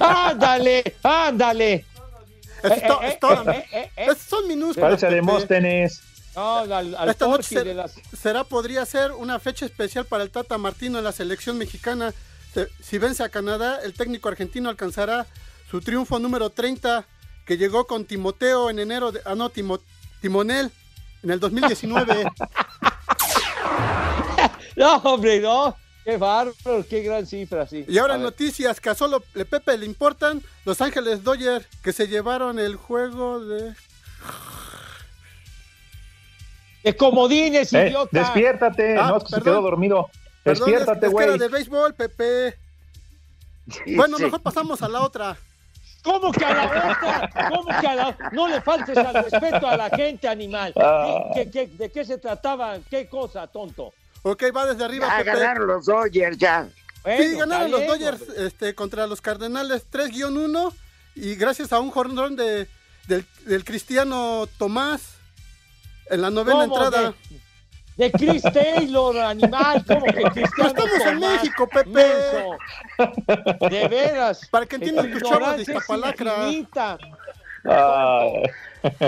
¡Ándale! 0.00 0.96
¡Ándale! 1.02 1.84
Es 2.62 2.82
to- 2.86 3.02
Eh, 3.02 3.18
eh, 3.52 3.66
eh, 3.72 3.90
eh. 3.96 4.08
son 4.28 4.48
minúsculos. 4.48 4.90
Parece. 5.00 5.08
Demóstenes. 5.14 6.00
No, 6.34 6.58
al, 6.58 6.94
al 6.96 7.08
Esta 7.10 7.26
noche 7.26 7.48
ser- 7.56 7.64
de 7.64 7.74
las... 7.74 7.94
será, 8.20 8.44
podría 8.44 8.84
ser 8.86 9.12
una 9.12 9.38
fecha 9.38 9.66
especial 9.66 10.04
para 10.06 10.22
el 10.24 10.30
Tata 10.30 10.58
Martino 10.58 10.98
en 10.98 11.04
la 11.04 11.12
selección 11.12 11.58
mexicana. 11.58 12.12
Si 12.82 12.98
vence 12.98 13.22
a 13.22 13.28
Canadá, 13.28 13.80
el 13.82 13.94
técnico 13.94 14.28
argentino 14.28 14.68
alcanzará 14.70 15.26
su 15.70 15.80
triunfo 15.80 16.18
número 16.18 16.50
30, 16.50 17.04
que 17.44 17.56
llegó 17.56 17.86
con 17.86 18.04
Timoteo 18.04 18.70
en 18.70 18.78
enero, 18.78 19.12
de, 19.12 19.20
ah 19.24 19.34
no, 19.34 19.50
Timo- 19.50 19.80
Timonel, 20.22 20.70
en 21.22 21.30
el 21.30 21.40
2019. 21.40 22.24
No, 24.76 24.96
hombre, 24.96 25.40
no. 25.40 25.76
Qué 26.04 26.16
bárbaro, 26.18 26.84
qué 26.88 27.00
gran 27.02 27.26
cifra, 27.26 27.66
sí. 27.66 27.84
y 27.88 27.96
ahora 27.96 28.18
noticias 28.18 28.78
que 28.80 28.90
a 28.90 28.94
solo 28.94 29.22
le 29.34 29.44
Pepe 29.46 29.78
le 29.78 29.86
importan, 29.86 30.42
Los 30.66 30.80
Ángeles 30.82 31.24
Dodgers, 31.24 31.64
que 31.82 31.92
se 31.94 32.06
llevaron 32.08 32.58
el 32.58 32.76
juego 32.76 33.40
de... 33.44 33.72
De 36.82 36.96
comodines, 36.96 37.72
Eh, 37.72 37.86
idiota. 37.88 38.18
despiértate. 38.18 38.98
Ah, 38.98 39.08
no, 39.08 39.16
es 39.16 39.24
que 39.24 39.36
se 39.36 39.42
quedó 39.42 39.62
dormido. 39.62 40.10
Perdón, 40.42 40.68
es- 40.68 40.74
Despiértate, 40.80 41.06
es 41.06 41.14
que 41.14 41.22
era 41.22 41.26
güey. 41.32 41.38
de 41.38 41.48
béisbol, 41.48 41.94
Pepe. 41.94 42.58
Bueno, 43.96 44.18
mejor 44.18 44.42
pasamos 44.42 44.82
a 44.82 44.88
la 44.88 45.00
otra. 45.00 45.38
¿Cómo 46.04 46.30
que 46.30 46.44
a 46.44 46.54
la 46.54 46.66
otra? 46.66 47.48
¿Cómo 47.50 47.80
que 47.80 47.86
a 47.88 47.94
la 47.94 48.16
No 48.32 48.46
le 48.46 48.60
faltes 48.60 48.96
al 48.96 49.14
respeto 49.24 49.66
a 49.66 49.76
la 49.76 49.90
gente, 49.90 50.28
animal. 50.28 50.72
Ah. 50.76 51.30
¿Qué- 51.34 51.50
qué- 51.50 51.68
qué- 51.70 51.76
¿De 51.76 51.90
qué 51.90 52.04
se 52.04 52.18
trataba? 52.18 52.76
¿Qué 52.90 53.08
cosa, 53.08 53.46
tonto? 53.46 53.92
Ok, 54.22 54.44
va 54.54 54.66
desde 54.66 54.84
arriba, 54.84 55.06
Ya 55.08 55.16
Pepe. 55.24 55.30
ganaron 55.38 55.66
los 55.66 55.86
Dodgers, 55.86 56.36
ya. 56.38 56.68
Bueno, 57.02 57.22
sí, 57.22 57.36
ganaron 57.36 57.70
los 57.70 57.86
Dodgers 57.86 58.20
este, 58.36 58.74
contra 58.74 59.06
los 59.06 59.20
Cardenales 59.20 59.84
3-1 59.90 60.72
y 61.14 61.34
gracias 61.34 61.72
a 61.72 61.80
un 61.80 61.90
jornón 61.90 62.36
de, 62.36 62.68
del, 63.08 63.26
del 63.46 63.64
Cristiano 63.64 64.46
Tomás 64.58 65.16
en 66.10 66.22
la 66.22 66.30
novena 66.30 66.64
entrada. 66.64 67.14
De, 67.30 67.40
de 67.96 68.12
Chris 68.12 68.42
Taylor, 68.42 69.18
animal. 69.18 69.84
¿Cómo 69.86 70.06
que 70.06 70.22
Cristiano 70.22 70.68
Estamos 70.68 71.00
en? 71.06 71.20
México, 71.20 71.68
Pepe. 71.68 71.90
Menso. 71.90 73.68
De 73.70 73.88
veras. 73.88 74.48
Para 74.48 74.66
que 74.66 74.76
entiendan 74.76 75.10
tus 75.10 75.22
chavos 75.22 75.56
de 75.56 75.62
Iztapalacra. 75.62 76.50
Ah, 77.66 78.28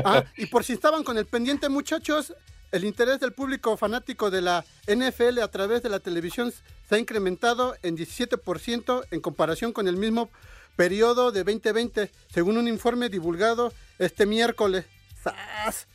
Ah, 0.04 0.24
y 0.36 0.46
por 0.46 0.64
si 0.64 0.72
estaban 0.72 1.04
con 1.04 1.18
el 1.18 1.26
pendiente, 1.26 1.68
muchachos, 1.68 2.34
el 2.72 2.84
interés 2.84 3.20
del 3.20 3.32
público 3.32 3.76
fanático 3.76 4.30
de 4.30 4.40
la 4.40 4.64
NFL 4.86 5.40
a 5.42 5.48
través 5.48 5.82
de 5.82 5.88
la 5.90 6.00
televisión 6.00 6.52
se 6.88 6.94
ha 6.94 6.98
incrementado 6.98 7.76
en 7.82 7.96
17% 7.96 9.04
en 9.10 9.20
comparación 9.20 9.72
con 9.72 9.88
el 9.88 9.96
mismo 9.96 10.30
periodo 10.76 11.30
de 11.30 11.44
2020, 11.44 12.10
según 12.32 12.56
un 12.56 12.68
informe 12.68 13.08
divulgado 13.08 13.72
este 13.98 14.26
miércoles. 14.26 14.86
¡Zas! 15.22 15.86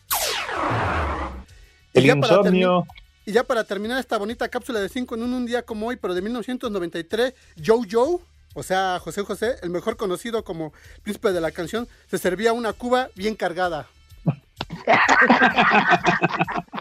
El 1.93 2.19
para 2.19 2.35
insomnio. 2.35 2.85
Y 3.25 3.33
ya 3.33 3.43
para 3.43 3.63
terminar 3.63 3.99
esta 3.99 4.17
bonita 4.17 4.49
cápsula 4.49 4.79
de 4.79 4.89
5 4.89 5.15
en 5.15 5.23
un, 5.23 5.33
un 5.33 5.45
día 5.45 5.61
como 5.61 5.87
hoy, 5.87 5.95
pero 5.95 6.13
de 6.13 6.21
1993, 6.21 7.33
Joe 7.63 7.87
Joe, 7.89 8.17
o 8.53 8.63
sea, 8.63 8.99
José 8.99 9.21
José, 9.21 9.55
el 9.61 9.69
mejor 9.69 9.95
conocido 9.95 10.43
como 10.43 10.73
príncipe 11.03 11.31
de 11.31 11.41
la 11.41 11.51
canción, 11.51 11.87
se 12.09 12.17
servía 12.17 12.53
una 12.53 12.73
cuba 12.73 13.09
bien 13.15 13.35
cargada. 13.35 13.87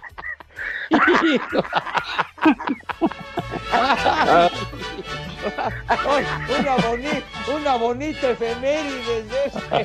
Una, 6.60 6.76
boni- 6.76 7.22
una 7.60 7.76
bonita 7.76 8.30
efeméride 8.30 9.22
de 9.24 9.44
este. 9.46 9.84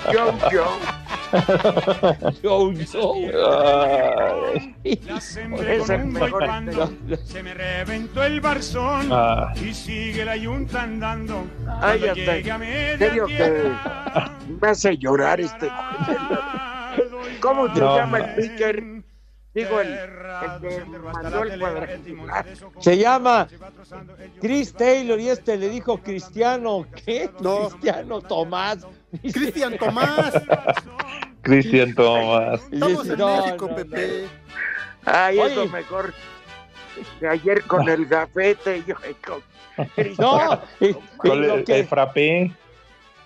Mejor 6.05 6.31
bailando, 6.47 6.93
se 7.25 7.43
me 7.43 7.53
reventó 7.53 8.23
el 8.23 8.41
barzón 8.41 9.09
Ah. 9.11 9.53
y 9.55 9.73
sigue 9.73 10.25
la 10.25 10.35
yunta 10.35 10.83
andando. 10.83 11.45
Ay, 11.81 11.99
Cuando 11.99 12.07
hasta 12.21 12.35
llegue 12.35 12.51
a 12.51 12.57
media 12.57 12.91
en 12.93 12.99
serio 12.99 13.25
que 13.27 13.71
me 14.61 14.67
hace 14.69 14.97
llorar 14.97 15.39
este. 15.41 15.69
¿Cómo 17.41 17.73
se 17.73 17.79
No, 17.79 17.97
llama 17.97 18.17
el 18.19 18.23
man. 18.25 18.35
Digo, 19.55 19.79
el, 19.79 19.93
el 19.93 20.61
que 20.61 20.85
mandó 20.99 21.43
el 21.43 21.59
cuadrangular. 21.59 22.45
Se 22.79 22.97
llama 22.97 23.47
Chris 24.41 24.73
Taylor 24.73 25.17
y 25.19 25.29
este 25.29 25.55
le 25.57 25.69
dijo 25.69 25.97
Cristiano, 25.99 26.85
¿qué? 27.05 27.29
No. 27.39 27.69
Cristiano 27.69 28.21
Tomás. 28.27 28.85
Cristian 29.21 29.77
Tomás, 29.77 30.33
Cristian 31.41 31.95
Tomás. 31.95 32.61
estamos 32.69 33.07
en 33.07 33.17
No, 33.17 33.45
México, 33.45 33.67
no, 33.69 33.75
Pepe. 33.77 34.25
Ay, 35.05 35.39
es 35.39 35.45
Oye. 35.45 35.55
lo 35.55 35.65
mejor. 35.67 36.13
Ayer 37.29 37.63
con 37.63 37.87
el 37.87 38.05
gafete, 38.07 38.83
yo 38.85 38.95
con 39.25 39.41
No, 40.17 40.61
y, 40.81 40.87
y 40.87 40.93
Con 41.17 41.41
lo 41.47 41.53
el, 41.55 41.63
que- 41.63 41.79
el 41.79 41.87
frappé. 41.87 42.51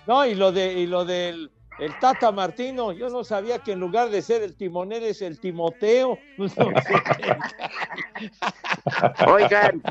no, 0.06 0.24
y 0.26 0.34
lo 0.36 0.52
de 0.52 0.72
y 0.74 0.86
lo 0.86 1.04
del 1.04 1.50
el 1.78 1.98
Tata 1.98 2.32
Martino, 2.32 2.92
yo 2.92 3.08
no 3.08 3.24
sabía 3.24 3.58
que 3.58 3.72
en 3.72 3.80
lugar 3.80 4.10
de 4.10 4.22
ser 4.22 4.42
el 4.42 4.54
timonel 4.54 5.04
es 5.04 5.22
el 5.22 5.40
Timoteo. 5.40 6.18
Oigan, 9.26 9.82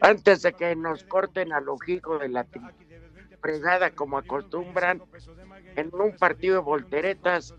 antes 0.00 0.42
de 0.42 0.52
que 0.52 0.76
nos 0.76 1.04
corten 1.04 1.52
al 1.52 1.68
ojico 1.68 2.18
de 2.18 2.28
la 2.28 2.46
fregada 3.40 3.90
como 3.90 4.18
acostumbran, 4.18 5.02
en 5.76 5.90
un 5.94 6.16
partido 6.16 6.56
de 6.56 6.62
volteretas 6.62 7.54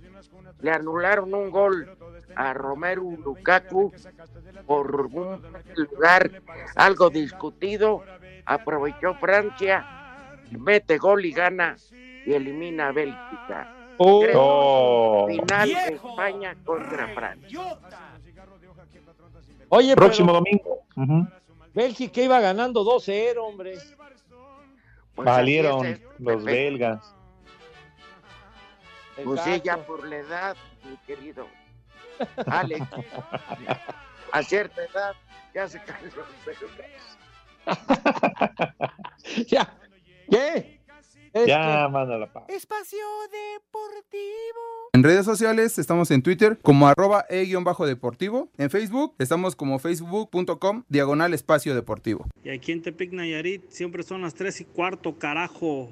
le 0.61 0.71
anularon 0.71 1.33
un 1.33 1.49
gol 1.49 1.97
a 2.35 2.53
Romero 2.53 3.03
Lukaku 3.23 3.93
por 4.65 5.07
un 5.07 5.41
lugar 5.75 6.41
algo 6.75 7.09
discutido. 7.09 8.03
Aprovechó 8.45 9.15
Francia, 9.15 9.85
mete 10.51 10.97
gol 10.97 11.25
y 11.25 11.31
gana 11.31 11.75
y 12.25 12.33
elimina 12.33 12.87
a 12.89 12.91
Bélgica. 12.91 13.75
Oh. 13.97 14.25
Oh. 14.35 15.27
Final 15.27 15.69
de 15.69 15.95
España 15.95 16.55
contra 16.65 17.07
Francia. 17.13 17.79
Oye, 19.69 19.95
Próximo 19.95 20.27
pero 20.27 20.39
domingo. 20.95 21.29
Bélgica 21.73 22.21
iba 22.21 22.39
ganando 22.39 22.83
2-0, 22.83 23.37
hombre. 23.37 23.77
Pues 25.15 25.25
Valieron 25.25 25.85
así 25.85 25.91
es, 25.93 26.01
los 26.19 26.37
Pepe. 26.43 26.51
belgas. 26.51 27.15
Pues 29.23 29.41
por 29.87 30.07
la 30.07 30.17
edad, 30.17 30.57
mi 30.83 30.97
querido 31.07 31.47
Alex. 32.47 32.85
a 34.31 34.43
cierta 34.43 34.83
edad 34.83 35.15
ya 35.53 35.69
se 35.69 35.81
caen 35.83 36.11
los 36.15 36.27
belgas. 36.45 37.17
ya. 39.47 39.73
¿Qué? 40.29 40.74
Ya, 41.45 41.87
mándala 41.89 42.31
pa. 42.31 42.45
Espacio 42.47 42.99
Deportivo. 43.31 44.85
En 44.93 45.03
redes 45.03 45.25
sociales 45.25 45.77
estamos 45.77 46.09
en 46.11 46.21
Twitter 46.21 46.57
como 46.61 46.87
arroba 46.87 47.25
e-deportivo. 47.29 48.49
En 48.57 48.69
Facebook 48.69 49.13
estamos 49.19 49.55
como 49.55 49.77
facebook.com 49.77 50.83
diagonal 50.87 51.33
espacio 51.33 51.75
deportivo. 51.75 52.25
Y 52.43 52.49
aquí 52.49 52.71
en 52.71 52.81
Tepic 52.81 53.11
Nayarit 53.11 53.69
siempre 53.69 54.03
son 54.03 54.21
las 54.21 54.35
3 54.35 54.61
y 54.61 54.65
cuarto, 54.65 55.17
carajo. 55.17 55.89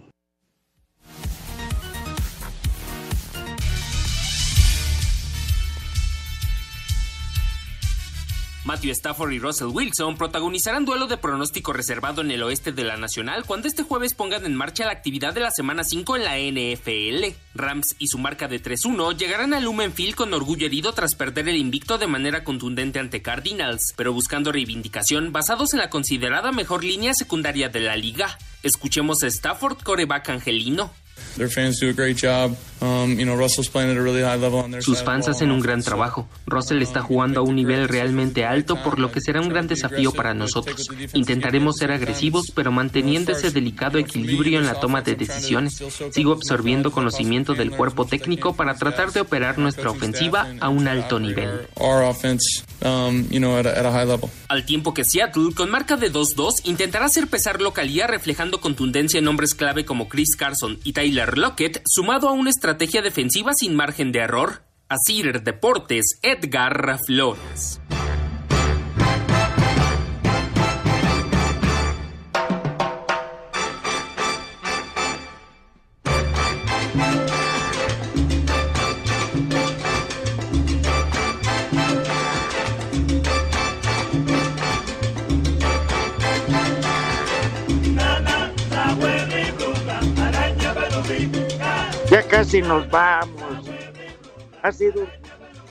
Matthew 8.66 8.92
Stafford 8.92 9.34
y 9.34 9.40
Russell 9.40 9.68
Wilson 9.68 10.16
protagonizarán 10.16 10.86
duelo 10.86 11.08
de 11.08 11.18
pronóstico 11.18 11.74
reservado 11.74 12.22
en 12.22 12.32
el 12.32 12.44
oeste 12.44 12.72
de 12.72 12.86
la 12.86 12.96
Nacional 12.96 13.44
cuando 13.46 13.68
este 13.68 13.84
jueves 13.84 14.14
pongan 14.14 14.46
en 14.46 14.56
marcha 14.56 14.86
la 14.86 14.94
actividad 14.94 15.34
de 15.34 15.42
la 15.42 15.52
semana 15.52 15.84
5 15.84 16.16
en 16.16 16.24
la 16.24 16.38
NFL. 16.40 17.36
Rams 17.56 17.96
y 18.00 18.08
su 18.08 18.20
marca 18.20 18.48
de 18.48 18.64
3-1 18.64 19.18
llegarán 19.18 19.54
al 19.54 19.66
Lumen 19.66 19.92
Field 19.92 20.16
con 20.16 20.34
orgullo 20.34 20.66
herido 20.66 20.94
tras 20.94 21.16
perder 21.16 21.50
el 21.50 21.58
invicto 21.58 21.98
de 21.98 22.08
manera 22.08 22.46
contundente 22.46 23.00
ante 23.00 23.22
Cardinals, 23.22 23.94
pero 23.98 24.14
buscando 24.14 24.54
reivindicación 24.54 25.34
basados 25.34 25.74
en 25.74 25.80
la 25.80 25.90
considerada 25.90 26.54
mejor 26.54 26.86
línea 26.86 27.14
secundaria 27.14 27.68
de 27.68 27.82
la 27.82 27.98
liga. 27.98 28.38
Escuchemos 28.64 29.24
a 29.24 29.28
Stafford, 29.28 29.84
coreback 29.84 30.30
angelino. 30.30 30.94
Their 31.36 31.50
fans 31.50 31.80
do 31.80 31.90
a 31.90 31.94
great 31.94 32.18
job. 32.18 32.56
Um, 32.84 33.18
you 33.18 33.24
know, 33.24 33.38
Russell's 33.38 33.70
playing 33.70 33.92
at 33.92 33.98
a 33.98 34.02
really 34.02 34.24
high 34.24 34.36
level 34.36 34.60
on 34.60 34.72
their 34.72 34.82
Sus 34.82 35.04
fans 35.04 35.30
hacen 35.30 35.52
un 35.52 35.62
gran 35.62 35.82
trabajo. 35.82 36.28
Russell 36.46 36.82
está 36.82 37.02
jugando 37.02 37.40
a 37.40 37.44
un 37.44 37.56
nivel 37.56 37.88
realmente 37.88 38.44
alto, 38.44 38.76
por 38.84 39.00
lo 39.00 39.10
que 39.10 39.22
será 39.22 39.40
un 39.40 39.48
gran 39.48 39.70
desafío 39.70 40.12
para 40.12 40.34
nosotros. 40.34 40.90
Intentaremos 41.14 41.78
ser 41.78 41.94
agresivos, 41.94 42.52
pero 42.54 42.74
manteniendo 42.74 43.32
ese 43.32 43.52
delicado 43.52 44.00
equilibrio 44.00 44.60
en 44.60 44.66
la 44.66 44.82
toma 44.82 45.02
de 45.02 45.16
decisiones. 45.16 45.82
Sigo 46.12 46.34
absorbiendo 46.34 46.92
conocimiento 46.92 47.54
del 47.54 47.72
cuerpo 47.72 48.06
técnico 48.06 48.54
para 48.54 48.76
tratar 48.76 49.14
de 49.14 49.22
operar 49.22 49.60
nuestra 49.60 49.90
ofensiva 49.90 50.54
a 50.60 50.68
un 50.68 50.90
alto 50.90 51.22
nivel. 51.22 51.70
Our 51.80 52.04
offense, 52.04 52.66
you 52.82 53.40
know, 53.40 53.58
at 53.58 53.66
a, 53.66 53.80
at 53.80 53.86
a 53.86 53.92
high 53.94 54.06
level. 54.06 54.30
Al 54.50 54.66
tiempo 54.66 54.94
que 54.94 55.06
Seattle, 55.06 55.54
con 55.56 55.72
marca 55.72 55.96
de 55.96 56.12
2-2, 56.12 56.66
intentará 56.66 57.06
hacer 57.06 57.28
pesar 57.28 57.62
localía 57.62 58.08
reflejando 58.08 58.60
contundencia 58.60 59.20
en 59.20 59.28
hombres 59.30 59.56
clave 59.56 59.86
como 59.86 60.10
Chris 60.10 60.36
Carson 60.36 60.80
y 60.84 60.92
Tyler 60.92 61.38
Lockett, 61.38 61.82
sumado 61.86 62.28
a 62.28 62.34
una 62.34 62.50
estrategia 62.50 62.73
defensiva 63.02 63.52
sin 63.54 63.76
margen 63.76 64.12
de 64.12 64.20
error. 64.20 64.64
Asir 64.90 65.42
Deportes, 65.44 66.20
Edgar 66.22 66.98
Flores. 67.08 67.80
Casi 92.44 92.62
nos 92.62 92.90
vamos. 92.90 93.72
Ha 94.64 94.72
sido, 94.74 95.08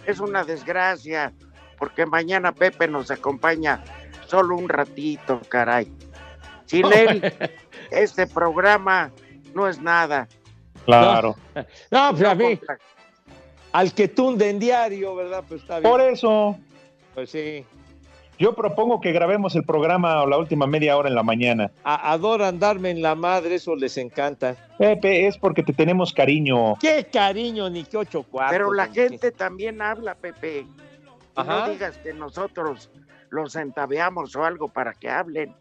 es 0.07 0.21
una 0.21 0.43
desgracia, 0.43 1.31
porque 1.79 2.07
mañana 2.07 2.53
Pepe 2.53 2.89
nos 2.89 3.11
acompaña 3.11 3.85
solo 4.27 4.57
un 4.57 4.71
ratito, 4.71 5.39
caray. 5.51 5.93
Sin 6.65 6.91
él, 6.95 7.31
este 7.91 8.27
programa 8.27 9.11
no 9.53 9.69
es 9.69 9.83
nada. 9.83 10.27
Claro. 10.87 11.37
No, 11.91 12.11
pues 12.17 12.25
a 12.25 12.35
mí, 12.35 12.59
al 13.73 13.93
que 13.93 14.09
tunde 14.09 14.49
en 14.49 14.59
diario, 14.59 15.15
¿verdad? 15.15 15.45
Pues 15.47 15.61
está 15.61 15.79
bien. 15.79 15.91
Por 15.91 16.01
eso, 16.01 16.59
Pues 17.15 17.29
sí. 17.31 17.67
Yo 18.39 18.55
propongo 18.55 19.01
que 19.01 19.13
grabemos 19.13 19.55
el 19.55 19.65
programa 19.65 20.25
la 20.27 20.39
última 20.39 20.67
media 20.67 20.97
hora 20.97 21.09
en 21.09 21.15
la 21.15 21.23
mañana. 21.23 21.71
A- 21.85 22.13
adoran 22.13 22.59
darme 22.59 22.91
en 22.91 23.03
la 23.03 23.15
madre, 23.15 23.57
eso 23.57 23.77
les 23.77 23.97
encanta. 23.99 24.57
Pepe, 24.79 25.27
es 25.27 25.39
porque 25.39 25.63
te 25.63 25.73
tenemos 25.73 26.13
cariño. 26.13 26.75
Qué 26.81 27.07
cariño, 27.13 27.71
ni 27.71 27.85
qué 27.85 27.97
ocho 27.99 28.23
cuartos. 28.25 28.53
Pero 28.53 28.73
la 28.73 28.89
gente 28.89 29.31
también 29.31 29.81
habla, 29.81 30.15
Pepe. 30.15 30.61
Y 30.61 30.67
Ajá. 31.37 31.67
no 31.67 31.73
digas 31.73 31.97
que 31.99 32.13
nosotros 32.13 32.91
los 33.31 33.55
entabeamos 33.57 34.35
o 34.37 34.45
algo 34.45 34.69
para 34.69 34.93
que 34.95 35.09
hablen. 35.09 35.55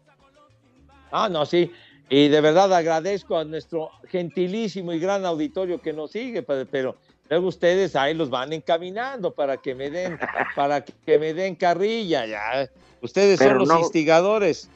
Ah, 1.10 1.28
no, 1.30 1.46
sí. 1.46 1.70
Y 2.08 2.28
de 2.28 2.40
verdad 2.40 2.72
agradezco 2.74 3.38
a 3.38 3.44
nuestro 3.44 3.90
gentilísimo 4.08 4.92
y 4.92 4.98
gran 4.98 5.24
auditorio 5.24 5.80
que 5.80 5.92
nos 5.92 6.10
sigue, 6.10 6.42
pero 6.42 6.96
luego 7.32 7.48
ustedes 7.48 7.96
ahí 7.96 8.12
los 8.12 8.28
van 8.28 8.52
encaminando 8.52 9.32
para 9.34 9.56
que 9.56 9.74
me 9.74 9.88
den, 9.88 10.18
para 10.54 10.84
que 10.84 11.18
me 11.18 11.32
den 11.32 11.54
carrilla, 11.54 12.26
ya. 12.26 12.68
Ustedes 13.00 13.38
son 13.38 13.56
los 13.56 13.68
no- 13.68 13.78
instigadores. 13.80 14.68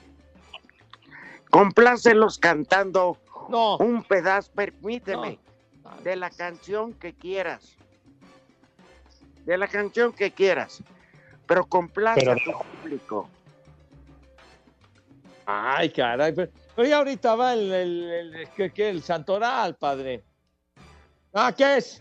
Complácelos 1.50 2.38
cantando 2.38 3.18
No. 3.50 3.76
un 3.76 4.02
pedazo, 4.02 4.50
permíteme, 4.52 5.38
de 6.02 6.16
la 6.16 6.30
canción 6.30 6.94
que 6.94 7.12
quieras. 7.12 7.76
De 9.44 9.58
la 9.58 9.68
canción 9.68 10.14
que 10.14 10.30
quieras. 10.32 10.82
Pero 11.46 11.66
complace 11.66 12.20
Pero- 12.20 12.32
a 12.32 12.36
tu 12.36 12.52
público. 12.80 13.28
Ay, 15.44 15.90
caray. 15.90 16.32
Pero, 16.32 16.50
pero 16.74 16.88
ya 16.88 16.96
ahorita 16.96 17.34
va 17.34 17.52
el, 17.52 17.70
el, 17.70 18.34
el- 18.56 18.72
el 18.74 19.02
santoral, 19.02 19.76
padre. 19.76 20.24
Ah, 21.34 21.52
¿qué 21.54 21.76
es? 21.76 22.00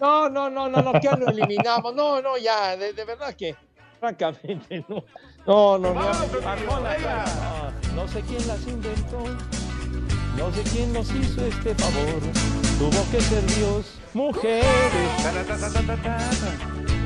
No, 0.00 0.28
no, 0.28 0.48
no, 0.50 0.68
no, 0.68 0.82
no, 0.82 0.92
que 1.00 1.08
lo 1.10 1.28
eliminamos. 1.28 1.94
No, 1.94 2.20
no, 2.22 2.36
ya, 2.38 2.76
de, 2.76 2.92
de 2.92 3.04
verdad 3.04 3.34
que, 3.34 3.54
francamente, 3.98 4.84
no. 4.88 5.04
No, 5.46 5.78
no, 5.78 5.94
no. 5.94 6.00
No, 6.00 6.10
no 7.94 8.08
sé 8.08 8.22
quién 8.22 8.46
las 8.48 8.66
inventó. 8.66 9.18
No 10.36 10.50
sé 10.52 10.62
quién 10.72 10.92
nos 10.92 11.10
hizo 11.12 11.44
este 11.44 11.74
favor. 11.74 12.20
Tuvo 12.78 13.10
que 13.10 13.20
ser 13.20 13.44
Dios, 13.56 13.98
mujeres. 14.14 14.64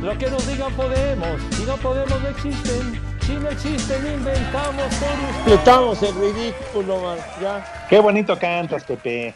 Lo 0.03 0.16
que 0.18 0.30
nos 0.30 0.47
digan 0.47 0.72
podemos. 0.74 1.40
Si 1.53 1.64
no 1.64 1.76
podemos, 1.78 2.20
no 2.20 2.28
existen. 2.28 3.01
Si 3.22 3.32
no 3.32 3.49
existen, 3.49 4.07
inventamos 4.07 4.84
por 4.84 5.09
ustedes. 5.30 5.59
Estamos 5.59 6.03
el 6.03 6.14
ridículo, 6.14 7.01
man. 7.01 7.18
Ya, 7.40 7.86
Qué 7.88 7.99
bonito 7.99 8.38
cantas, 8.38 8.84
Pepe. 8.84 9.34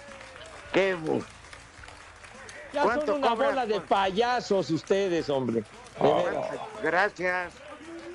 Qué 0.72 0.94
bu- 0.96 1.24
ya 2.72 2.82
son 2.82 2.92
¿Cuánto 2.94 3.14
una 3.16 3.28
cobras 3.28 3.50
bola 3.50 3.66
de 3.66 3.80
payasos 3.80 4.70
ustedes, 4.70 5.28
hombre. 5.30 5.64
Gracias. 6.82 7.52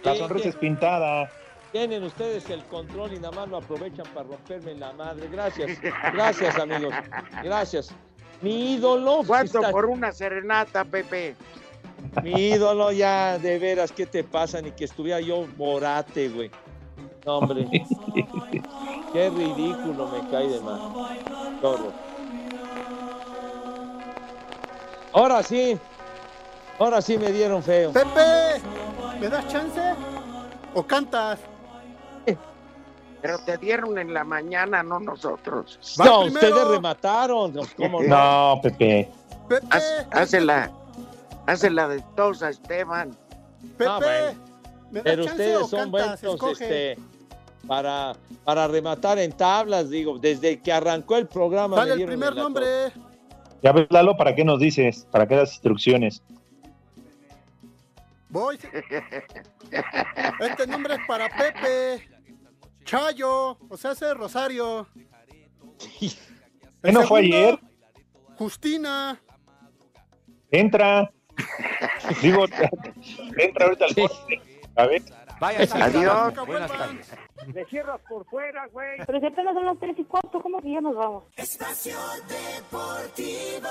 La 0.03 0.15
sonrisa 0.15 0.49
es 0.49 0.55
pintada. 0.55 1.29
Tienen 1.71 2.03
ustedes 2.03 2.47
el 2.49 2.63
control 2.65 3.13
y 3.13 3.19
nada 3.19 3.31
más 3.31 3.49
lo 3.49 3.57
aprovechan 3.57 4.05
para 4.13 4.27
romperme 4.27 4.75
la 4.75 4.93
madre. 4.93 5.27
Gracias, 5.31 5.71
gracias 6.13 6.55
amigos, 6.59 6.93
gracias. 7.43 7.89
Mi 8.41 8.73
ídolo. 8.75 9.21
¿Cuánto 9.25 9.59
está- 9.59 9.71
por 9.71 9.85
una 9.85 10.11
serenata, 10.11 10.85
Pepe? 10.85 11.35
Mi 12.21 12.49
ídolo 12.49 12.91
ya, 12.91 13.39
de 13.39 13.57
veras, 13.57 13.91
¿qué 13.91 14.05
te 14.05 14.23
pasa? 14.23 14.61
Ni 14.61 14.71
que 14.71 14.85
estuviera 14.85 15.19
yo 15.19 15.47
morate, 15.57 16.29
güey. 16.29 16.51
No, 17.25 17.37
hombre. 17.37 17.65
Qué 19.13 19.29
ridículo 19.29 20.09
me 20.09 20.29
cae 20.29 20.47
de 20.49 20.59
mal. 20.59 20.91
Qué 21.61 21.67
Ahora 25.13 25.43
sí. 25.43 25.77
Ahora 26.79 27.01
sí 27.01 27.17
me 27.17 27.31
dieron 27.31 27.61
feo. 27.61 27.91
Pepe, 27.91 28.61
¿me 29.19 29.29
das 29.29 29.47
chance? 29.47 29.93
¿O 30.73 30.83
cantas? 30.83 31.39
Pero 33.21 33.37
te 33.45 33.57
dieron 33.57 33.97
en 33.97 34.13
la 34.13 34.25
mañana, 34.25 34.83
no 34.83 34.99
nosotros. 34.99 35.79
No, 35.97 36.25
ustedes 36.25 36.67
remataron. 36.67 37.53
¿Cómo 37.77 38.01
no? 38.03 38.07
No, 38.55 38.61
Pepe. 38.61 39.09
Haz- 39.69 40.05
Hácela, 40.11 40.71
hácela 41.45 41.87
de 41.87 42.01
tos 42.17 42.43
a 42.43 42.49
Esteban. 42.49 43.15
Pepe, 43.77 43.89
Ah, 43.89 43.99
bueno. 44.01 44.39
¿me 44.91 44.99
das 44.99 45.03
Pero 45.03 45.23
chance 45.25 45.31
ustedes 45.41 45.57
o 45.63 45.67
son 45.67 45.79
cantas? 45.91 46.21
buenos 46.21 46.59
este, 46.59 46.97
para, 47.65 48.13
para 48.43 48.67
rematar 48.67 49.19
en 49.19 49.31
tablas, 49.31 49.89
digo, 49.89 50.17
desde 50.19 50.59
que 50.61 50.73
arrancó 50.73 51.15
el 51.15 51.27
programa. 51.27 51.77
Dale 51.77 51.95
me 51.95 52.01
el 52.01 52.07
primer 52.09 52.29
en 52.29 52.35
la 52.35 52.41
nombre. 52.43 52.65
Ya 53.63 53.71
ves, 53.71 53.87
Lalo, 53.89 54.17
¿para 54.17 54.35
qué 54.35 54.43
nos 54.43 54.59
dices? 54.59 55.07
¿Para 55.09 55.25
qué 55.25 55.35
das 55.35 55.53
instrucciones? 55.53 56.21
Voy. 58.27 58.59
Este 60.39 60.67
nombre 60.67 60.95
es 60.95 60.99
para 61.07 61.29
Pepe. 61.29 62.09
Chayo, 62.83 63.57
o 63.69 63.77
sea, 63.77 63.93
ese 63.93 64.13
Rosario. 64.13 64.87
¿Qué 66.81 66.91
no 66.91 67.03
fue 67.03 67.21
ayer? 67.21 67.57
Justina. 68.35 69.21
Entra. 70.51 71.09
Digo, 72.21 72.45
entra 73.37 73.65
ahorita 73.65 73.85
al 73.85 73.95
corte. 73.95 74.41
A 74.75 74.87
ver. 74.87 75.01
Vaya, 75.43 75.59
Adiós. 75.85 76.33
Buenas 76.47 76.71
tardes. 76.71 77.11
Le 77.53 77.65
cierras 77.65 77.99
por 78.07 78.25
fuera, 78.27 78.65
güey. 78.67 78.97
Pero 79.05 79.19
si 79.19 79.25
apenas 79.25 79.53
son 79.53 79.65
las 79.65 79.77
tres 79.77 79.99
y 79.99 80.05
cuarto, 80.05 80.41
¿cómo 80.41 80.61
que 80.61 80.71
ya 80.71 80.79
nos 80.79 80.95
vamos? 80.95 81.25
Espacio 81.35 81.97
Deportivo. 82.29 83.67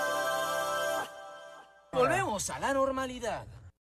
Volvemos 1.92 2.50
a 2.50 2.58
la 2.58 2.74
normalidad. 2.74 3.46